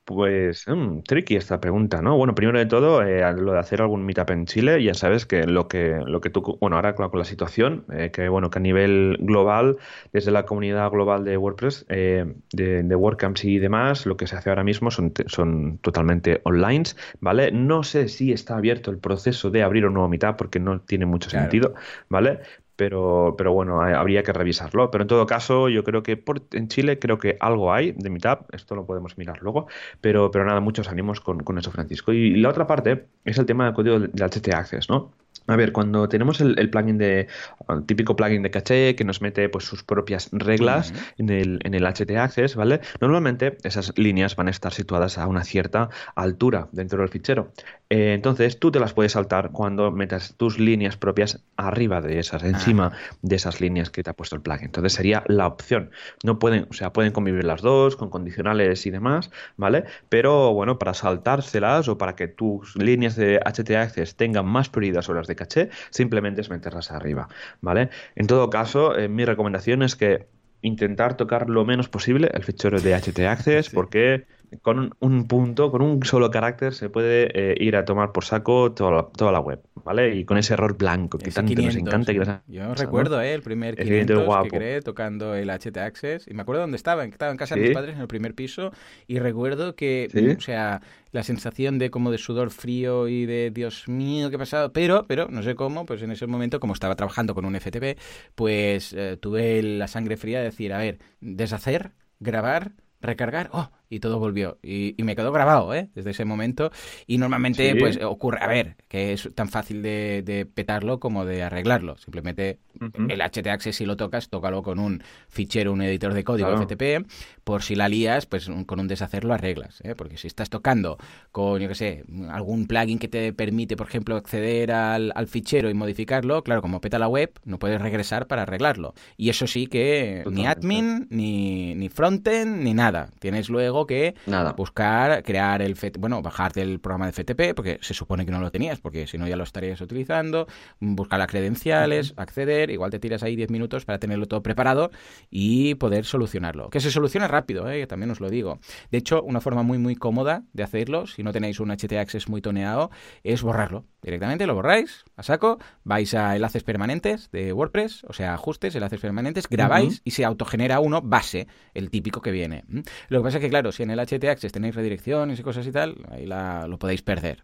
Pues 0.06 0.66
mm, 0.68 1.00
tricky 1.02 1.36
esta 1.36 1.62
pregunta, 1.62 2.02
¿no? 2.02 2.18
Bueno, 2.18 2.36
primero 2.36 2.60
de 2.60 2.66
todo, 2.66 3.02
eh, 3.04 3.24
lo 3.34 3.54
de 3.54 3.60
hacer 3.60 3.82
algún 3.82 4.06
meetup 4.06 4.30
en 4.32 4.46
Chile, 4.46 4.84
ya 4.84 4.94
sabes 4.94 5.26
que 5.26 5.44
lo 5.44 5.68
que, 5.68 6.02
lo 6.06 6.22
que 6.22 6.30
tú, 6.30 6.58
bueno, 6.60 6.76
ahora 6.76 6.96
con, 6.96 7.12
la 7.14 7.26
situación, 7.26 7.86
eh, 7.92 8.10
que 8.12 8.30
bueno, 8.30 8.50
que 8.50 8.60
a 8.60 8.62
nivel 8.62 9.18
global, 9.20 9.78
desde 10.14 10.32
la 10.32 10.46
comunidad 10.46 10.90
global 10.92 11.24
de 11.24 11.38
WordPress, 11.38 11.86
eh, 11.90 12.34
de, 12.54 12.84
de 12.84 12.96
WordCamps 12.96 13.46
y 13.46 13.60
demás, 13.60 14.06
lo 14.06 14.18
que 14.18 14.28
se 14.28 14.36
hace 14.36 14.50
ahora 14.50 14.64
mismo 14.64 14.92
son, 14.92 15.14
son 15.28 15.78
totalmente 15.80 16.42
online, 16.44 16.81
¿vale? 17.20 17.52
No 17.52 17.84
sé 17.84 18.08
si 18.08 18.32
está 18.32 18.58
abierto 18.58 18.92
el 18.92 18.98
proceso 19.00 19.50
de 19.50 19.64
abrir 19.64 19.86
un 19.86 19.94
nuevo 19.94 20.10
meetup 20.10 20.36
porque 20.38 20.60
no 20.60 20.82
tiene 20.82 21.06
mucho 21.06 21.30
Claro. 21.30 21.44
sentido, 21.44 21.74
¿vale? 22.10 22.40
Pero, 22.76 23.36
pero 23.38 23.54
bueno, 23.54 23.82
hay- 23.84 23.94
habría 23.94 24.24
que 24.24 24.34
revisarlo. 24.34 24.90
Pero 24.90 25.04
en 25.04 25.08
todo 25.08 25.26
caso, 25.28 25.70
yo 25.70 25.84
creo 25.84 26.02
que 26.04 26.18
por, 26.18 26.42
en 26.52 26.68
Chile 26.68 26.98
creo 27.00 27.18
que 27.20 27.38
algo 27.40 27.72
hay 27.74 27.92
de 27.92 28.10
Meetup, 28.10 28.54
esto 28.54 28.76
lo 28.76 28.86
podemos 28.86 29.18
mirar 29.18 29.42
luego, 29.42 29.68
pero, 30.02 30.32
pero 30.32 30.46
nada, 30.46 30.60
muchos 30.62 30.88
ánimos 30.90 31.22
con, 31.22 31.42
con 31.44 31.58
eso, 31.60 31.72
Francisco. 31.72 32.12
Y 32.14 32.36
la 32.38 32.50
otra 32.50 32.66
parte 32.68 33.08
es 33.26 33.38
el 33.38 33.46
tema 33.46 33.66
del 33.66 33.74
código 33.74 34.00
del 34.00 34.12
HT 34.24 34.54
Access, 34.54 34.90
¿no? 34.90 35.12
A 35.48 35.56
ver, 35.56 35.72
cuando 35.72 36.08
tenemos 36.08 36.40
el, 36.40 36.58
el 36.60 36.70
plugin 36.70 36.98
de, 36.98 37.28
el 37.68 37.86
típico 37.86 38.16
plugin 38.16 38.44
de 38.44 38.52
caché 38.52 38.96
que 38.96 39.04
nos 39.04 39.22
mete 39.22 39.50
pues 39.50 39.66
sus 39.66 39.84
propias 39.84 40.30
reglas 40.32 40.94
en 41.18 41.30
el, 41.30 41.60
en 41.64 41.74
el 41.74 41.84
HT 41.86 42.12
Access, 42.12 42.56
¿vale? 42.56 42.82
Normalmente 43.00 43.58
esas 43.64 43.98
líneas 43.98 44.36
van 44.36 44.48
a 44.48 44.52
estar 44.52 44.74
situadas 44.74 45.18
a 45.18 45.28
una 45.28 45.44
cierta 45.44 45.90
altura 46.16 46.68
dentro 46.72 47.00
del 47.00 47.10
fichero. 47.10 47.52
Eh, 47.90 48.14
entonces 48.14 48.60
tú 48.60 48.72
te 48.72 48.80
las 48.80 48.94
puedes 48.94 49.14
saltar 49.14 49.52
cuando 49.52 49.92
metas 49.92 50.36
tus 50.38 50.60
líneas 50.60 50.96
propias 50.96 51.44
arriba 51.58 52.00
de 52.00 52.20
esas, 52.20 52.44
encima 52.44 52.94
de 53.22 53.36
esas 53.36 53.60
líneas 53.60 53.90
que 53.90 54.04
te 54.04 54.10
ha 54.10 54.14
puesto 54.14 54.36
el 54.36 54.42
plugin. 54.42 54.66
Entonces 54.66 54.94
sería 54.94 55.24
la 55.28 55.48
opción. 55.48 55.92
No 56.24 56.40
pueden, 56.40 56.68
o 56.70 56.74
sea, 56.74 56.94
pueden 56.94 57.12
convivir 57.12 57.44
las 57.44 57.62
dos 57.62 57.96
con 57.96 58.10
condicionales 58.10 58.86
y 58.86 58.92
demás, 58.92 59.32
¿vale? 59.58 59.86
Pero 60.08 60.54
bueno, 60.54 60.80
para 60.80 60.94
saltárselas 60.94 61.88
o 61.90 61.98
para 61.98 62.16
que 62.16 62.28
tus 62.28 62.76
líneas 62.78 63.16
de 63.16 63.40
HT 63.44 63.72
Access 63.72 64.16
tengan 64.16 64.46
más 64.46 64.70
prioridad 64.70 65.02
sobre 65.02 65.20
las 65.20 65.28
de 65.32 65.36
caché, 65.36 65.70
simplemente 65.90 66.42
es 66.42 66.50
meterlas 66.50 66.92
arriba, 66.92 67.28
¿vale? 67.62 67.90
En 68.16 68.28
todo 68.28 68.50
caso, 68.50 68.98
eh, 68.98 69.08
mi 69.08 69.26
recomendación 69.26 69.82
es 69.82 69.96
que 69.96 70.28
intentar 70.62 71.18
tocar 71.18 71.50
lo 71.50 71.66
menos 71.66 71.90
posible 71.90 72.30
el 72.34 72.44
fichero 72.44 72.80
de 72.80 72.94
HT 72.94 73.26
Access 73.28 73.66
Sí. 73.68 73.72
porque 73.76 74.26
con 74.62 74.80
un, 74.80 74.94
un 75.00 75.28
punto, 75.28 75.72
con 75.72 75.82
un 75.82 76.04
solo 76.04 76.30
carácter 76.32 76.74
se 76.74 76.90
puede 76.90 77.30
eh, 77.34 77.56
ir 77.60 77.76
a 77.76 77.86
tomar 77.86 78.12
por 78.12 78.26
saco 78.26 78.72
toda 78.74 78.92
la, 78.92 79.04
toda 79.08 79.32
la 79.32 79.40
web, 79.40 79.62
¿vale? 79.86 80.16
Y 80.16 80.26
con 80.26 80.38
ese 80.38 80.54
error 80.54 80.78
blanco 80.78 81.18
que 81.18 81.30
Ese 81.30 81.36
tanto 81.38 81.50
500, 81.56 81.76
nos 81.76 81.82
encanta. 81.88 82.12
que 82.14 82.20
nos- 82.20 82.40
Yo 82.48 82.64
¿no? 82.68 82.76
recuerdo, 82.76 83.22
¿eh? 83.22 83.34
El 83.34 83.42
primer 83.42 83.76
Ese 83.76 83.84
500 83.86 84.08
500 84.16 84.26
guapo. 84.26 84.44
que 84.44 84.50
creé 84.58 84.82
tocando 84.82 85.36
el 85.36 85.50
HT 85.50 85.78
Access. 85.78 86.28
Y 86.28 86.34
me 86.34 86.42
acuerdo 86.42 86.62
dónde 86.62 86.76
estaba. 86.78 87.06
Estaba 87.06 87.32
en 87.32 87.38
casa 87.38 87.56
de 87.56 87.62
mis 87.62 87.72
padres 87.72 87.96
en 87.96 88.02
el 88.02 88.08
primer 88.08 88.36
piso. 88.36 88.72
Y 89.08 89.20
recuerdo 89.20 89.76
que, 89.76 90.10
Sí. 90.12 90.28
o 90.28 90.42
sea, 90.42 90.82
la 91.12 91.24
sensación 91.24 91.80
de 91.80 91.90
como 91.90 92.12
de 92.12 92.18
sudor 92.18 92.52
frío 92.52 93.08
y 93.08 93.26
de 93.26 93.52
Dios 93.52 93.88
mío, 93.88 94.30
qué 94.30 94.36
ha 94.36 94.40
pasado. 94.40 94.74
Pero, 94.74 95.06
pero, 95.08 95.28
no 95.30 95.44
sé 95.44 95.56
cómo, 95.56 95.86
pues 95.86 96.02
en 96.02 96.12
ese 96.12 96.28
momento, 96.28 96.60
como 96.60 96.74
estaba 96.74 96.96
trabajando 96.96 97.34
con 97.36 97.46
un 97.46 97.56
FTP, 97.56 97.98
pues 98.36 98.94
eh, 98.94 99.18
tuve 99.20 99.62
la 99.64 99.88
sangre 99.88 100.18
fría 100.18 100.40
de 100.40 100.46
decir, 100.46 100.74
a 100.74 100.78
ver, 100.78 101.00
deshacer, 101.22 101.92
grabar, 102.20 102.72
recargar, 103.02 103.50
oh, 103.54 103.72
y 103.92 104.00
todo 104.00 104.18
volvió. 104.18 104.58
Y, 104.64 104.96
y 104.98 105.04
me 105.04 105.16
quedó 105.16 105.32
grabado, 105.32 105.74
¿eh? 105.76 105.90
Desde 105.94 106.10
ese 106.12 106.26
momento. 106.26 106.72
Y 107.06 107.18
normalmente, 107.20 107.74
Sí. 107.74 107.78
pues 107.80 108.00
ocurre, 108.04 108.40
a 108.42 108.48
ver, 108.48 108.78
que 108.88 109.14
es 109.14 109.30
tan 109.36 109.50
fácil 109.50 109.84
de, 109.84 110.24
de 110.26 110.46
petarlo 110.48 111.00
como 111.00 111.26
de 111.26 111.44
arreglarlo. 111.44 111.98
Simplemente 111.98 112.58
Ujú. 112.80 113.08
el 113.10 113.22
HT 113.22 113.48
Access, 113.50 113.76
si 113.76 113.86
lo 113.86 113.98
tocas, 113.98 114.30
tócalo 114.30 114.64
con 114.64 114.80
un 114.80 115.04
fichero, 115.28 115.74
un 115.74 115.82
editor 115.82 116.14
de 116.14 116.24
código 116.24 116.48
Claro. 116.48 116.64
FTP. 116.64 117.06
Por 117.44 117.62
si 117.64 117.76
la 117.76 117.90
lías, 117.90 118.26
pues 118.26 118.48
un- 118.48 118.64
con 118.64 118.80
un 118.80 118.88
deshacer 118.88 119.24
lo 119.26 119.34
arreglas. 119.34 119.82
¿eh? 119.84 119.94
Porque 119.96 120.18
si 120.18 120.28
estás 120.28 120.50
tocando 120.50 120.98
con, 121.32 121.60
yo 121.62 121.68
qué 121.68 121.76
sé, 121.76 122.04
algún 122.30 122.66
plugin 122.68 122.98
que 122.98 123.08
te 123.10 123.34
permite, 123.34 123.76
por 123.76 123.88
ejemplo, 123.88 124.16
acceder 124.16 124.72
al, 124.72 125.12
al 125.16 125.28
fichero 125.28 125.70
y 125.70 125.74
modificarlo, 125.74 126.44
claro, 126.44 126.62
como 126.62 126.80
peta 126.80 126.98
la 126.98 127.08
web, 127.10 127.32
no 127.44 127.60
puedes 127.60 127.82
regresar 127.82 128.28
para 128.28 128.44
arreglarlo. 128.44 128.94
Y 129.18 129.30
eso 129.30 129.48
sí 129.48 129.68
que 129.68 130.24
ni 130.30 130.44
Totalmente. 130.46 130.60
admin, 130.60 131.08
ni, 131.10 131.76
ni 131.76 131.90
frontend, 131.90 132.62
ni 132.64 132.74
nada. 132.74 133.10
Tienes 133.20 133.50
luego 133.50 133.81
luego 133.82 133.88
que 133.88 134.16
Nada. 134.26 134.54
buscar, 134.54 135.24
crear 135.24 135.62
el 135.62 135.76
FT, 135.76 136.00
bueno, 136.00 136.22
bajarte 136.22 136.62
el 136.62 136.80
programa 136.80 137.08
de 137.08 137.12
FTP, 137.14 137.56
porque 137.56 137.80
se 137.82 137.94
supone 137.94 138.26
que 138.26 138.32
no 138.32 138.40
lo 138.40 138.52
tenías, 138.52 138.80
porque 138.80 139.08
si 139.08 139.18
no 139.18 139.28
ya 139.28 139.36
lo 139.36 139.44
estarías 139.44 139.82
utilizando, 139.82 140.48
buscar 140.80 141.20
las 141.20 141.28
credenciales, 141.28 142.14
acceder, 142.18 142.70
igual 142.70 142.92
te 142.92 143.00
tiras 143.00 143.24
ahí 143.24 143.36
10 143.36 143.50
minutos 143.50 143.86
para 143.86 144.00
tenerlo 144.00 144.28
todo 144.28 144.42
preparado 144.44 144.92
y 145.30 145.76
poder 145.76 146.06
solucionarlo. 146.06 146.70
Que 146.70 146.80
se 146.80 146.92
soluciona 146.92 147.28
rápido, 147.28 147.70
¿eh? 147.70 147.86
también 147.88 148.12
os 148.12 148.20
lo 148.20 148.30
digo. 148.30 148.60
De 148.92 148.98
hecho, 148.98 149.22
una 149.24 149.42
forma 149.42 149.64
muy 149.64 149.78
muy 149.78 149.96
cómoda 149.96 150.44
de 150.54 150.64
hacerlo, 150.64 151.08
si 151.08 151.24
no 151.24 151.32
tenéis 151.32 151.60
un 151.60 151.72
HT 151.72 151.94
Access 151.94 152.30
muy 152.30 152.42
toneado, 152.42 152.92
es 153.24 153.42
borrarlo. 153.42 153.86
Directamente 154.02 154.48
lo 154.48 154.56
borráis 154.56 155.06
a 155.16 155.22
saco, 155.24 155.60
vais 155.84 156.14
a 156.16 156.36
enlaces 156.36 156.64
permanentes 156.64 157.30
de 157.32 157.54
WordPress, 157.54 158.04
o 158.06 158.14
sea, 158.14 158.34
ajustes, 158.34 158.74
enlaces 158.74 159.00
permanentes, 159.00 159.48
grabáis 159.48 160.02
y 160.04 160.12
se 160.12 160.26
autogenera 160.26 160.80
uno 160.80 161.02
base, 161.02 161.48
el 161.76 161.92
típico 161.92 162.22
que 162.22 162.32
viene. 162.32 162.64
Lo 163.10 163.20
que 163.20 163.24
pasa 163.24 163.38
es 163.38 163.44
que, 163.44 163.50
claro, 163.50 163.71
si 163.72 163.84
en 163.84 163.92
el 163.92 164.00
HT 164.00 164.24
Access 164.30 164.52
tenéis 164.52 164.76
redirecciones 164.76 165.40
y 165.40 165.44
cosas 165.44 165.66
y 165.68 165.72
tal, 165.72 165.96
ahí 166.10 166.26
la- 166.26 166.68
lo 166.68 166.78
podéis 166.80 167.02
perder. 167.02 167.44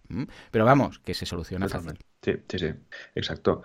Pero 0.51 0.65
vamos, 0.65 0.99
que 0.99 1.13
se 1.13 1.25
soluciona 1.25 1.67
fácil. 1.69 1.99
Sí, 2.23 2.33
sí, 2.49 2.59
sí, 2.59 2.67
exacto. 3.15 3.61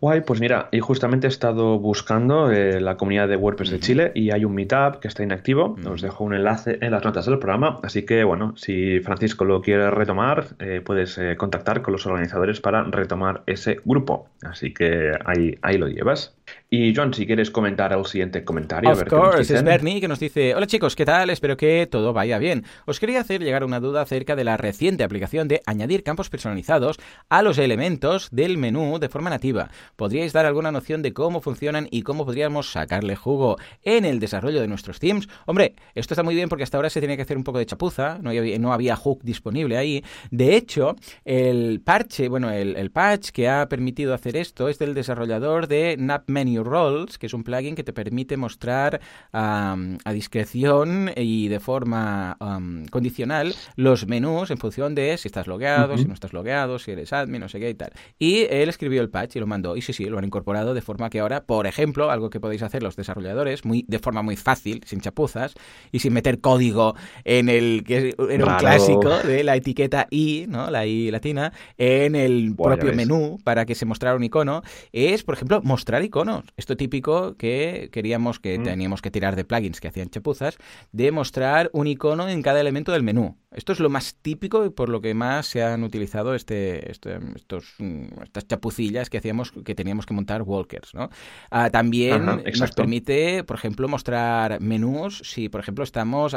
Guay, 0.00 0.22
pues 0.22 0.40
mira, 0.40 0.68
y 0.72 0.80
justamente 0.80 1.26
he 1.26 1.30
estado 1.30 1.78
buscando 1.78 2.50
eh, 2.50 2.80
la 2.80 2.96
comunidad 2.96 3.28
de 3.28 3.36
WordPress 3.36 3.70
de 3.70 3.78
Chile 3.80 4.12
y 4.14 4.30
hay 4.32 4.44
un 4.44 4.54
meetup 4.54 4.96
que 5.00 5.08
está 5.08 5.22
inactivo. 5.22 5.76
Os 5.88 6.00
dejo 6.02 6.24
un 6.24 6.34
enlace 6.34 6.78
en 6.80 6.90
las 6.90 7.04
notas 7.04 7.26
del 7.26 7.38
programa. 7.38 7.78
Así 7.82 8.04
que, 8.04 8.24
bueno, 8.24 8.54
si 8.56 9.00
Francisco 9.00 9.44
lo 9.44 9.60
quiere 9.60 9.90
retomar, 9.90 10.46
eh, 10.58 10.80
puedes 10.84 11.16
eh, 11.18 11.36
contactar 11.36 11.82
con 11.82 11.92
los 11.92 12.06
organizadores 12.06 12.60
para 12.60 12.82
retomar 12.84 13.42
ese 13.46 13.78
grupo. 13.84 14.28
Así 14.42 14.72
que 14.74 15.12
ahí, 15.24 15.58
ahí 15.62 15.78
lo 15.78 15.86
llevas. 15.88 16.34
Y 16.76 16.92
John, 16.92 17.14
si 17.14 17.24
quieres 17.24 17.52
comentar 17.52 17.92
el 17.92 18.04
siguiente 18.04 18.44
comentario. 18.44 18.90
a 18.90 18.94
Of 18.94 18.98
ver 18.98 19.08
qué 19.08 19.14
nos 19.14 19.34
course, 19.36 19.54
es. 19.54 19.62
Bernie 19.62 20.00
que 20.00 20.08
nos 20.08 20.18
dice, 20.18 20.56
hola 20.56 20.66
chicos, 20.66 20.96
¿qué 20.96 21.04
tal? 21.04 21.30
Espero 21.30 21.56
que 21.56 21.86
todo 21.88 22.12
vaya 22.12 22.36
bien. 22.38 22.64
Os 22.84 22.98
quería 22.98 23.20
hacer 23.20 23.44
llegar 23.44 23.62
una 23.62 23.78
duda 23.78 24.02
acerca 24.02 24.34
de 24.34 24.42
la 24.42 24.56
reciente 24.56 25.04
aplicación 25.04 25.46
de 25.46 25.62
añadir 25.66 26.02
campos 26.02 26.30
personalizados 26.30 26.98
a 27.28 27.42
los 27.42 27.58
elementos 27.58 28.28
del 28.32 28.58
menú 28.58 28.98
de 28.98 29.08
forma 29.08 29.30
nativa. 29.30 29.70
¿Podríais 29.94 30.32
dar 30.32 30.46
alguna 30.46 30.72
noción 30.72 31.00
de 31.02 31.12
cómo 31.12 31.40
funcionan 31.40 31.86
y 31.92 32.02
cómo 32.02 32.26
podríamos 32.26 32.72
sacarle 32.72 33.14
jugo 33.14 33.56
en 33.84 34.04
el 34.04 34.18
desarrollo 34.18 34.60
de 34.60 34.66
nuestros 34.66 34.98
themes? 34.98 35.28
Hombre, 35.46 35.76
esto 35.94 36.14
está 36.14 36.24
muy 36.24 36.34
bien 36.34 36.48
porque 36.48 36.64
hasta 36.64 36.76
ahora 36.76 36.90
se 36.90 37.00
tenía 37.00 37.14
que 37.14 37.22
hacer 37.22 37.36
un 37.36 37.44
poco 37.44 37.58
de 37.58 37.66
chapuza, 37.66 38.18
no 38.20 38.30
había, 38.30 38.58
no 38.58 38.72
había 38.72 38.96
hook 38.96 39.22
disponible 39.22 39.76
ahí. 39.76 40.02
De 40.32 40.56
hecho, 40.56 40.96
el 41.24 41.80
parche, 41.84 42.28
bueno, 42.28 42.50
el, 42.50 42.74
el 42.74 42.90
patch 42.90 43.28
que 43.30 43.48
ha 43.48 43.68
permitido 43.68 44.12
hacer 44.12 44.36
esto 44.36 44.68
es 44.68 44.80
del 44.80 44.94
desarrollador 44.94 45.68
de 45.68 45.94
Nap 45.96 46.28
Menu 46.28 46.63
Roles, 46.64 47.18
que 47.18 47.26
es 47.26 47.34
un 47.34 47.44
plugin 47.44 47.74
que 47.74 47.84
te 47.84 47.92
permite 47.92 48.36
mostrar 48.36 49.00
am, 49.32 49.98
a 50.04 50.12
discreción 50.12 51.10
y 51.16 51.48
de 51.48 51.60
forma 51.60 52.36
am, 52.40 52.86
condicional 52.86 53.54
los 53.76 54.06
menús 54.06 54.50
en 54.50 54.58
función 54.58 54.94
de 54.94 55.16
si 55.18 55.28
estás 55.28 55.46
logueado, 55.46 55.96
si 55.98 56.04
no 56.06 56.14
estás 56.14 56.32
logueado, 56.32 56.78
si 56.78 56.92
eres 56.92 57.12
admin, 57.12 57.40
no 57.40 57.48
sé 57.48 57.60
qué 57.60 57.70
y 57.70 57.74
tal. 57.74 57.92
Y 58.18 58.46
él 58.50 58.68
escribió 58.68 59.02
el 59.02 59.10
patch 59.10 59.36
y 59.36 59.40
lo 59.40 59.46
mandó. 59.46 59.76
Y 59.76 59.82
sí, 59.82 59.92
sí, 59.92 60.06
lo 60.06 60.18
han 60.18 60.24
incorporado 60.24 60.74
de 60.74 60.82
forma 60.82 61.10
que 61.10 61.20
ahora, 61.20 61.44
por 61.44 61.66
ejemplo, 61.66 62.10
algo 62.10 62.30
que 62.30 62.40
podéis 62.40 62.62
hacer 62.62 62.82
los 62.82 62.96
desarrolladores 62.96 63.64
muy, 63.64 63.84
de 63.88 63.98
forma 63.98 64.22
muy 64.22 64.36
fácil, 64.36 64.82
sin 64.86 65.00
chapuzas 65.00 65.54
y 65.92 66.00
sin 66.00 66.12
meter 66.12 66.40
código 66.40 66.94
en 67.24 67.48
el 67.48 67.84
que 67.84 68.14
era 68.30 68.44
un 68.44 68.56
clásico 68.56 69.18
de 69.18 69.44
la 69.44 69.56
etiqueta 69.56 70.06
I, 70.10 70.46
¿no? 70.48 70.70
La 70.70 70.86
I 70.86 71.10
latina, 71.10 71.52
en 71.76 72.14
el 72.14 72.50
Buah, 72.50 72.76
propio 72.76 72.94
menú 72.94 73.38
para 73.44 73.66
que 73.66 73.74
se 73.74 73.86
mostrara 73.86 74.16
un 74.16 74.24
icono, 74.24 74.62
es, 74.92 75.22
por 75.22 75.34
ejemplo, 75.34 75.60
mostrar 75.62 76.02
iconos. 76.02 76.43
Esto 76.56 76.76
típico 76.76 77.36
que 77.36 77.88
queríamos 77.92 78.40
que 78.40 78.58
Mm. 78.58 78.62
teníamos 78.64 79.02
que 79.02 79.10
tirar 79.10 79.36
de 79.36 79.44
plugins 79.44 79.80
que 79.80 79.88
hacían 79.88 80.10
chapuzas, 80.10 80.56
de 80.92 81.10
mostrar 81.12 81.70
un 81.72 81.86
icono 81.86 82.28
en 82.28 82.42
cada 82.42 82.60
elemento 82.60 82.92
del 82.92 83.02
menú. 83.02 83.36
Esto 83.50 83.72
es 83.72 83.78
lo 83.78 83.88
más 83.88 84.16
típico 84.16 84.64
y 84.64 84.70
por 84.70 84.88
lo 84.88 85.00
que 85.00 85.14
más 85.14 85.46
se 85.46 85.62
han 85.62 85.84
utilizado 85.84 86.34
este, 86.34 86.90
este- 86.90 87.18
estos, 87.36 87.74
mm, 87.78 88.22
estas 88.24 88.48
chapucillas 88.48 89.10
que 89.10 89.18
hacíamos, 89.18 89.52
que 89.64 89.74
teníamos 89.76 90.06
que 90.06 90.14
montar 90.14 90.42
walkers, 90.42 90.92
¿no? 90.94 91.08
Ah, 91.50 91.70
también 91.70 92.28
Ajá, 92.28 92.40
nos 92.58 92.72
permite, 92.72 93.44
por 93.44 93.56
ejemplo, 93.56 93.86
mostrar 93.86 94.60
menús 94.60 95.18
si, 95.24 95.48
por 95.48 95.60
ejemplo, 95.60 95.84
estamos 95.84 96.34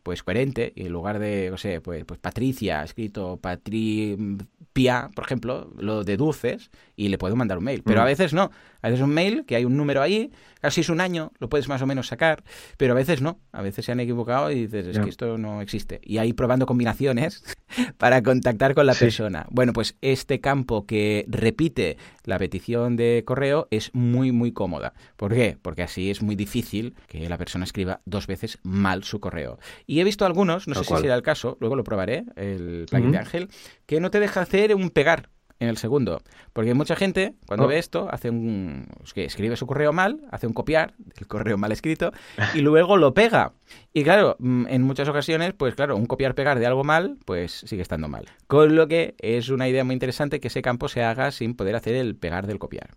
pues 0.03 0.23
coherente 0.23 0.73
y 0.75 0.85
en 0.85 0.91
lugar 0.93 1.19
de, 1.19 1.49
no 1.49 1.57
sé, 1.57 1.81
pues, 1.81 2.05
pues 2.05 2.19
Patricia, 2.19 2.83
escrito 2.83 3.37
Patripia, 3.37 5.09
por 5.15 5.25
ejemplo, 5.25 5.71
lo 5.77 6.03
deduces 6.03 6.71
y 7.01 7.09
le 7.09 7.17
puedo 7.17 7.35
mandar 7.35 7.57
un 7.57 7.63
mail. 7.63 7.81
Pero 7.83 8.01
a 8.01 8.03
mm. 8.03 8.07
veces 8.07 8.33
no. 8.33 8.51
A 8.83 8.89
veces 8.89 9.03
un 9.03 9.11
mail 9.11 9.43
que 9.47 9.55
hay 9.55 9.65
un 9.65 9.75
número 9.75 10.03
ahí, 10.03 10.31
casi 10.59 10.81
es 10.81 10.89
un 10.89 11.01
año, 11.01 11.31
lo 11.39 11.49
puedes 11.49 11.67
más 11.67 11.81
o 11.81 11.87
menos 11.87 12.07
sacar, 12.07 12.43
pero 12.77 12.93
a 12.93 12.95
veces 12.95 13.21
no. 13.21 13.39
A 13.51 13.63
veces 13.63 13.85
se 13.85 13.91
han 13.91 13.99
equivocado 13.99 14.51
y 14.51 14.67
dices, 14.67 14.85
es 14.85 14.99
que 14.99 15.09
esto 15.09 15.39
no 15.39 15.61
existe. 15.61 15.99
Y 16.03 16.19
ahí 16.19 16.33
probando 16.33 16.67
combinaciones 16.67 17.43
para 17.97 18.21
contactar 18.21 18.75
con 18.75 18.85
la 18.85 18.93
persona. 18.93 19.47
Bueno, 19.49 19.73
pues 19.73 19.97
este 20.01 20.41
campo 20.41 20.85
que 20.85 21.25
repite 21.27 21.97
la 22.23 22.37
petición 22.37 22.95
de 22.97 23.23
correo 23.25 23.67
es 23.71 23.89
muy, 23.95 24.31
muy 24.31 24.51
cómoda. 24.51 24.93
¿Por 25.15 25.33
qué? 25.33 25.57
Porque 25.59 25.81
así 25.81 26.11
es 26.11 26.21
muy 26.21 26.35
difícil 26.35 26.93
que 27.07 27.27
la 27.27 27.39
persona 27.39 27.65
escriba 27.65 28.01
dos 28.05 28.27
veces 28.27 28.59
mal 28.61 29.03
su 29.03 29.19
correo. 29.19 29.57
Y 29.87 30.01
he 30.01 30.03
visto 30.03 30.25
algunos, 30.25 30.67
no 30.67 30.75
sé 30.75 30.83
si 30.83 30.95
será 30.97 31.15
el 31.15 31.23
caso, 31.23 31.57
luego 31.59 31.75
lo 31.75 31.83
probaré, 31.83 32.25
el 32.35 32.85
plugin 32.87 33.11
de 33.11 33.17
Ángel, 33.17 33.49
que 33.87 33.99
no 33.99 34.11
te 34.11 34.19
deja 34.19 34.41
hacer 34.41 34.75
un 34.75 34.91
pegar 34.91 35.29
en 35.61 35.69
el 35.69 35.77
segundo. 35.77 36.21
Porque 36.53 36.73
mucha 36.73 36.95
gente, 36.95 37.35
cuando 37.45 37.65
oh. 37.65 37.69
ve 37.69 37.77
esto, 37.77 38.09
hace 38.11 38.29
un. 38.29 38.87
que 39.13 39.25
escribe 39.25 39.55
su 39.55 39.67
correo 39.67 39.93
mal, 39.93 40.19
hace 40.31 40.47
un 40.47 40.53
copiar 40.53 40.95
del 40.97 41.27
correo 41.27 41.57
mal 41.57 41.71
escrito 41.71 42.11
y 42.55 42.61
luego 42.61 42.97
lo 42.97 43.13
pega. 43.13 43.53
Y 43.93 44.03
claro, 44.03 44.35
mm, 44.39 44.65
en 44.67 44.81
muchas 44.81 45.07
ocasiones, 45.07 45.53
pues 45.53 45.75
claro, 45.75 45.95
un 45.95 46.07
copiar-pegar 46.07 46.57
de 46.59 46.65
algo 46.65 46.83
mal, 46.83 47.17
pues 47.25 47.51
sigue 47.51 47.83
estando 47.83 48.07
mal. 48.07 48.25
Con 48.47 48.75
lo 48.75 48.87
que 48.87 49.13
es 49.19 49.49
una 49.49 49.69
idea 49.69 49.83
muy 49.83 49.93
interesante 49.93 50.39
que 50.39 50.47
ese 50.47 50.63
campo 50.63 50.89
se 50.89 51.03
haga 51.03 51.31
sin 51.31 51.55
poder 51.55 51.75
hacer 51.75 51.95
el 51.95 52.15
pegar 52.15 52.47
del 52.47 52.57
copiar. 52.57 52.89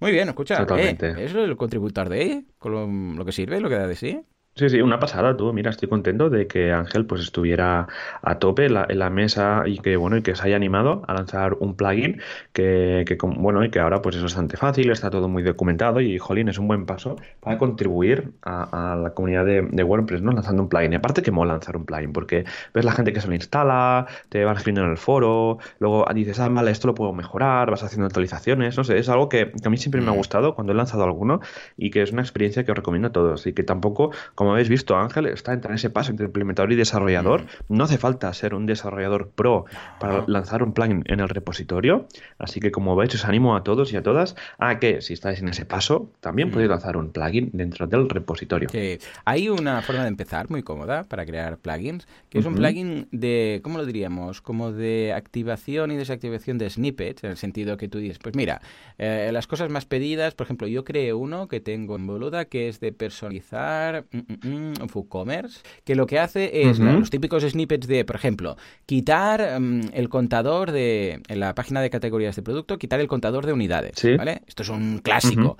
Muy 0.00 0.12
bien, 0.12 0.28
escucha. 0.28 0.66
Eh, 0.76 0.98
es 1.18 1.34
el 1.34 1.56
contributor 1.56 2.10
de 2.10 2.22
E, 2.22 2.44
con 2.58 3.16
lo 3.16 3.24
que 3.24 3.32
sirve, 3.32 3.60
lo 3.60 3.70
que 3.70 3.76
da 3.76 3.86
de 3.86 3.96
sí. 3.96 4.20
Sí, 4.56 4.68
sí, 4.68 4.80
una 4.80 5.00
pasada, 5.00 5.36
tú. 5.36 5.52
Mira, 5.52 5.70
estoy 5.70 5.88
contento 5.88 6.30
de 6.30 6.46
que 6.46 6.72
Ángel 6.72 7.06
pues 7.06 7.20
estuviera 7.22 7.88
a 8.22 8.38
tope 8.38 8.66
en 8.66 8.74
la, 8.74 9.10
mesa 9.10 9.64
y 9.66 9.78
que 9.78 9.96
bueno 9.96 10.16
y 10.16 10.22
que 10.22 10.36
se 10.36 10.44
haya 10.44 10.54
animado 10.54 11.02
a 11.08 11.14
lanzar 11.14 11.54
un 11.58 11.74
plugin 11.74 12.20
que, 12.52 13.04
que 13.04 13.18
bueno 13.20 13.64
y 13.64 13.70
que 13.70 13.80
ahora 13.80 14.00
pues 14.00 14.14
es 14.14 14.22
bastante 14.22 14.56
fácil, 14.56 14.92
está 14.92 15.10
todo 15.10 15.28
muy 15.28 15.42
documentado 15.42 16.00
y 16.00 16.18
jolín 16.20 16.48
es 16.48 16.58
un 16.58 16.68
buen 16.68 16.86
paso 16.86 17.16
para 17.40 17.58
contribuir 17.58 18.30
a, 18.42 18.96
la 19.02 19.10
comunidad 19.12 19.44
de, 19.44 19.82
WordPress, 19.82 20.22
¿no? 20.22 20.30
Lanzando 20.30 20.62
un 20.62 20.68
plugin. 20.68 20.92
Y 20.92 20.96
aparte 20.96 21.22
que 21.22 21.32
mola 21.32 21.54
lanzar 21.54 21.76
un 21.76 21.84
plugin 21.84 22.12
porque 22.12 22.44
ves 22.72 22.84
la 22.84 22.92
gente 22.92 23.12
que 23.12 23.20
se 23.20 23.26
lo 23.26 23.34
instala, 23.34 24.06
te 24.28 24.44
van 24.44 24.56
escribiendo 24.56 24.84
en 24.84 24.92
el 24.92 24.98
foro, 24.98 25.58
luego 25.80 26.06
dices 26.14 26.38
ah 26.38 26.48
vale 26.48 26.70
esto 26.70 26.86
lo 26.86 26.94
puedo 26.94 27.12
mejorar, 27.12 27.72
vas 27.72 27.82
haciendo 27.82 28.06
actualizaciones, 28.06 28.76
no 28.76 28.84
sé, 28.84 28.98
es 28.98 29.08
algo 29.08 29.28
que, 29.28 29.50
a 29.64 29.68
mí 29.68 29.78
siempre 29.78 30.00
me 30.00 30.10
ha 30.10 30.12
mm. 30.12 30.16
gustado 30.16 30.54
cuando 30.54 30.72
he 30.72 30.76
lanzado 30.76 31.02
alguno 31.02 31.40
y 31.76 31.90
que 31.90 32.02
es 32.02 32.12
una 32.12 32.22
experiencia 32.22 32.64
que 32.64 32.70
os 32.70 32.76
recomiendo 32.76 33.08
a 33.08 33.12
todos 33.12 33.48
y 33.48 33.52
que 33.52 33.64
tampoco 33.64 34.12
como 34.44 34.52
habéis 34.52 34.68
visto, 34.68 34.94
Ángel 34.98 35.24
está 35.24 35.54
en 35.54 35.72
ese 35.72 35.88
paso 35.88 36.10
entre 36.10 36.26
implementador 36.26 36.70
y 36.70 36.76
desarrollador. 36.76 37.46
No 37.70 37.84
hace 37.84 37.96
falta 37.96 38.30
ser 38.34 38.52
un 38.52 38.66
desarrollador 38.66 39.30
pro 39.30 39.64
para 39.98 40.24
lanzar 40.26 40.62
un 40.62 40.74
plugin 40.74 41.02
en 41.06 41.20
el 41.20 41.30
repositorio. 41.30 42.08
Así 42.38 42.60
que, 42.60 42.70
como 42.70 42.94
veis, 42.94 43.14
os 43.14 43.24
animo 43.24 43.56
a 43.56 43.62
todos 43.62 43.90
y 43.94 43.96
a 43.96 44.02
todas 44.02 44.36
a 44.58 44.78
que, 44.78 45.00
si 45.00 45.14
estáis 45.14 45.40
en 45.40 45.48
ese 45.48 45.64
paso, 45.64 46.10
también 46.20 46.50
podéis 46.50 46.68
lanzar 46.68 46.98
un 46.98 47.10
plugin 47.10 47.48
dentro 47.54 47.86
del 47.86 48.06
repositorio. 48.10 48.68
Hay 49.24 49.48
una 49.48 49.80
forma 49.80 50.02
de 50.02 50.08
empezar 50.08 50.50
muy 50.50 50.62
cómoda 50.62 51.04
para 51.04 51.24
crear 51.24 51.56
plugins, 51.56 52.06
que 52.28 52.40
es 52.40 52.44
un 52.44 52.54
plugin 52.54 53.08
de, 53.12 53.60
¿cómo 53.64 53.78
lo 53.78 53.86
diríamos? 53.86 54.42
Como 54.42 54.72
de 54.72 55.14
activación 55.16 55.90
y 55.90 55.96
desactivación 55.96 56.58
de 56.58 56.68
snippets, 56.68 57.24
en 57.24 57.30
el 57.30 57.38
sentido 57.38 57.78
que 57.78 57.88
tú 57.88 57.96
dices, 57.96 58.18
pues 58.18 58.36
mira, 58.36 58.60
eh, 58.98 59.30
las 59.32 59.46
cosas 59.46 59.70
más 59.70 59.86
pedidas, 59.86 60.34
por 60.34 60.44
ejemplo, 60.44 60.66
yo 60.66 60.84
creé 60.84 61.14
uno 61.14 61.48
que 61.48 61.60
tengo 61.60 61.96
en 61.96 62.06
Boluda 62.06 62.44
que 62.44 62.68
es 62.68 62.78
de 62.80 62.92
personalizar. 62.92 64.04
Mm, 64.12 64.18
mm, 64.18 64.33
mm, 64.42 64.72
WooCommerce, 64.94 65.60
que 65.84 65.94
lo 65.94 66.06
que 66.06 66.18
hace 66.18 66.68
es 66.68 66.78
los 66.78 67.10
típicos 67.10 67.42
snippets 67.42 67.86
de, 67.86 68.04
por 68.04 68.16
ejemplo, 68.16 68.56
quitar 68.86 69.60
mm, 69.60 69.90
el 69.92 70.08
contador 70.08 70.72
de, 70.72 71.20
en 71.28 71.40
la 71.40 71.54
página 71.54 71.80
de 71.80 71.90
categorías 71.90 72.36
de 72.36 72.42
producto, 72.42 72.78
quitar 72.78 73.00
el 73.00 73.08
contador 73.08 73.46
de 73.46 73.52
unidades, 73.52 73.94
¿vale? 74.16 74.42
Esto 74.46 74.62
es 74.62 74.68
un 74.68 74.98
clásico. 74.98 75.56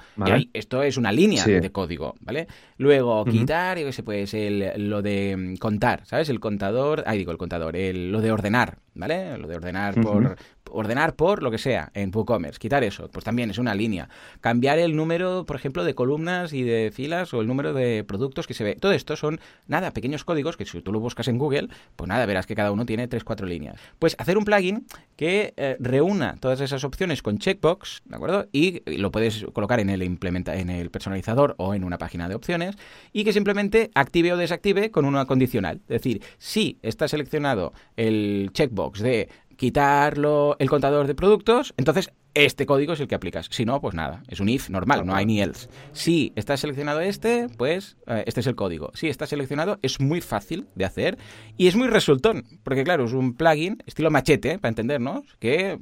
esto 0.53 0.83
es 0.83 0.97
una 0.97 1.13
línea 1.13 1.45
de 1.45 1.73
código, 1.73 2.15
¿vale? 2.21 2.47
Luego, 2.79 3.25
quitar, 3.25 3.79
yo 3.79 3.87
qué 3.87 3.93
sé, 3.93 4.03
pues, 4.03 4.35
el, 4.35 4.89
lo 4.89 5.03
de 5.03 5.37
mm, 5.37 5.57
contar, 5.57 6.07
¿sabes? 6.07 6.29
El 6.29 6.41
contador, 6.41 7.05
ahí 7.07 7.19
digo, 7.19 7.33
el 7.33 7.39
contador, 7.39 7.77
el, 7.77 8.11
lo 8.11 8.21
de 8.21 8.33
ordenar, 8.33 8.79
¿vale? 8.95 9.39
Lo 9.39 9.49
de 9.49 9.57
ordenar 9.57 9.95
por 10.01 10.37
ordenar 10.71 11.15
por 11.15 11.43
lo 11.43 11.51
que 11.51 11.59
sea 11.59 11.91
en 11.95 12.11
WooCommerce, 12.15 12.59
quitar 12.59 12.85
eso, 12.85 13.09
pues 13.11 13.25
también 13.25 13.51
es 13.51 13.59
una 13.59 13.75
línea. 13.75 14.09
Cambiar 14.41 14.79
el 14.79 14.97
número, 14.97 15.45
por 15.47 15.57
ejemplo, 15.57 15.85
de 15.85 15.95
columnas 15.95 16.53
y 16.53 16.63
de 16.63 16.91
filas 16.93 17.33
o 17.35 17.41
el 17.41 17.47
número 17.47 17.73
de 17.73 18.05
productos 18.05 18.47
que 18.47 18.55
se 18.55 18.64
Todo 18.81 18.93
esto 18.93 19.17
son, 19.17 19.41
nada, 19.69 19.93
pequeños 19.93 20.25
códigos 20.25 20.57
que 20.57 20.65
si 20.65 20.81
tú 20.81 20.93
lo 20.93 21.01
buscas 21.01 21.29
en 21.29 21.39
Google, 21.39 21.69
pues 21.97 22.09
nada, 22.09 22.27
verás 22.27 22.47
que 22.47 22.55
cada 22.55 22.73
uno 22.73 22.87
tiene 22.87 23.09
3-4 23.09 23.47
líneas. 23.47 23.77
Pues 23.99 24.17
hacer 24.19 24.39
un 24.39 24.45
plugin 24.45 24.87
que 25.17 25.55
eh, 25.57 25.77
reúna 25.79 26.37
todas 26.41 26.61
esas 26.61 26.85
opciones 26.85 27.23
con 27.23 27.39
checkbox, 27.39 28.03
¿de 28.05 28.17
acuerdo? 28.17 28.49
Y 28.53 28.83
lo 28.99 29.11
puedes 29.11 29.47
colocar 29.53 29.81
en 29.81 29.91
el, 29.91 30.03
implementa 30.03 30.57
en 30.57 30.71
el 30.71 30.91
personalizador 30.91 31.55
o 31.59 31.75
en 31.75 31.85
una 31.85 31.99
página 31.99 32.29
de 32.29 32.35
opciones 32.35 32.77
y 33.13 33.25
que 33.25 33.33
simplemente 33.33 33.91
active 33.95 34.33
o 34.33 34.37
desactive 34.37 34.91
con 34.91 35.05
una 35.05 35.27
condicional. 35.27 35.81
Es 35.83 36.03
decir, 36.03 36.23
si 36.39 36.79
está 36.83 37.09
seleccionado 37.09 37.73
el 37.97 38.51
checkbox 38.53 39.01
de 39.01 39.29
quitarlo 39.57 40.57
el 40.59 40.69
contador 40.69 41.07
de 41.07 41.15
productos, 41.15 41.75
entonces 41.77 42.11
este 42.35 42.67
código 42.67 42.93
es 42.93 43.01
el 43.01 43.09
que 43.09 43.15
aplicas. 43.15 43.47
Si 43.51 43.65
no, 43.65 43.81
pues 43.81 43.95
nada, 43.95 44.23
es 44.29 44.41
un 44.41 44.49
if 44.49 44.69
normal, 44.69 45.07
no 45.07 45.15
hay 45.15 45.25
ni 45.25 45.41
else. 45.41 45.69
Si 45.93 46.33
está 46.35 46.57
seleccionado 46.57 47.01
este, 47.01 47.47
pues 47.57 47.97
eh, 48.07 48.25
este 48.27 48.41
es 48.41 48.47
el 48.47 48.57
código. 48.57 48.91
Si 48.95 49.09
está 49.09 49.27
seleccionado, 49.27 49.79
es 49.83 50.01
muy 50.01 50.21
fácil 50.21 50.67
de 50.75 50.85
hacer 50.85 51.19
y 51.57 51.69
es 51.69 51.77
muy 51.77 51.89
resultón, 51.89 52.45
porque 52.65 52.85
claro, 52.85 53.05
es 53.05 53.13
un 53.13 53.35
plugin 53.35 53.83
estilo 53.87 54.11
machete, 54.11 54.59
para 54.59 54.71
entendernos, 54.71 55.37
que 55.39 55.79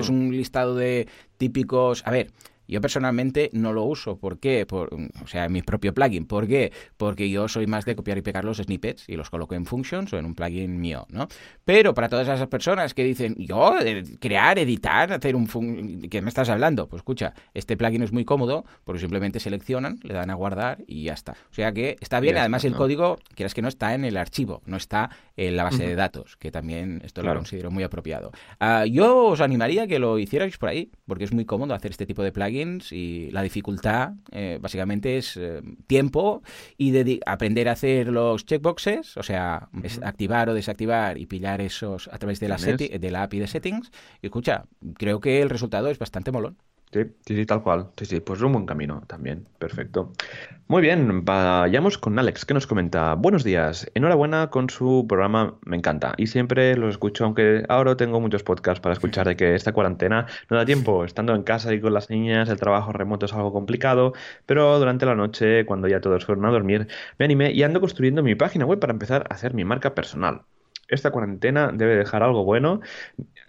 es 0.00 0.08
un 0.08 0.36
listado 0.36 0.74
de 0.74 1.08
típicos... 1.38 2.02
A 2.04 2.10
ver, 2.10 2.32
yo 2.68 2.80
personalmente 2.80 3.50
no 3.52 3.72
lo 3.72 3.84
uso. 3.84 4.18
¿Por 4.18 4.38
qué? 4.38 4.66
Por, 4.66 4.92
o 4.92 5.26
sea, 5.26 5.44
en 5.46 5.52
mi 5.52 5.62
propio 5.62 5.94
plugin. 5.94 6.26
¿Por 6.26 6.46
qué? 6.46 6.72
Porque 6.96 7.30
yo 7.30 7.48
soy 7.48 7.66
más 7.66 7.84
de 7.84 7.96
copiar 7.96 8.18
y 8.18 8.22
pegar 8.22 8.44
los 8.44 8.58
snippets 8.58 9.08
y 9.08 9.16
los 9.16 9.30
coloco 9.30 9.54
en 9.54 9.66
functions 9.66 10.12
o 10.12 10.18
en 10.18 10.24
un 10.24 10.34
plugin 10.34 10.80
mío, 10.80 11.06
¿no? 11.10 11.28
Pero 11.64 11.94
para 11.94 12.08
todas 12.08 12.28
esas 12.28 12.48
personas 12.48 12.94
que 12.94 13.04
dicen, 13.04 13.34
yo, 13.38 13.74
crear, 14.20 14.58
editar, 14.58 15.12
hacer 15.12 15.36
un... 15.36 16.08
¿Qué 16.10 16.22
me 16.22 16.28
estás 16.28 16.48
hablando? 16.48 16.88
Pues 16.88 17.00
escucha, 17.00 17.34
este 17.54 17.76
plugin 17.76 18.02
es 18.02 18.12
muy 18.12 18.24
cómodo 18.24 18.64
porque 18.84 19.00
simplemente 19.00 19.40
seleccionan, 19.40 19.98
le 20.02 20.14
dan 20.14 20.30
a 20.30 20.34
guardar 20.34 20.78
y 20.86 21.04
ya 21.04 21.14
está. 21.14 21.32
O 21.50 21.54
sea 21.54 21.72
que 21.72 21.96
está 22.00 22.20
bien. 22.20 22.36
Además, 22.36 22.64
el 22.64 22.74
código, 22.74 23.18
quieras 23.34 23.54
que 23.54 23.62
no, 23.62 23.68
está 23.68 23.94
en 23.94 24.04
el 24.04 24.16
archivo, 24.16 24.62
no 24.66 24.76
está 24.76 25.10
en 25.36 25.56
la 25.56 25.64
base 25.64 25.86
de 25.86 25.94
datos, 25.94 26.36
que 26.36 26.50
también 26.50 27.00
esto 27.04 27.22
lo 27.22 27.34
considero 27.34 27.70
muy 27.70 27.82
apropiado. 27.84 28.32
Ah, 28.58 28.86
yo 28.86 29.26
os 29.26 29.40
animaría 29.40 29.84
a 29.84 29.86
que 29.86 29.98
lo 29.98 30.18
hicierais 30.18 30.56
por 30.58 30.68
ahí, 30.68 30.90
porque 31.06 31.24
es 31.24 31.32
muy 31.32 31.44
cómodo 31.44 31.74
hacer 31.74 31.90
este 31.90 32.06
tipo 32.06 32.22
de 32.22 32.32
y 32.92 33.30
la 33.30 33.42
dificultad 33.42 34.12
eh, 34.30 34.58
básicamente 34.60 35.16
es 35.16 35.36
eh, 35.36 35.62
tiempo 35.86 36.42
y 36.76 36.90
de 36.90 37.20
aprender 37.26 37.68
a 37.68 37.72
hacer 37.72 38.08
los 38.08 38.46
checkboxes, 38.46 39.16
o 39.16 39.22
sea, 39.22 39.68
activar 40.02 40.48
o 40.48 40.54
desactivar 40.54 41.18
y 41.18 41.26
pillar 41.26 41.60
esos 41.60 42.08
a 42.12 42.18
través 42.18 42.40
de 42.40 42.48
la, 42.48 42.56
de 42.56 43.10
la 43.10 43.22
API 43.22 43.38
de 43.40 43.46
settings. 43.46 43.90
Y 44.22 44.26
escucha, 44.26 44.64
creo 44.96 45.20
que 45.20 45.42
el 45.42 45.50
resultado 45.50 45.88
es 45.88 45.98
bastante 45.98 46.32
molón. 46.32 46.56
Sí, 46.92 47.00
sí, 47.26 47.46
tal 47.46 47.62
cual. 47.62 47.90
Sí, 47.96 48.06
sí, 48.06 48.20
pues 48.20 48.40
un 48.40 48.52
buen 48.52 48.64
camino 48.64 49.02
también. 49.06 49.46
Perfecto. 49.58 50.12
Muy 50.68 50.82
bien, 50.82 51.24
vayamos 51.24 51.98
con 51.98 52.18
Alex, 52.18 52.44
que 52.44 52.54
nos 52.54 52.66
comenta. 52.66 53.14
Buenos 53.14 53.44
días, 53.44 53.90
enhorabuena 53.94 54.50
con 54.50 54.70
su 54.70 55.04
programa, 55.08 55.58
me 55.64 55.76
encanta. 55.76 56.14
Y 56.16 56.28
siempre 56.28 56.76
los 56.76 56.90
escucho, 56.90 57.24
aunque 57.24 57.64
ahora 57.68 57.96
tengo 57.96 58.20
muchos 58.20 58.42
podcasts 58.42 58.80
para 58.80 58.94
escuchar 58.94 59.26
de 59.28 59.36
que 59.36 59.54
esta 59.54 59.72
cuarentena 59.72 60.26
no 60.48 60.56
da 60.56 60.64
tiempo. 60.64 61.04
Estando 61.04 61.34
en 61.34 61.42
casa 61.42 61.72
y 61.74 61.80
con 61.80 61.92
las 61.92 62.08
niñas, 62.08 62.48
el 62.48 62.58
trabajo 62.58 62.92
remoto 62.92 63.26
es 63.26 63.32
algo 63.34 63.52
complicado, 63.52 64.12
pero 64.46 64.78
durante 64.78 65.06
la 65.06 65.14
noche, 65.14 65.66
cuando 65.66 65.88
ya 65.88 66.00
todos 66.00 66.24
fueron 66.24 66.46
a 66.46 66.50
dormir, 66.50 66.88
me 67.18 67.24
animé 67.26 67.52
y 67.52 67.62
ando 67.62 67.80
construyendo 67.80 68.22
mi 68.22 68.34
página 68.34 68.64
web 68.66 68.80
para 68.80 68.92
empezar 68.92 69.26
a 69.28 69.34
hacer 69.34 69.54
mi 69.54 69.64
marca 69.64 69.94
personal 69.94 70.42
esta 70.88 71.10
cuarentena 71.10 71.70
debe 71.72 71.96
dejar 71.96 72.22
algo 72.22 72.44
bueno 72.44 72.80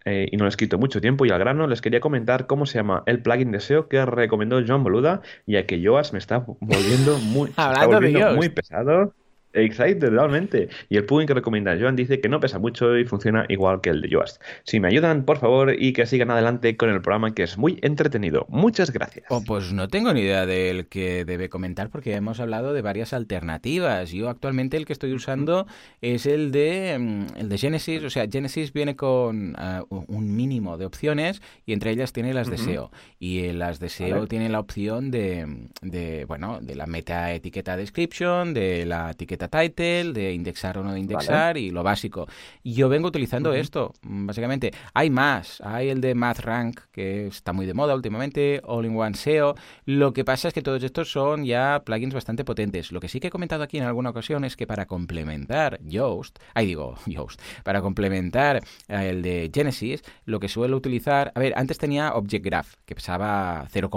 eh, 0.06 0.28
y 0.32 0.38
no 0.38 0.46
les 0.46 0.58
quito 0.58 0.78
mucho 0.78 1.02
tiempo 1.02 1.26
y 1.26 1.30
al 1.30 1.40
grano 1.40 1.68
les 1.68 1.82
quería 1.82 2.00
comentar 2.00 2.48
cómo 2.48 2.66
se 2.66 2.80
llama 2.80 3.04
el 3.06 3.22
plugin 3.22 3.52
de 3.52 3.60
SEO 3.60 3.88
que 3.88 4.06
recomendó 4.06 4.62
John 4.66 4.84
Boluda 4.84 5.22
ya 5.46 5.66
que 5.66 5.84
Joas 5.84 6.14
me 6.14 6.20
está 6.20 6.40
volviendo 6.40 7.18
muy, 7.20 7.52
muy 8.36 8.50
pesado 8.50 9.14
Exacto, 9.58 10.10
totalmente. 10.10 10.70
Y 10.90 10.98
el 10.98 11.06
plugin 11.06 11.28
que 11.28 11.34
recomienda 11.34 11.76
Joan 11.80 11.96
dice 11.96 12.22
que 12.22 12.30
no 12.30 12.40
pesa 12.40 12.60
mucho 12.60 12.98
y 12.98 13.06
funciona 13.06 13.46
igual 13.50 13.82
que 13.82 13.90
el 13.90 14.02
de 14.02 14.10
Yoast. 14.10 14.42
Si 14.64 14.80
me 14.80 14.88
ayudan, 14.88 15.26
por 15.26 15.38
favor, 15.38 15.74
y 15.78 15.94
que 15.94 16.06
sigan 16.06 16.32
adelante 16.32 16.78
con 16.78 16.90
el 16.90 17.02
programa 17.02 17.34
que 17.34 17.44
es 17.44 17.58
muy 17.58 17.80
entretenido. 17.82 18.46
Muchas 18.50 18.92
gracias. 18.92 19.26
Oh, 19.30 19.44
pues 19.44 19.74
no 19.74 19.88
tengo 19.88 20.14
ni 20.14 20.22
idea 20.22 20.46
del 20.46 20.88
que 20.88 21.26
debe 21.26 21.50
comentar 21.50 21.90
porque 21.90 22.14
hemos 22.14 22.40
hablado 22.40 22.74
de 22.74 22.82
varias 22.82 23.14
alternativas. 23.14 24.12
Yo 24.12 24.30
actualmente 24.30 24.78
el 24.78 24.86
que 24.86 24.94
estoy 24.94 25.14
usando 25.14 25.68
es 26.02 26.26
el 26.26 26.52
de 26.52 26.98
mm, 27.00 27.38
el 27.38 27.50
de 27.50 27.58
Genesis, 27.58 28.04
o 28.04 28.10
sea, 28.10 28.28
Genesis 28.32 28.74
viene 28.74 28.96
con 28.96 29.56
uh, 29.56 30.04
un 30.08 30.36
mínimo 30.36 30.78
de 30.78 30.86
opciones 30.86 31.42
y 31.66 31.74
entre 31.74 31.92
ellas 31.92 32.14
tiene 32.14 32.34
las 32.34 32.50
de 32.50 32.58
SEO. 32.58 32.92
Y 33.20 33.52
las 33.54 33.80
de 33.80 33.90
SEO 33.90 34.28
tiene 34.28 34.50
la 34.50 34.60
opción 34.60 35.12
de, 35.12 35.68
de, 35.82 36.26
bueno, 36.26 36.60
de 36.62 36.76
la 36.76 36.86
meta 36.86 37.34
etiqueta 37.34 37.76
description, 37.78 38.54
de 38.54 38.86
la 38.86 39.12
etiqueta 39.12 39.47
title, 39.50 40.14
de 40.14 40.34
indexar 40.34 40.78
o 40.78 40.84
no 40.84 40.94
de 40.94 41.00
indexar 41.00 41.58
y 41.58 41.72
lo 41.72 41.84
básico. 41.84 42.28
Yo 42.64 42.90
vengo 42.90 43.08
utilizando 43.08 43.54
esto, 43.54 43.94
básicamente. 44.04 44.72
Hay 44.94 45.10
más, 45.10 45.62
hay 45.62 45.90
el 45.90 46.02
de 46.02 46.16
MathRank, 46.16 46.80
que 46.92 47.28
está 47.28 47.54
muy 47.54 47.66
de 47.66 47.74
moda 47.74 47.96
últimamente, 47.96 48.62
All-in-One 48.64 49.16
SEO. 49.16 49.56
Lo 49.86 50.14
que 50.14 50.24
pasa 50.24 50.48
es 50.48 50.54
que 50.54 50.62
todos 50.62 50.84
estos 50.84 51.12
son 51.12 51.46
ya 51.46 51.82
plugins 51.86 52.14
bastante 52.14 52.46
potentes. 52.46 52.92
Lo 52.92 53.00
que 53.00 53.10
sí 53.10 53.20
que 53.20 53.28
he 53.28 53.32
comentado 53.32 53.64
aquí 53.64 53.78
en 53.78 53.84
alguna 53.84 54.12
ocasión 54.12 54.44
es 54.46 54.56
que 54.56 54.68
para 54.68 54.86
complementar 54.86 55.80
Yoast, 55.84 56.40
ahí 56.54 56.68
digo 56.68 56.96
Yoast, 57.06 57.42
para 57.64 57.82
complementar 57.82 58.58
eh, 58.88 59.10
el 59.10 59.22
de 59.22 59.52
Genesis, 59.54 60.02
lo 60.26 60.40
que 60.40 60.48
suelo 60.48 60.78
utilizar, 60.78 61.32
a 61.36 61.40
ver, 61.40 61.54
antes 61.58 61.78
tenía 61.78 62.14
Object 62.14 62.46
Graph, 62.46 62.74
que 62.86 62.96
pesaba 62.96 63.66
0, 63.70 63.90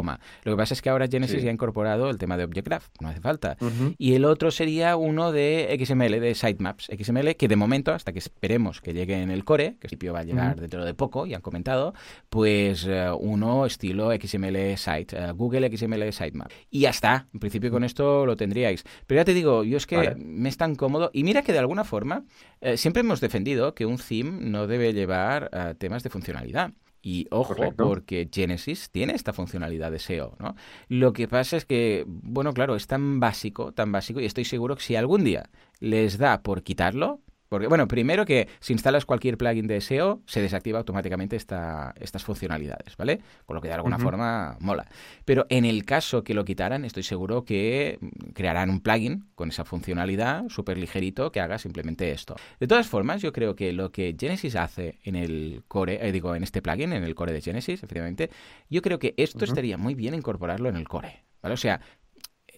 lo 0.44 0.52
que 0.52 0.56
pasa 0.56 0.74
es 0.74 0.82
que 0.82 0.90
ahora 0.90 1.06
Genesis 1.08 1.42
ya 1.42 1.50
ha 1.50 1.52
incorporado 1.52 2.10
el 2.10 2.18
tema 2.18 2.36
de 2.36 2.44
Object 2.44 2.66
Graph, 2.66 2.86
no 3.00 3.08
hace 3.08 3.20
falta. 3.20 3.56
Y 3.98 4.14
el 4.14 4.24
otro 4.24 4.50
sería 4.50 4.96
uno 4.96 5.29
de 5.32 5.76
XML, 5.82 6.20
de 6.20 6.34
sitemaps. 6.34 6.90
XML, 6.96 7.36
que 7.36 7.48
de 7.48 7.56
momento, 7.56 7.92
hasta 7.92 8.12
que 8.12 8.18
esperemos 8.18 8.80
que 8.80 8.92
llegue 8.92 9.20
en 9.20 9.30
el 9.30 9.44
core, 9.44 9.74
que 9.80 9.88
principio 9.88 10.12
va 10.12 10.20
a 10.20 10.24
llegar 10.24 10.60
dentro 10.60 10.84
de 10.84 10.94
poco, 10.94 11.26
ya 11.26 11.36
han 11.36 11.42
comentado, 11.42 11.94
pues 12.28 12.86
eh, 12.88 13.10
uno 13.18 13.66
estilo 13.66 14.10
XML 14.12 14.76
site, 14.76 15.16
eh, 15.16 15.32
Google 15.32 15.76
XML 15.76 16.12
sitemap. 16.12 16.50
Y 16.70 16.80
ya 16.80 16.90
está, 16.90 17.26
en 17.32 17.40
principio 17.40 17.70
con 17.70 17.84
esto 17.84 18.26
lo 18.26 18.36
tendríais. 18.36 18.84
Pero 19.06 19.20
ya 19.20 19.24
te 19.24 19.34
digo, 19.34 19.64
yo 19.64 19.76
es 19.76 19.86
que 19.86 20.14
me 20.16 20.48
es 20.48 20.56
tan 20.56 20.74
cómodo, 20.74 21.10
y 21.12 21.24
mira 21.24 21.42
que 21.42 21.52
de 21.52 21.58
alguna 21.58 21.84
forma 21.84 22.24
eh, 22.60 22.76
siempre 22.76 23.00
hemos 23.00 23.20
defendido 23.20 23.74
que 23.74 23.86
un 23.86 23.98
theme 23.98 24.38
no 24.40 24.66
debe 24.66 24.92
llevar 24.92 25.50
temas 25.78 26.02
de 26.02 26.10
funcionalidad. 26.10 26.72
Y 27.02 27.26
ojo, 27.30 27.54
porque 27.76 28.28
Genesis 28.30 28.90
tiene 28.90 29.14
esta 29.14 29.32
funcionalidad 29.32 29.90
de 29.90 29.98
SEO, 29.98 30.36
¿no? 30.38 30.54
Lo 30.88 31.12
que 31.12 31.28
pasa 31.28 31.56
es 31.56 31.64
que, 31.64 32.04
bueno, 32.06 32.52
claro, 32.52 32.76
es 32.76 32.86
tan 32.86 33.20
básico, 33.20 33.72
tan 33.72 33.90
básico, 33.90 34.20
y 34.20 34.26
estoy 34.26 34.44
seguro 34.44 34.76
que 34.76 34.82
si 34.82 34.96
algún 34.96 35.24
día 35.24 35.48
les 35.78 36.18
da 36.18 36.42
por 36.42 36.62
quitarlo, 36.62 37.20
porque, 37.50 37.66
bueno, 37.66 37.88
primero 37.88 38.24
que 38.24 38.48
si 38.60 38.72
instalas 38.72 39.04
cualquier 39.04 39.36
plugin 39.36 39.66
de 39.66 39.80
SEO, 39.80 40.22
se 40.24 40.40
desactiva 40.40 40.78
automáticamente 40.78 41.34
esta, 41.34 41.92
estas 41.98 42.22
funcionalidades, 42.22 42.96
¿vale? 42.96 43.20
Con 43.44 43.56
lo 43.56 43.60
que 43.60 43.66
de 43.66 43.74
alguna 43.74 43.98
forma 43.98 44.56
mola. 44.60 44.86
Pero 45.24 45.46
en 45.48 45.64
el 45.64 45.84
caso 45.84 46.22
que 46.22 46.32
lo 46.32 46.44
quitaran, 46.44 46.84
estoy 46.84 47.02
seguro 47.02 47.44
que 47.44 47.98
crearán 48.34 48.70
un 48.70 48.80
plugin 48.80 49.26
con 49.34 49.48
esa 49.48 49.64
funcionalidad 49.64 50.48
súper 50.48 50.78
ligerito 50.78 51.32
que 51.32 51.40
haga 51.40 51.58
simplemente 51.58 52.12
esto. 52.12 52.36
De 52.60 52.68
todas 52.68 52.86
formas, 52.86 53.20
yo 53.20 53.32
creo 53.32 53.56
que 53.56 53.72
lo 53.72 53.90
que 53.90 54.14
Genesis 54.16 54.54
hace 54.54 55.00
en 55.02 55.16
el 55.16 55.64
core, 55.66 56.06
eh, 56.06 56.12
digo, 56.12 56.36
en 56.36 56.44
este 56.44 56.62
plugin, 56.62 56.92
en 56.92 57.02
el 57.02 57.16
core 57.16 57.32
de 57.32 57.40
Genesis, 57.40 57.82
efectivamente, 57.82 58.30
yo 58.68 58.80
creo 58.80 59.00
que 59.00 59.12
esto 59.16 59.44
estaría 59.44 59.76
muy 59.76 59.96
bien 59.96 60.14
incorporarlo 60.14 60.68
en 60.68 60.76
el 60.76 60.86
core, 60.86 61.24
¿vale? 61.42 61.54
O 61.54 61.58
sea, 61.58 61.80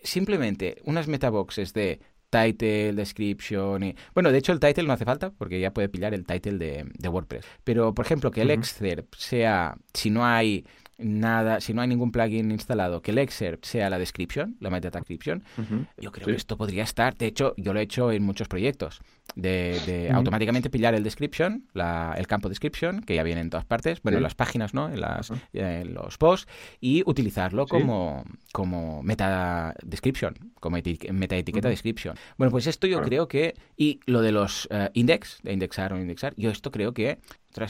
simplemente 0.03 0.82
unas 0.84 1.09
metaboxes 1.09 1.72
de 1.72 2.01
title, 2.33 2.95
description 2.95 3.83
y... 3.83 3.95
Bueno, 4.14 4.33
de 4.33 4.39
hecho 4.39 4.53
el 4.53 4.59
title 4.59 4.85
no 4.85 4.95
hace 4.95 5.05
falta 5.05 5.30
porque 5.30 5.61
ya 5.61 5.72
puede 5.72 5.89
pillar 5.89 6.14
el 6.14 6.24
title 6.24 6.59
de, 6.59 7.09
WordPress. 7.09 7.45
Pero, 7.62 7.95
por 7.95 8.07
ejemplo, 8.07 8.30
que 8.30 8.43
el 8.43 8.51
excerpt 8.51 9.14
sea, 9.16 9.76
si 9.93 10.11
no 10.11 10.24
hay 10.24 10.64
nada, 10.99 11.61
si 11.61 11.74
no 11.74 11.83
hay 11.83 11.89
ningún 11.89 12.11
plugin 12.11 12.51
instalado, 12.51 13.03
que 13.03 13.11
el 13.11 13.18
excerpt 13.18 13.64
sea 13.64 13.91
la 13.91 13.99
description, 13.99 14.57
la 14.61 14.70
meta 14.70 14.91
description, 14.91 15.45
yo 15.99 16.11
creo 16.11 16.26
que 16.26 16.35
esto 16.35 16.57
podría 16.57 16.85
estar. 16.85 17.14
De 17.16 17.26
hecho, 17.26 17.55
yo 17.57 17.74
lo 17.74 17.80
he 17.80 17.83
hecho 17.83 18.11
en 18.11 18.22
muchos 18.22 18.49
proyectos. 18.49 19.01
De, 19.35 20.11
automáticamente 20.12 20.68
pillar 20.68 20.95
el 20.95 21.03
description, 21.03 21.66
el 21.75 22.27
campo 22.27 22.51
description, 22.51 23.01
que 23.01 23.14
ya 23.14 23.23
viene 23.23 23.41
en 23.41 23.49
todas 23.49 23.64
partes, 23.64 24.03
bueno, 24.03 24.18
en 24.18 24.23
las 24.23 24.35
páginas, 24.35 24.75
¿no? 24.75 24.91
En, 24.91 25.01
las, 25.01 25.33
los 25.53 26.18
posts, 26.18 26.51
y 26.81 27.03
utilizarlo 27.07 27.66
como, 27.66 28.25
como 28.53 29.03
meta 29.03 29.75
description, 29.83 30.35
como 30.61 30.77
meta 30.77 31.37
etiqueta 31.37 31.68
description. 31.70 32.14
Bueno, 32.37 32.51
pues 32.51 32.66
esto 32.66 32.87
yo 32.87 33.01
creo 33.01 33.27
que, 33.27 33.55
y 33.77 34.01
lo 34.07 34.20
de 34.20 34.33
los 34.33 34.66
uh, 34.66 34.91
index, 34.93 35.41
de 35.43 35.55
indexar 35.55 35.95
o 35.95 35.99
indexar, 35.99 36.35
yo 36.37 36.51
esto 36.51 36.70
creo 36.70 36.93
que, 36.93 37.18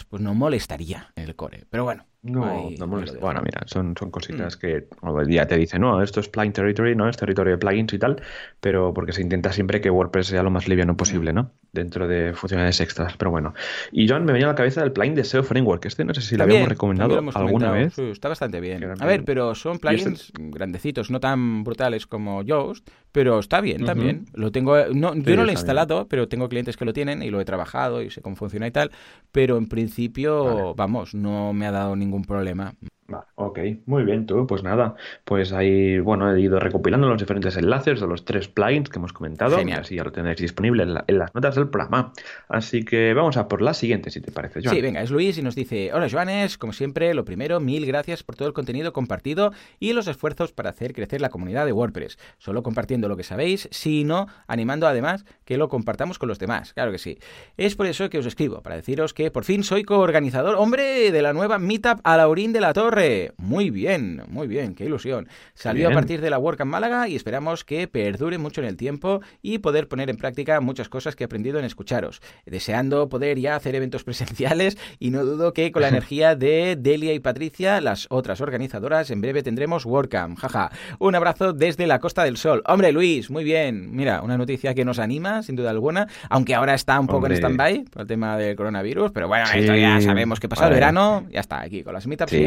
pues 0.08 0.22
no 0.22 0.34
molestaría 0.34 1.12
en 1.16 1.24
el 1.24 1.34
core. 1.34 1.64
Pero 1.68 1.84
bueno, 1.84 2.04
no, 2.22 2.70
no 2.78 2.86
molesta. 2.86 3.18
Bueno, 3.18 3.42
mira, 3.42 3.62
son, 3.66 3.94
son 3.98 4.10
cositas 4.10 4.56
mm. 4.56 4.60
que 4.60 4.86
el 5.20 5.26
día 5.26 5.46
te 5.46 5.56
dice, 5.56 5.78
no, 5.78 6.02
esto 6.02 6.20
es 6.20 6.28
plugin 6.28 6.52
territory, 6.52 6.94
no 6.94 7.08
es 7.08 7.16
territorio 7.16 7.52
de 7.52 7.58
plugins 7.58 7.92
y 7.92 7.98
tal, 7.98 8.22
pero 8.60 8.94
porque 8.94 9.12
se 9.12 9.22
intenta 9.22 9.52
siempre 9.52 9.80
que 9.80 9.90
WordPress 9.90 10.28
sea 10.28 10.42
lo 10.42 10.50
más 10.50 10.68
liviano 10.68 10.96
posible, 10.96 11.32
¿no? 11.32 11.41
Dentro 11.74 12.06
de 12.06 12.34
funcionalidades 12.34 12.82
extras, 12.82 13.16
pero 13.16 13.30
bueno. 13.30 13.54
Y 13.92 14.06
John, 14.06 14.26
me 14.26 14.34
venía 14.34 14.46
a 14.46 14.50
la 14.50 14.54
cabeza 14.54 14.82
el 14.82 14.92
plugin 14.92 15.14
de 15.14 15.24
SEO 15.24 15.42
Framework. 15.42 15.86
Este 15.86 16.04
no 16.04 16.12
sé 16.12 16.20
si 16.20 16.36
lo 16.36 16.44
habíamos 16.44 16.68
recomendado 16.68 17.18
alguna 17.34 17.70
vez. 17.70 17.98
está 17.98 18.28
bastante 18.28 18.60
bien. 18.60 18.84
A 19.00 19.06
ver, 19.06 19.24
pero 19.24 19.54
son 19.54 19.76
este 19.76 19.88
plugins 19.88 20.32
grandecitos, 20.36 21.10
no 21.10 21.18
tan 21.18 21.64
brutales 21.64 22.06
como 22.06 22.42
Yoast, 22.42 22.86
pero 23.10 23.38
está 23.38 23.62
bien 23.62 23.86
también. 23.86 24.26
Lo 24.34 24.52
tengo, 24.52 24.76
no, 24.92 25.14
yo 25.14 25.34
no 25.34 25.44
lo 25.44 25.48
he 25.48 25.52
instalado, 25.52 26.08
pero 26.08 26.28
tengo 26.28 26.50
clientes 26.50 26.76
que 26.76 26.84
lo 26.84 26.92
tienen 26.92 27.22
y 27.22 27.30
lo 27.30 27.40
he 27.40 27.44
trabajado 27.46 28.02
y 28.02 28.10
sé 28.10 28.20
cómo 28.20 28.36
funciona 28.36 28.66
y 28.66 28.70
tal, 28.70 28.90
pero 29.30 29.56
en 29.56 29.66
principio, 29.66 30.74
vamos, 30.74 31.14
no 31.14 31.54
me 31.54 31.66
ha 31.66 31.70
dado 31.70 31.96
ningún 31.96 32.12
ningún 32.12 32.91
ok, 33.34 33.58
muy 33.86 34.04
bien, 34.04 34.26
tú. 34.26 34.46
Pues 34.46 34.62
nada, 34.62 34.94
pues 35.24 35.52
ahí, 35.52 35.98
bueno, 35.98 36.34
he 36.34 36.40
ido 36.40 36.58
recopilando 36.58 37.08
los 37.08 37.18
diferentes 37.18 37.56
enlaces 37.56 38.00
de 38.00 38.06
los 38.06 38.24
tres 38.24 38.48
plugins 38.48 38.88
que 38.88 38.98
hemos 38.98 39.12
comentado. 39.12 39.56
Genial. 39.56 39.80
Así 39.80 39.96
ya 39.96 40.04
lo 40.04 40.12
tenéis 40.12 40.38
disponible 40.38 40.82
en, 40.82 41.18
las 41.18 41.34
notas 41.34 41.54
del 41.54 41.68
programa. 41.68 42.12
Así 42.48 42.84
que 42.84 43.14
vamos 43.14 43.36
a 43.36 43.48
por 43.48 43.62
la 43.62 43.74
siguiente, 43.74 44.10
si 44.10 44.20
te 44.20 44.32
parece, 44.32 44.60
Joan. 44.62 44.74
Sí, 44.74 44.80
venga, 44.80 45.02
es 45.02 45.10
Luis 45.10 45.38
y 45.38 45.42
nos 45.42 45.54
dice: 45.54 45.92
Hola, 45.92 46.08
Joanes, 46.10 46.58
como 46.58 46.72
siempre, 46.72 47.14
lo 47.14 47.24
primero, 47.24 47.60
mil 47.60 47.86
gracias 47.86 48.22
por 48.22 48.36
todo 48.36 48.48
el 48.48 48.54
contenido 48.54 48.92
compartido 48.92 49.52
y 49.78 49.92
los 49.92 50.06
esfuerzos 50.06 50.52
para 50.52 50.70
hacer 50.70 50.92
crecer 50.92 51.20
la 51.20 51.30
comunidad 51.30 51.66
de 51.66 51.72
WordPress. 51.72 52.18
Solo 52.38 52.62
compartiendo 52.62 53.08
lo 53.08 53.16
que 53.16 53.22
sabéis, 53.22 53.68
sino 53.70 54.26
animando 54.46 54.86
además 54.86 55.24
que 55.44 55.56
lo 55.56 55.68
compartamos 55.68 56.18
con 56.18 56.28
los 56.28 56.38
demás. 56.38 56.72
Claro 56.74 56.92
que 56.92 56.98
sí. 56.98 57.18
Es 57.56 57.76
por 57.76 57.86
eso 57.86 58.08
que 58.10 58.18
os 58.18 58.26
escribo, 58.26 58.62
para 58.62 58.76
deciros 58.76 59.14
que 59.14 59.30
por 59.30 59.44
fin 59.44 59.64
soy 59.64 59.84
coorganizador, 59.84 60.56
hombre, 60.56 61.10
de 61.10 61.22
la 61.22 61.32
nueva 61.32 61.58
Meetup 61.58 62.00
a 62.04 62.16
Laurín 62.16 62.52
de 62.52 62.60
la 62.60 62.72
Torre. 62.72 63.01
Muy 63.36 63.70
bien, 63.70 64.22
muy 64.28 64.46
bien, 64.46 64.74
qué 64.74 64.84
ilusión. 64.84 65.28
Salió 65.54 65.88
a 65.88 65.92
partir 65.92 66.20
de 66.20 66.30
la 66.30 66.38
WordCamp 66.38 66.70
Málaga 66.70 67.08
y 67.08 67.16
esperamos 67.16 67.64
que 67.64 67.88
perdure 67.88 68.38
mucho 68.38 68.60
en 68.60 68.66
el 68.66 68.76
tiempo 68.76 69.20
y 69.42 69.58
poder 69.58 69.88
poner 69.88 70.10
en 70.10 70.16
práctica 70.16 70.60
muchas 70.60 70.88
cosas 70.88 71.16
que 71.16 71.24
he 71.24 71.26
aprendido 71.26 71.58
en 71.58 71.64
escucharos. 71.64 72.20
Deseando 72.46 73.08
poder 73.08 73.38
ya 73.38 73.56
hacer 73.56 73.74
eventos 73.74 74.04
presenciales 74.04 74.78
y 74.98 75.10
no 75.10 75.24
dudo 75.24 75.52
que 75.52 75.72
con 75.72 75.82
la 75.82 75.88
energía 75.92 76.36
de 76.36 76.76
Delia 76.78 77.12
y 77.12 77.20
Patricia, 77.20 77.80
las 77.80 78.06
otras 78.10 78.40
organizadoras, 78.40 79.10
en 79.10 79.20
breve 79.20 79.42
tendremos 79.42 79.84
WordCamp. 79.84 80.38
Jaja. 80.38 80.70
Un 80.98 81.14
abrazo 81.14 81.52
desde 81.52 81.86
la 81.86 81.98
Costa 81.98 82.24
del 82.24 82.36
Sol. 82.36 82.62
Hombre, 82.66 82.92
Luis, 82.92 83.30
muy 83.30 83.44
bien. 83.44 83.94
Mira, 83.94 84.22
una 84.22 84.38
noticia 84.38 84.74
que 84.74 84.84
nos 84.84 84.98
anima, 84.98 85.42
sin 85.42 85.56
duda 85.56 85.70
alguna, 85.70 86.08
aunque 86.30 86.54
ahora 86.54 86.74
está 86.74 86.98
un 87.00 87.06
poco 87.06 87.26
en 87.26 87.32
stand-by 87.32 87.84
por 87.84 88.02
el 88.02 88.08
tema 88.08 88.36
del 88.36 88.56
coronavirus, 88.56 89.10
pero 89.12 89.28
bueno, 89.28 89.46
esto 89.52 89.74
ya 89.74 90.00
sabemos 90.00 90.40
que 90.40 90.48
pasado 90.48 90.68
el 90.68 90.74
verano, 90.74 91.26
ya 91.30 91.40
está, 91.40 91.60
aquí 91.60 91.82
con 91.82 91.94
las 91.94 92.06
meetups 92.06 92.30
sí. 92.30 92.46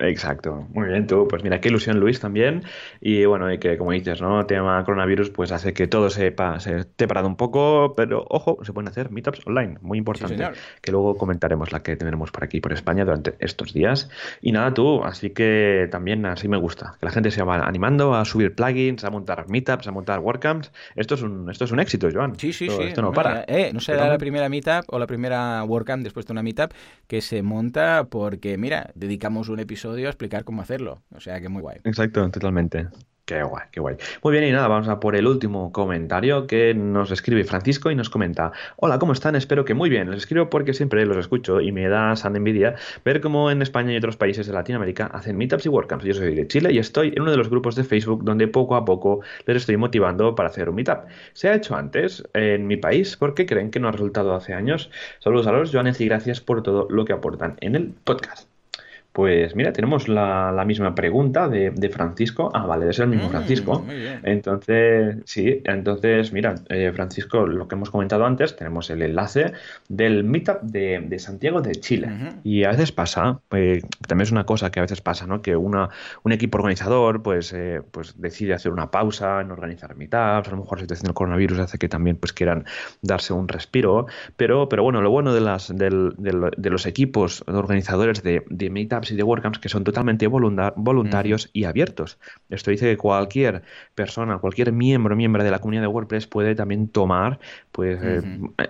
Exacto, 0.00 0.66
muy 0.72 0.88
bien 0.88 1.06
tú. 1.06 1.28
Pues 1.28 1.42
mira, 1.42 1.60
qué 1.60 1.68
ilusión 1.68 2.00
Luis 2.00 2.20
también. 2.20 2.62
Y 3.00 3.26
bueno, 3.26 3.52
y 3.52 3.58
que 3.58 3.76
como 3.76 3.92
dices, 3.92 4.22
¿no? 4.22 4.40
El 4.40 4.46
tema 4.46 4.82
coronavirus 4.84 5.28
pues 5.30 5.52
hace 5.52 5.74
que 5.74 5.86
todo 5.86 6.08
se, 6.08 6.34
se 6.58 6.76
esté 6.78 7.06
parado 7.06 7.28
un 7.28 7.36
poco, 7.36 7.94
pero 7.94 8.24
ojo, 8.30 8.58
se 8.64 8.72
pueden 8.72 8.88
hacer 8.88 9.10
meetups 9.10 9.46
online, 9.46 9.76
muy 9.82 9.98
importante. 9.98 10.48
que 10.80 10.90
luego 10.90 11.16
comentaremos 11.16 11.70
la 11.72 11.82
que 11.82 11.96
tendremos 11.96 12.30
por 12.30 12.44
aquí, 12.44 12.60
por 12.60 12.72
España, 12.72 13.04
durante 13.04 13.34
estos 13.40 13.74
días. 13.74 14.08
Y 14.40 14.52
nada, 14.52 14.72
tú, 14.72 15.04
así 15.04 15.30
que 15.30 15.86
también 15.90 16.24
así 16.24 16.48
me 16.48 16.56
gusta, 16.56 16.96
que 16.98 17.04
la 17.04 17.12
gente 17.12 17.30
se 17.30 17.42
va 17.42 17.56
animando 17.66 18.14
a 18.14 18.24
subir 18.24 18.54
plugins, 18.54 19.04
a 19.04 19.10
montar 19.10 19.48
meetups, 19.48 19.86
a 19.86 19.92
montar 19.92 20.20
WordCamps. 20.20 20.72
Esto 20.96 21.14
es 21.14 21.22
un, 21.22 21.50
esto 21.50 21.64
es 21.66 21.72
un 21.72 21.80
éxito, 21.80 22.08
Joan. 22.10 22.38
Sí, 22.38 22.54
sí, 22.54 22.70
sí. 22.70 22.82
Esto 22.84 23.02
no 23.02 23.12
para. 23.12 23.44
Eh, 23.46 23.70
no 23.74 23.80
será 23.80 24.08
la 24.08 24.18
primera 24.18 24.48
meetup 24.48 24.84
o 24.86 24.98
la 24.98 25.06
primera 25.06 25.62
WordCamp 25.64 26.02
después 26.02 26.26
de 26.26 26.32
una 26.32 26.42
meetup 26.42 26.72
que 27.06 27.20
se 27.20 27.42
monta 27.42 28.06
porque, 28.08 28.56
mira, 28.56 28.90
dedicamos 28.94 29.48
un 29.48 29.60
episodio 29.60 29.89
a 29.96 30.08
explicar 30.08 30.44
cómo 30.44 30.62
hacerlo. 30.62 31.02
O 31.14 31.20
sea 31.20 31.40
que 31.40 31.48
muy 31.48 31.62
guay. 31.62 31.78
Exacto, 31.84 32.28
totalmente. 32.30 32.88
Qué 33.30 33.44
guay, 33.44 33.62
qué 33.70 33.78
guay. 33.78 33.94
Muy 34.24 34.32
bien, 34.32 34.42
y 34.42 34.50
nada, 34.50 34.66
vamos 34.66 34.88
a 34.88 34.98
por 34.98 35.14
el 35.14 35.28
último 35.28 35.70
comentario 35.70 36.48
que 36.48 36.74
nos 36.74 37.12
escribe 37.12 37.44
Francisco 37.44 37.88
y 37.88 37.94
nos 37.94 38.10
comenta: 38.10 38.50
Hola, 38.74 38.98
¿cómo 38.98 39.12
están? 39.12 39.36
Espero 39.36 39.64
que 39.64 39.72
muy 39.72 39.88
bien. 39.88 40.10
Les 40.10 40.22
escribo 40.22 40.50
porque 40.50 40.74
siempre 40.74 41.06
los 41.06 41.16
escucho 41.16 41.60
y 41.60 41.70
me 41.70 41.88
da 41.88 42.16
sana 42.16 42.38
envidia 42.38 42.74
ver 43.04 43.20
cómo 43.20 43.52
en 43.52 43.62
España 43.62 43.92
y 43.92 43.96
otros 43.98 44.16
países 44.16 44.48
de 44.48 44.52
Latinoamérica 44.52 45.06
hacen 45.06 45.38
meetups 45.38 45.64
y 45.64 45.68
WordCamps. 45.68 46.04
Yo 46.04 46.14
soy 46.14 46.34
de 46.34 46.48
Chile 46.48 46.72
y 46.72 46.78
estoy 46.78 47.12
en 47.14 47.22
uno 47.22 47.30
de 47.30 47.36
los 47.36 47.48
grupos 47.48 47.76
de 47.76 47.84
Facebook 47.84 48.24
donde 48.24 48.48
poco 48.48 48.74
a 48.74 48.84
poco 48.84 49.20
les 49.46 49.58
estoy 49.58 49.76
motivando 49.76 50.34
para 50.34 50.48
hacer 50.48 50.68
un 50.68 50.74
meetup. 50.74 51.04
Se 51.32 51.48
ha 51.48 51.54
hecho 51.54 51.76
antes 51.76 52.24
en 52.34 52.66
mi 52.66 52.78
país 52.78 53.16
porque 53.16 53.46
creen 53.46 53.70
que 53.70 53.78
no 53.78 53.86
ha 53.86 53.92
resultado 53.92 54.34
hace 54.34 54.54
años. 54.54 54.90
Saludos 55.20 55.46
a 55.46 55.52
los 55.52 55.70
Joanes 55.70 56.00
y 56.00 56.06
gracias 56.06 56.40
por 56.40 56.64
todo 56.64 56.88
lo 56.90 57.04
que 57.04 57.12
aportan 57.12 57.58
en 57.60 57.76
el 57.76 57.94
podcast. 58.02 58.49
Pues 59.12 59.56
mira, 59.56 59.72
tenemos 59.72 60.08
la, 60.08 60.64
misma 60.64 60.94
pregunta 60.94 61.48
de, 61.48 61.90
Francisco. 61.92 62.50
Ah, 62.54 62.66
vale, 62.66 62.88
es 62.90 62.98
el 63.00 63.08
mismo 63.08 63.26
mm, 63.26 63.30
Francisco. 63.30 63.84
Entonces, 64.22 65.16
sí, 65.24 65.60
entonces, 65.64 66.32
mira, 66.32 66.54
eh, 66.68 66.92
Francisco, 66.94 67.46
lo 67.46 67.66
que 67.66 67.74
hemos 67.74 67.90
comentado 67.90 68.24
antes, 68.24 68.54
tenemos 68.54 68.88
el 68.90 69.02
enlace 69.02 69.52
del 69.88 70.22
Meetup 70.22 70.62
de, 70.62 71.18
Santiago 71.18 71.60
de 71.60 71.72
Chile. 71.72 72.08
Y 72.44 72.62
a 72.64 72.70
veces 72.70 72.92
pasa, 72.92 73.40
pues, 73.48 73.82
también 74.06 74.26
es 74.26 74.32
una 74.32 74.46
cosa 74.46 74.70
que 74.70 74.78
a 74.78 74.82
veces 74.82 75.00
pasa, 75.00 75.26
¿no? 75.26 75.42
Que 75.42 75.56
una, 75.56 75.88
un 76.22 76.30
equipo 76.30 76.58
organizador, 76.58 77.22
pues, 77.22 77.52
eh, 77.52 77.82
pues 77.90 78.20
decide 78.20 78.54
hacer 78.54 78.70
una 78.70 78.92
pausa 78.92 79.40
en 79.40 79.50
organizar 79.50 79.96
Meetups, 79.96 80.48
a 80.48 80.50
lo 80.52 80.58
mejor 80.58 80.78
la 80.78 80.82
situación 80.82 81.06
del 81.06 81.14
coronavirus 81.14 81.58
hace 81.58 81.78
que 81.78 81.88
también 81.88 82.16
pues 82.16 82.32
quieran 82.32 82.64
darse 83.02 83.32
un 83.32 83.48
respiro, 83.48 84.06
pero, 84.36 84.68
pero 84.68 84.84
bueno, 84.84 85.02
lo 85.02 85.10
bueno 85.10 85.34
de, 85.34 85.40
las, 85.40 85.76
de 85.76 86.70
los 86.70 86.86
equipos 86.86 87.42
organizadores 87.48 88.22
de, 88.22 88.44
de 88.48 88.70
Meetup 89.00 89.12
y 89.12 89.16
de 89.16 89.22
WordCamps 89.22 89.58
que 89.58 89.68
son 89.68 89.84
totalmente 89.84 90.26
voluntarios 90.26 91.50
y 91.52 91.64
abiertos. 91.64 92.18
Esto 92.48 92.70
dice 92.70 92.86
que 92.86 92.96
cualquier 92.96 93.62
persona, 93.94 94.38
cualquier 94.38 94.72
miembro, 94.72 95.16
miembro 95.16 95.42
de 95.44 95.50
la 95.50 95.58
comunidad 95.58 95.82
de 95.82 95.88
WordPress 95.88 96.26
puede 96.26 96.54
también 96.54 96.88
tomar, 96.88 97.38
pues, 97.72 97.98
eh, 98.02 98.22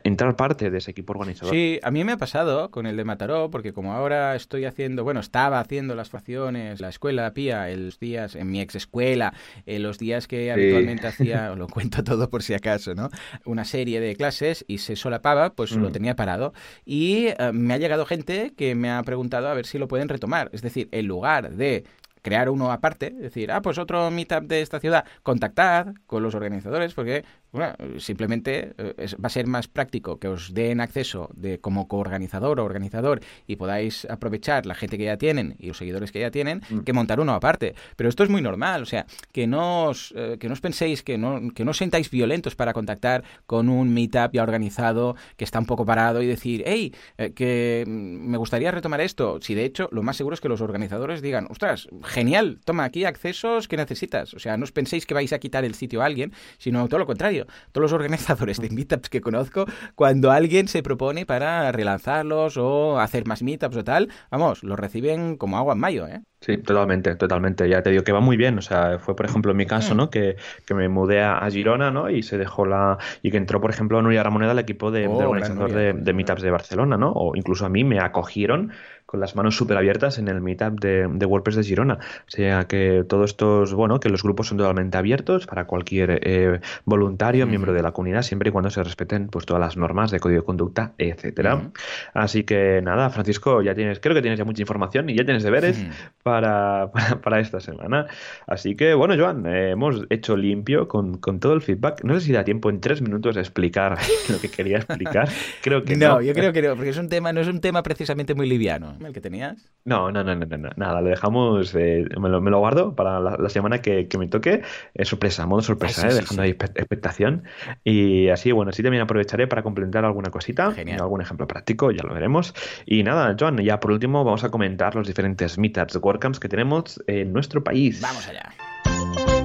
entrar 0.05 0.37
parte 0.37 0.71
de 0.71 0.79
ese 0.79 0.91
equipo 0.91 1.13
organizador. 1.13 1.55
Sí, 1.55 1.81
a 1.83 1.91
mí 1.91 2.05
me 2.05 2.13
ha 2.13 2.17
pasado 2.17 2.71
con 2.71 2.87
el 2.87 2.97
de 2.97 3.05
Mataró, 3.05 3.51
porque 3.51 3.73
como 3.73 3.93
ahora 3.95 4.37
estoy 4.37 4.65
haciendo, 4.65 5.05
bueno, 5.05 5.21
estaba 5.21 5.61
haciendo 5.61 5.95
las 5.95 6.11
facciones, 6.11 6.81
la 6.81 6.89
escuela 6.89 7.33
PIA, 7.33 7.71
en 7.71 7.87
los 7.87 7.99
días, 7.99 8.37
en 8.37 8.51
mi 8.51 8.61
ex 8.61 8.75
escuela, 8.75 9.35
en 9.67 9.83
los 9.83 9.99
días 9.99 10.27
que 10.27 10.53
habitualmente 10.53 11.07
hacía, 11.07 11.53
os 11.53 11.59
lo 11.59 11.67
cuento 11.67 12.05
todo 12.05 12.29
por 12.31 12.43
si 12.43 12.55
acaso, 12.55 12.95
¿no? 12.95 13.11
Una 13.45 13.65
serie 13.65 14.01
de 14.01 14.15
clases 14.17 14.65
y 14.69 14.79
se 14.79 14.97
solapaba, 14.97 15.55
pues 15.55 15.73
lo 15.73 15.89
mm. 15.89 15.93
tenía 15.93 16.17
parado. 16.17 16.53
Y 16.85 17.27
eh, 17.27 17.53
me 17.53 17.75
ha 17.75 17.79
llegado 17.79 18.07
gente 18.07 18.53
que 18.57 18.75
me 18.75 18.91
ha 18.91 19.03
preguntado 19.03 19.49
a 19.49 19.55
ver 19.55 19.67
si 19.67 19.79
lo 19.79 19.89
pueden 19.89 20.09
tomar. 20.21 20.51
Es 20.53 20.63
decir, 20.63 20.89
en 20.93 21.07
lugar 21.07 21.51
de 21.51 21.85
crear 22.23 22.49
uno 22.49 22.73
aparte, 22.73 23.11
decir, 23.11 23.51
ah, 23.53 23.63
pues 23.63 23.79
otro 23.79 24.11
meetup 24.11 24.45
de 24.45 24.63
esta 24.63 24.81
ciudad, 24.81 25.05
contactad 25.23 25.95
con 26.07 26.23
los 26.23 26.35
organizadores, 26.35 26.95
porque 26.95 27.25
bueno, 27.53 27.75
simplemente 27.99 28.75
eh, 28.79 29.07
va 29.23 29.27
a 29.27 29.31
ser 29.31 29.47
más 29.47 29.67
práctico 29.67 30.19
que 30.19 30.29
os 30.29 30.55
den 30.55 30.81
acceso 30.81 31.31
de 31.35 31.59
como 31.59 31.89
coorganizador 31.89 32.61
o 32.61 32.65
organizador 32.65 33.21
y 33.47 33.57
podáis 33.57 34.05
aprovechar 34.05 34.67
la 34.67 34.75
gente 34.75 34.97
que 34.97 35.05
ya 35.05 35.17
tienen 35.17 35.57
y 35.59 35.69
los 35.69 35.79
seguidores 35.79 36.13
que 36.13 36.21
ya 36.21 36.31
tienen 36.31 36.63
mm. 36.71 36.81
que 36.81 36.93
montar 36.93 37.19
uno 37.19 37.35
aparte. 37.35 37.75
Pero 37.97 38.09
esto 38.09 38.23
es 38.23 38.31
muy 38.31 38.41
normal, 38.41 38.83
o 38.83 38.87
sea, 38.87 39.07
que 39.33 39.47
no 39.47 39.87
os, 39.87 40.15
eh, 40.17 40.37
que 40.39 40.47
no 40.47 40.53
os 40.53 40.61
penséis, 40.61 41.03
que 41.03 41.19
no, 41.19 41.53
que 41.53 41.65
no 41.65 41.73
os 41.73 41.77
sentáis 41.77 42.11
violentos 42.11 42.55
para 42.55 42.73
contactar 42.73 43.25
con 43.47 43.69
un 43.69 43.93
meetup 43.93 44.33
ya 44.33 44.43
organizado 44.43 45.17
que 45.37 45.45
está 45.45 45.59
un 45.59 45.67
poco 45.67 45.85
parado 45.85 46.23
y 46.23 46.27
decir, 46.27 46.63
hey, 46.67 46.95
eh, 47.19 47.33
que 47.33 47.85
me 47.87 48.39
gustaría 48.39 48.71
retomar 48.71 49.01
esto. 49.01 49.39
Si 49.41 49.55
de 49.55 49.65
hecho 49.65 49.89
lo 49.91 50.03
más 50.03 50.17
seguro 50.17 50.35
es 50.35 50.41
que 50.41 50.49
los 50.49 50.61
organizadores 50.61 51.21
digan, 51.21 51.49
ostras, 51.51 51.89
genial, 52.11 52.61
toma 52.65 52.85
aquí 52.85 53.05
accesos 53.05 53.69
que 53.69 53.77
necesitas. 53.77 54.35
O 54.35 54.39
sea, 54.39 54.57
no 54.57 54.65
os 54.65 54.73
penséis 54.73 55.07
que 55.07 55.15
vais 55.15 55.33
a 55.33 55.39
quitar 55.39 55.65
el 55.65 55.75
sitio 55.75 56.03
a 56.03 56.07
alguien, 56.07 56.33
sino 56.59 56.87
todo 56.89 56.99
lo 56.99 57.07
contrario 57.07 57.47
todos 57.73 57.83
los 57.83 57.93
organizadores 57.93 58.61
de 58.61 58.71
meetups 58.71 59.09
que 59.09 59.21
conozco, 59.21 59.67
cuando 59.95 60.31
alguien 60.31 60.69
se 60.69 60.83
propone 60.83 61.27
para 61.27 61.71
relanzarlos 61.73 62.57
o 62.57 62.99
hacer 62.99 63.27
más 63.27 63.43
meetups 63.43 63.77
o 63.77 63.85
tal, 63.85 64.09
vamos, 64.31 64.63
los 64.63 64.79
reciben 64.79 65.37
como 65.37 65.59
agua 65.59 65.75
en 65.75 65.81
mayo, 65.81 66.07
¿eh? 66.07 66.21
Sí, 66.41 66.57
totalmente, 66.57 67.17
totalmente. 67.17 67.69
Ya 67.69 67.83
te 67.83 67.91
digo 67.91 68.03
que 68.03 68.13
va 68.13 68.21
muy 68.21 68.39
bien. 68.39 68.57
O 68.57 68.63
sea, 68.63 68.99
fue 68.99 69.15
por 69.15 69.27
ejemplo 69.27 69.51
en 69.51 69.59
mi 69.59 69.67
caso, 69.67 69.95
¿no? 69.95 70.09
Que, 70.09 70.37
que 70.67 70.73
me 70.73 70.89
mudé 70.89 71.21
a, 71.21 71.47
Girona, 71.51 71.91
¿no? 71.91 72.09
Y 72.09 72.23
se 72.23 72.39
dejó 72.39 72.65
la. 72.65 72.97
Y 73.21 73.31
que 73.31 73.37
entró, 73.37 73.61
por 73.61 73.71
ejemplo, 73.71 74.01
Nuria 74.01 74.23
Ramoneda 74.23 74.53
al 74.53 74.59
equipo 74.59 74.91
de, 74.91 75.07
oh, 75.07 75.17
organizador 75.19 75.71
de, 75.71 75.93
de, 75.93 76.13
meetups 76.15 76.41
de 76.41 76.51
Barcelona, 76.51 76.97
¿no? 76.97 77.13
O 77.13 77.37
incluso 77.37 77.67
a 77.67 77.69
mí 77.69 77.85
me 77.85 78.01
acogieron 78.01 78.73
con 79.11 79.19
las 79.19 79.35
manos 79.35 79.57
súper 79.57 79.77
abiertas 79.77 80.19
en 80.19 80.29
el 80.29 80.41
meetup 80.41 80.79
de, 80.79 81.09
de, 81.13 81.27
WordPress 81.27 81.57
de 81.57 81.65
Girona. 81.65 81.95
O 81.95 82.31
sea 82.31 82.69
que 82.69 83.05
todo 83.09 83.25
esto 83.25 83.65
es 83.65 83.73
bueno, 83.73 83.99
que 83.99 84.09
los 84.09 84.23
grupos 84.23 84.47
son 84.47 84.59
totalmente 84.59 84.97
abiertos 84.99 85.49
para 85.49 85.65
cualquier 85.65 86.21
eh, 86.23 86.61
voluntario, 86.85 87.45
miembro 87.49 87.73
de 87.73 87.83
la 87.83 87.91
comunidad, 87.91 88.23
siempre 88.23 88.51
y 88.51 88.53
cuando 88.53 88.71
se 88.71 88.85
respeten 88.85 89.27
pues 89.27 89.47
todas 89.47 89.61
las 89.61 89.77
normas 89.77 90.13
de 90.13 90.21
código 90.21 90.43
de 90.43 90.47
conducta, 90.47 90.93
etcétera. 90.97 91.73
Así 92.15 92.45
que 92.45 92.83
nada, 92.85 93.11
Francisco, 93.11 93.63
ya 93.63 93.75
tienes, 93.75 93.99
creo 93.99 94.15
que 94.15 94.23
tienes 94.23 94.39
ya 94.39 94.45
mucha 94.45 94.63
información 94.63 95.11
y 95.11 95.17
ya 95.17 95.25
tienes 95.25 95.43
deberes 95.43 95.85
para, 96.23 96.93
para, 97.21 97.41
esta 97.41 97.59
semana. 97.59 98.07
Así 98.47 98.77
que 98.77 98.95
bueno, 98.95 99.17
Joan, 99.19 99.45
eh, 99.45 99.71
hemos 99.71 100.05
hecho 100.11 100.37
limpio 100.37 100.87
con, 100.87 101.19
con, 101.19 101.41
todo 101.41 101.55
el 101.55 101.63
feedback. 101.63 102.05
No 102.05 102.15
sé 102.15 102.27
si 102.27 102.33
da 102.33 102.45
tiempo 102.45 102.71
en 102.71 102.81
tres 102.81 103.03
minutos 103.03 103.35
de 103.35 103.41
explicar 103.41 103.99
lo 104.29 104.39
que 104.39 104.49
quería 104.49 104.77
explicar. 104.77 105.29
Creo 105.63 105.83
que 105.83 105.97
no. 105.97 106.11
no. 106.11 106.21
yo 106.21 106.33
creo 106.33 106.53
que 106.53 106.63
no, 106.63 106.77
porque 106.77 106.91
es 106.91 106.99
un 106.99 107.09
tema, 107.09 107.33
no 107.33 107.41
es 107.41 107.49
un 107.49 107.61
tema 107.61 107.83
precisamente 107.83 108.37
muy 108.37 108.49
liviano 108.49 109.00
el 109.07 109.13
que 109.13 109.21
tenías? 109.21 109.71
No, 109.85 110.11
no, 110.11 110.23
no, 110.23 110.35
no, 110.35 110.47
no 110.47 110.71
nada, 110.77 111.01
lo 111.01 111.09
dejamos, 111.09 111.75
eh, 111.75 112.05
me, 112.21 112.29
lo, 112.29 112.41
me, 112.41 112.51
lo, 112.51 112.59
guardo 112.59 112.95
para 112.95 113.21
la, 113.21 113.49
semana 113.49 113.81
que, 113.81 114.09
que, 114.09 114.19
me 114.19 114.29
toque. 114.29 114.63
Es 114.95 115.09
sorpresa, 115.09 115.47
modo 115.47 115.63
sorpresa, 115.63 116.07
ah, 116.07 116.11
eh, 116.11 116.15
dejando 116.15 116.43
ahí 116.43 116.51
expectación. 116.51 117.45
Y 117.85 118.29
así, 118.29 118.53
bueno, 118.53 118.71
así 118.71 118.83
también 118.83 119.03
aprovecharé 119.03 119.47
para 119.47 119.63
complementar 119.63 120.05
alguna 120.05 120.31
cosita, 120.31 120.73
Genial. 120.73 121.01
algún 121.01 121.21
ejemplo 121.21 121.47
práctico, 121.47 121.91
ya 121.91 122.03
lo 122.03 122.15
veremos. 122.15 122.55
Y 122.87 123.03
nada, 123.03 123.35
Joan, 123.39 123.59
ya 123.59 123.81
por 123.81 123.93
último 123.93 124.25
vamos 124.25 124.45
a 124.45 124.51
comentar 124.51 124.95
los 124.95 125.07
diferentes 125.07 125.59
meetups, 125.59 125.97
WordCamps 125.97 126.41
que 126.41 126.49
tenemos 126.49 127.03
en 127.07 127.33
nuestro 127.33 127.65
país. 127.65 128.01
Vamos 128.01 128.29
allá. 128.29 129.40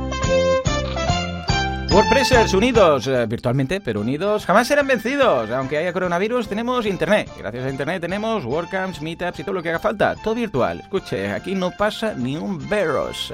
WordPressers 1.96 2.54
unidos 2.54 3.08
eh, 3.08 3.26
virtualmente, 3.26 3.80
pero 3.80 4.02
unidos 4.02 4.46
jamás 4.46 4.68
serán 4.68 4.86
vencidos. 4.86 5.50
Aunque 5.50 5.78
haya 5.78 5.94
coronavirus, 5.94 6.50
tenemos 6.50 6.86
internet. 6.86 7.30
Gracias 7.38 7.64
a 7.64 7.70
internet 7.70 8.02
tenemos 8.02 8.44
WordCamps, 8.44 9.02
Meetups 9.02 9.40
y 9.40 9.44
todo 9.46 9.54
lo 9.54 9.64
que 9.64 9.70
haga 9.70 9.80
falta. 9.80 10.14
Todo 10.22 10.36
virtual. 10.36 10.82
Escuche, 10.82 11.32
aquí 11.32 11.56
no 11.56 11.72
pasa 11.72 12.14
ni 12.14 12.36
un 12.36 12.68
veros. 12.68 13.34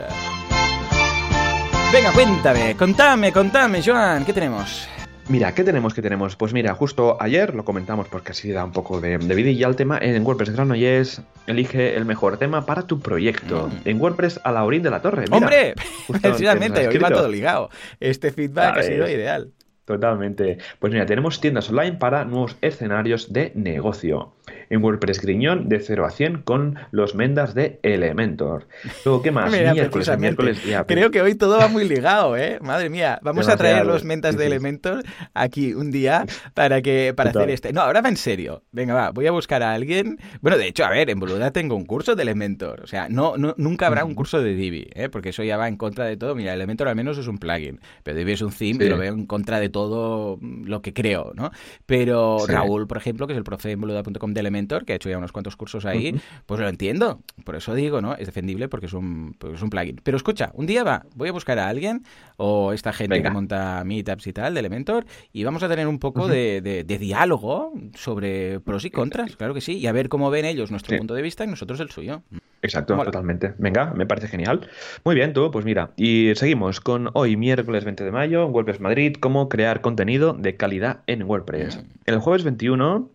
Venga, 1.91 2.11
cuéntame, 2.11 2.75
contame, 2.77 3.33
contame, 3.33 3.81
Joan, 3.83 4.23
¿qué 4.25 4.31
tenemos? 4.31 4.87
Mira, 5.29 5.53
¿qué 5.53 5.63
tenemos? 5.63 5.93
¿Qué 5.93 6.01
tenemos? 6.01 6.35
Pues 6.35 6.53
mira, 6.53 6.73
justo 6.73 7.17
ayer 7.19 7.55
lo 7.55 7.63
comentamos 7.63 8.07
porque 8.07 8.31
así 8.31 8.51
da 8.51 8.65
un 8.65 8.71
poco 8.71 8.99
de, 8.99 9.17
vida 9.17 9.49
y 9.49 9.57
ya 9.57 9.67
el 9.67 9.75
tema 9.75 9.97
en 10.01 10.25
WordPress 10.25 10.49
es 10.49 11.21
elige 11.47 11.95
el 11.95 12.05
mejor 12.05 12.37
tema 12.37 12.65
para 12.65 12.83
tu 12.83 12.99
proyecto. 12.99 13.67
Mm. 13.67 13.87
En 13.87 14.01
WordPress 14.01 14.39
a 14.43 14.51
la 14.51 14.63
orilla 14.63 14.83
de 14.83 14.89
la 14.89 15.01
torre. 15.01 15.25
¡Hombre! 15.31 15.75
Precisamente, 16.21 16.87
hoy 16.87 16.97
va 16.97 17.09
todo 17.09 17.27
ligado. 17.27 17.69
Este 17.99 18.31
feedback 18.31 18.77
ha 18.77 18.83
sido 18.83 19.07
ideal. 19.09 19.51
Totalmente. 19.85 20.57
Pues 20.79 20.93
mira, 20.93 21.05
tenemos 21.05 21.41
tiendas 21.41 21.69
online 21.69 21.93
para 21.93 22.23
nuevos 22.23 22.55
escenarios 22.61 23.33
de 23.33 23.51
negocio 23.55 24.33
en 24.69 24.83
WordPress 24.83 25.21
Griñón 25.21 25.69
de 25.69 25.79
0 25.79 26.05
a 26.05 26.11
100 26.11 26.43
con 26.43 26.77
los 26.91 27.15
mendas 27.15 27.55
de 27.55 27.79
Elementor. 27.83 28.67
Luego, 29.03 29.21
¿qué 29.21 29.31
más? 29.31 29.51
miércoles, 29.51 30.17
miércoles 30.17 30.61
Creo 30.87 31.11
que 31.11 31.21
hoy 31.21 31.35
todo 31.35 31.57
va 31.57 31.67
muy 31.67 31.87
ligado, 31.87 32.37
¿eh? 32.37 32.59
Madre 32.61 32.89
mía, 32.89 33.19
vamos 33.21 33.47
a 33.47 33.57
traer 33.57 33.85
los 33.85 34.03
mendas 34.03 34.37
de 34.37 34.47
Elementor 34.47 35.03
aquí 35.33 35.73
un 35.73 35.91
día 35.91 36.25
para 36.53 36.81
que 36.81 37.13
para 37.15 37.31
hacer 37.31 37.49
este. 37.49 37.73
No, 37.73 37.81
ahora 37.81 38.01
va 38.01 38.09
en 38.09 38.17
serio. 38.17 38.63
Venga, 38.71 38.93
va, 38.93 39.09
voy 39.09 39.27
a 39.27 39.31
buscar 39.31 39.63
a 39.63 39.73
alguien. 39.73 40.19
Bueno, 40.41 40.57
de 40.57 40.67
hecho, 40.67 40.85
a 40.85 40.89
ver, 40.89 41.09
en 41.09 41.19
Boluda 41.19 41.51
tengo 41.51 41.75
un 41.75 41.85
curso 41.85 42.15
de 42.15 42.21
Elementor. 42.21 42.81
O 42.81 42.87
sea, 42.87 43.09
no, 43.09 43.35
no 43.37 43.55
nunca 43.57 43.87
habrá 43.87 44.05
un 44.05 44.13
curso 44.13 44.41
de 44.41 44.53
Divi, 44.53 44.89
¿eh? 44.93 45.09
Porque 45.09 45.29
eso 45.29 45.43
ya 45.43 45.57
va 45.57 45.67
en 45.67 45.77
contra 45.77 46.05
de 46.05 46.17
todo. 46.17 46.35
Mira, 46.35 46.53
Elementor 46.53 46.87
al 46.87 46.95
menos 46.95 47.17
es 47.17 47.27
un 47.27 47.39
plugin, 47.39 47.79
pero 48.03 48.17
Divi 48.17 48.33
es 48.33 48.41
un 48.41 48.51
theme 48.51 48.85
y 48.85 48.89
lo 48.89 48.97
veo 48.97 49.13
en 49.13 49.25
contra 49.25 49.59
de 49.59 49.70
todo 49.71 50.37
lo 50.41 50.81
que 50.81 50.93
creo, 50.93 51.31
¿no? 51.35 51.51
Pero 51.85 52.45
Raúl, 52.47 52.87
por 52.87 52.97
ejemplo, 52.97 53.27
que 53.27 53.33
es 53.33 53.37
el 53.37 53.43
profe 53.43 53.71
en 53.71 53.81
boluda.com 53.81 54.33
de 54.33 54.39
Elementor, 54.39 54.85
que 54.85 54.93
ha 54.93 54.95
hecho 54.95 55.09
ya 55.09 55.17
unos 55.17 55.31
cuantos 55.31 55.55
cursos 55.55 55.85
ahí, 55.85 56.19
pues 56.45 56.59
lo 56.59 56.67
entiendo. 56.67 57.21
Por 57.43 57.55
eso 57.55 57.73
digo, 57.73 58.01
¿no? 58.01 58.15
Es 58.15 58.25
defendible 58.25 58.67
porque 58.67 58.85
es 58.85 58.93
un, 58.93 59.35
es 59.53 59.61
un 59.61 59.69
plugin. 59.69 59.99
Pero 60.03 60.17
escucha, 60.17 60.51
un 60.53 60.65
día 60.65 60.83
va, 60.83 61.05
voy 61.15 61.29
a 61.29 61.31
buscar 61.31 61.59
a 61.59 61.67
alguien 61.67 62.03
o 62.37 62.73
esta 62.73 62.93
gente 62.93 63.21
que 63.21 63.29
monta 63.29 63.83
meetups 63.85 64.27
y 64.27 64.33
tal 64.33 64.53
de 64.53 64.59
Elementor 64.59 65.05
y 65.31 65.43
vamos 65.43 65.63
a 65.63 65.69
tener 65.69 65.87
un 65.87 65.99
poco 65.99 66.27
de, 66.27 66.61
de, 66.61 66.97
diálogo 66.97 67.73
sobre 67.95 68.59
pros 68.59 68.85
y 68.85 68.91
contras, 68.91 69.35
claro 69.35 69.53
que 69.53 69.61
sí, 69.61 69.77
y 69.77 69.87
a 69.87 69.91
ver 69.91 70.09
cómo 70.09 70.29
ven 70.29 70.45
ellos 70.45 70.71
nuestro 70.71 70.97
punto 70.97 71.13
de 71.13 71.21
vista 71.21 71.43
y 71.43 71.47
nosotros 71.47 71.79
el 71.79 71.89
suyo. 71.89 72.23
Exacto, 72.61 72.95
totalmente. 73.03 73.53
Venga, 73.57 73.93
me 73.93 74.05
parece 74.05 74.27
genial. 74.27 74.69
Muy 75.03 75.15
bien, 75.15 75.33
tú, 75.33 75.49
pues 75.51 75.65
mira, 75.65 75.91
y 75.95 76.31
seguimos 76.35 76.79
con 76.79 77.09
hoy, 77.13 77.35
miércoles 77.35 77.83
20 77.85 78.03
de 78.03 78.11
mayo, 78.11 78.45
WordPress 78.47 78.79
Madrid, 78.79 79.15
cómo 79.19 79.49
crear 79.49 79.81
contenido 79.81 80.33
de 80.33 80.55
calidad 80.55 81.01
en 81.07 81.23
WordPress. 81.23 81.83
El 82.05 82.19
jueves 82.19 82.43
21 82.43 83.09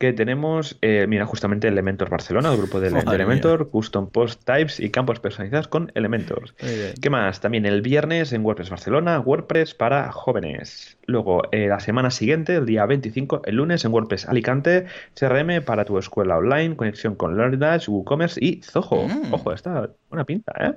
que 0.00 0.14
tenemos, 0.14 0.78
eh, 0.80 1.04
mira, 1.06 1.26
justamente 1.26 1.68
Elementor 1.68 2.08
Barcelona, 2.08 2.50
el 2.50 2.56
grupo 2.56 2.80
de, 2.80 2.88
Elementor, 2.88 3.68
Custom 3.68 4.08
Post 4.08 4.42
Types 4.46 4.80
y 4.80 4.88
campos 4.88 5.20
personalizados 5.20 5.68
con 5.68 5.92
Elementor. 5.94 6.54
¿Qué 7.02 7.10
más? 7.10 7.42
También 7.42 7.66
el 7.66 7.82
viernes 7.82 8.32
en 8.32 8.42
WordPress 8.42 8.70
Barcelona, 8.70 9.20
WordPress 9.20 9.74
para 9.74 10.10
jóvenes. 10.10 10.96
Luego, 11.04 11.42
eh, 11.52 11.66
la 11.68 11.80
semana 11.80 12.10
siguiente, 12.10 12.54
el 12.56 12.64
día 12.64 12.86
25, 12.86 13.42
el 13.44 13.56
lunes 13.56 13.84
en 13.84 13.92
WordPress 13.92 14.26
Alicante, 14.26 14.86
CRM 15.12 15.60
para 15.66 15.84
tu 15.84 15.98
escuela 15.98 16.38
online, 16.38 16.76
conexión 16.76 17.14
con 17.14 17.36
LearnDash, 17.36 17.90
WooCommerce 17.90 18.42
y 18.42 18.62
Zoho. 18.62 19.06
Mm. 19.06 19.34
Ojo, 19.34 19.52
está 19.52 19.90
buena 20.08 20.24
pinta, 20.24 20.54
¿eh? 20.58 20.72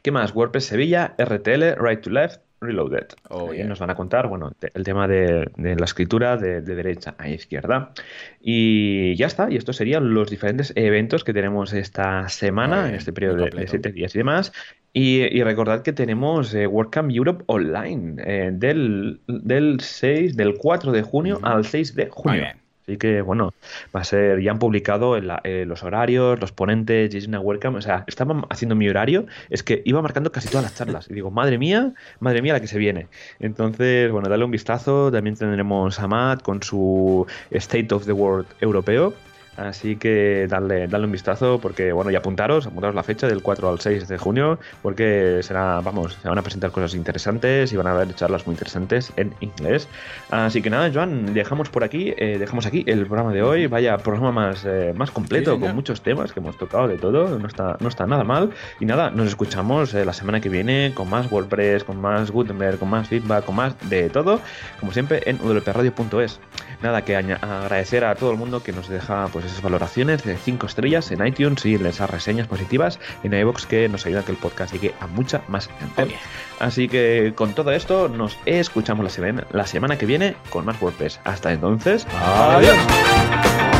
¿Qué 0.00 0.10
más? 0.10 0.34
WordPress 0.34 0.64
Sevilla, 0.64 1.14
RTL, 1.18 1.76
Right 1.78 2.00
to 2.00 2.08
Left, 2.08 2.40
Reloaded. 2.60 3.08
Oh, 3.28 3.52
nos 3.64 3.78
van 3.78 3.90
a 3.90 3.94
contar, 3.94 4.28
bueno, 4.28 4.50
te- 4.58 4.70
el 4.74 4.82
tema 4.84 5.06
de, 5.06 5.50
de 5.56 5.76
la 5.76 5.84
escritura 5.84 6.36
de, 6.36 6.62
de 6.62 6.74
derecha 6.74 7.14
a 7.18 7.28
izquierda. 7.28 7.92
Y 8.40 9.14
ya 9.16 9.26
está, 9.26 9.50
y 9.50 9.56
estos 9.56 9.76
serían 9.76 10.14
los 10.14 10.30
diferentes 10.30 10.72
eventos 10.76 11.24
que 11.24 11.32
tenemos 11.32 11.72
esta 11.72 12.28
semana, 12.28 12.88
en 12.88 12.94
este 12.94 13.12
periodo 13.12 13.36
de, 13.36 13.50
de 13.50 13.68
siete 13.68 13.92
días 13.92 14.14
y 14.14 14.18
demás. 14.18 14.52
Y, 14.92 15.20
y 15.22 15.42
recordad 15.42 15.82
que 15.82 15.92
tenemos 15.92 16.54
eh, 16.54 16.66
WordCamp 16.66 17.10
Europe 17.10 17.44
Online 17.48 18.22
eh, 18.24 18.50
del, 18.52 19.20
del 19.26 19.80
6, 19.80 20.36
del 20.36 20.54
4 20.56 20.92
de 20.92 21.02
junio 21.02 21.38
al 21.42 21.64
6 21.66 21.94
de 21.94 22.08
junio. 22.08 22.40
bien. 22.40 22.65
Así 22.86 22.98
que, 22.98 23.20
bueno, 23.20 23.52
va 23.94 24.00
a 24.00 24.04
ser, 24.04 24.40
ya 24.40 24.52
han 24.52 24.60
publicado 24.60 25.16
en 25.16 25.26
la- 25.26 25.40
eh, 25.42 25.64
los 25.66 25.82
horarios, 25.82 26.38
los 26.40 26.52
ponentes, 26.52 27.26
una 27.26 27.40
WordCamp. 27.40 27.76
O 27.76 27.82
sea, 27.82 28.04
estaban 28.06 28.44
haciendo 28.48 28.76
mi 28.76 28.88
horario, 28.88 29.26
es 29.50 29.64
que 29.64 29.82
iba 29.84 30.00
marcando 30.02 30.30
casi 30.30 30.48
todas 30.48 30.62
las 30.62 30.74
charlas. 30.76 31.10
Y 31.10 31.14
digo, 31.14 31.30
madre 31.32 31.58
mía, 31.58 31.94
madre 32.20 32.42
mía 32.42 32.52
la 32.52 32.60
que 32.60 32.68
se 32.68 32.78
viene. 32.78 33.08
Entonces, 33.40 34.12
bueno, 34.12 34.28
dale 34.28 34.44
un 34.44 34.52
vistazo. 34.52 35.10
También 35.10 35.36
tendremos 35.36 35.98
a 35.98 36.06
Matt 36.06 36.42
con 36.42 36.62
su 36.62 37.26
State 37.50 37.92
of 37.92 38.06
the 38.06 38.12
World 38.12 38.46
europeo. 38.60 39.14
Así 39.56 39.96
que 39.96 40.46
darle, 40.48 40.86
darle 40.86 41.06
un 41.06 41.12
vistazo 41.12 41.58
porque, 41.60 41.92
bueno, 41.92 42.10
y 42.10 42.16
apuntaros, 42.16 42.66
apuntaros 42.66 42.94
la 42.94 43.02
fecha 43.02 43.26
del 43.26 43.42
4 43.42 43.68
al 43.68 43.80
6 43.80 44.08
de 44.08 44.18
junio 44.18 44.58
porque 44.82 45.40
será, 45.42 45.80
vamos, 45.80 46.18
se 46.20 46.28
van 46.28 46.38
a 46.38 46.42
presentar 46.42 46.70
cosas 46.70 46.94
interesantes 46.94 47.72
y 47.72 47.76
van 47.76 47.86
a 47.86 47.92
haber 47.92 48.14
charlas 48.14 48.46
muy 48.46 48.54
interesantes 48.54 49.12
en 49.16 49.34
inglés. 49.40 49.88
Así 50.30 50.60
que 50.60 50.70
nada, 50.70 50.90
Joan, 50.92 51.32
dejamos 51.32 51.70
por 51.70 51.84
aquí, 51.84 52.12
eh, 52.16 52.36
dejamos 52.38 52.66
aquí 52.66 52.84
el 52.86 53.06
programa 53.06 53.32
de 53.32 53.42
hoy. 53.42 53.66
Vaya 53.66 53.96
programa 53.98 54.32
más, 54.32 54.64
eh, 54.66 54.92
más 54.94 55.10
completo, 55.10 55.54
Sí, 55.54 55.60
con 55.60 55.74
muchos 55.74 56.02
temas 56.02 56.32
que 56.32 56.40
hemos 56.40 56.58
tocado 56.58 56.88
de 56.88 56.98
todo, 56.98 57.38
no 57.38 57.46
está, 57.46 57.76
no 57.80 57.88
está 57.88 58.06
nada 58.06 58.24
mal. 58.24 58.50
Y 58.80 58.84
nada, 58.84 59.10
nos 59.10 59.28
escuchamos 59.28 59.94
eh, 59.94 60.04
la 60.04 60.12
semana 60.12 60.40
que 60.40 60.48
viene 60.48 60.92
con 60.94 61.08
más 61.08 61.30
WordPress, 61.30 61.84
con 61.84 62.00
más 62.00 62.30
Gutenberg, 62.30 62.78
con 62.78 62.90
más 62.90 63.08
feedback, 63.08 63.44
con 63.44 63.56
más 63.56 63.74
de 63.88 64.10
todo, 64.10 64.40
como 64.80 64.92
siempre 64.92 65.22
en 65.26 65.38
wpradio.es. 65.38 66.40
Nada, 66.82 67.02
que 67.02 67.16
agradecer 67.16 68.04
a 68.04 68.14
todo 68.14 68.32
el 68.32 68.36
mundo 68.36 68.62
que 68.62 68.72
nos 68.72 68.88
deja 68.88 69.28
pues 69.32 69.45
esas 69.46 69.62
valoraciones 69.62 70.24
de 70.24 70.36
5 70.36 70.66
estrellas 70.66 71.10
en 71.10 71.26
iTunes 71.26 71.64
y 71.64 71.74
esas 71.74 72.10
reseñas 72.10 72.46
positivas 72.46 72.98
en 73.22 73.34
iVoox 73.34 73.66
que 73.66 73.88
nos 73.88 74.06
ayudan 74.06 74.22
a 74.22 74.26
que 74.26 74.32
el 74.32 74.38
podcast 74.38 74.72
llegue 74.72 74.94
a 75.00 75.06
mucha 75.06 75.42
más 75.48 75.68
gente. 75.96 76.16
Así 76.58 76.88
que 76.88 77.32
con 77.34 77.54
todo 77.54 77.70
esto 77.72 78.08
nos 78.08 78.38
escuchamos 78.46 79.04
la 79.04 79.10
semana, 79.10 79.46
la 79.50 79.66
semana 79.66 79.98
que 79.98 80.06
viene 80.06 80.36
con 80.50 80.64
más 80.64 80.80
WordPress. 80.80 81.20
Hasta 81.24 81.52
entonces, 81.52 82.06
Adiós. 82.14 83.75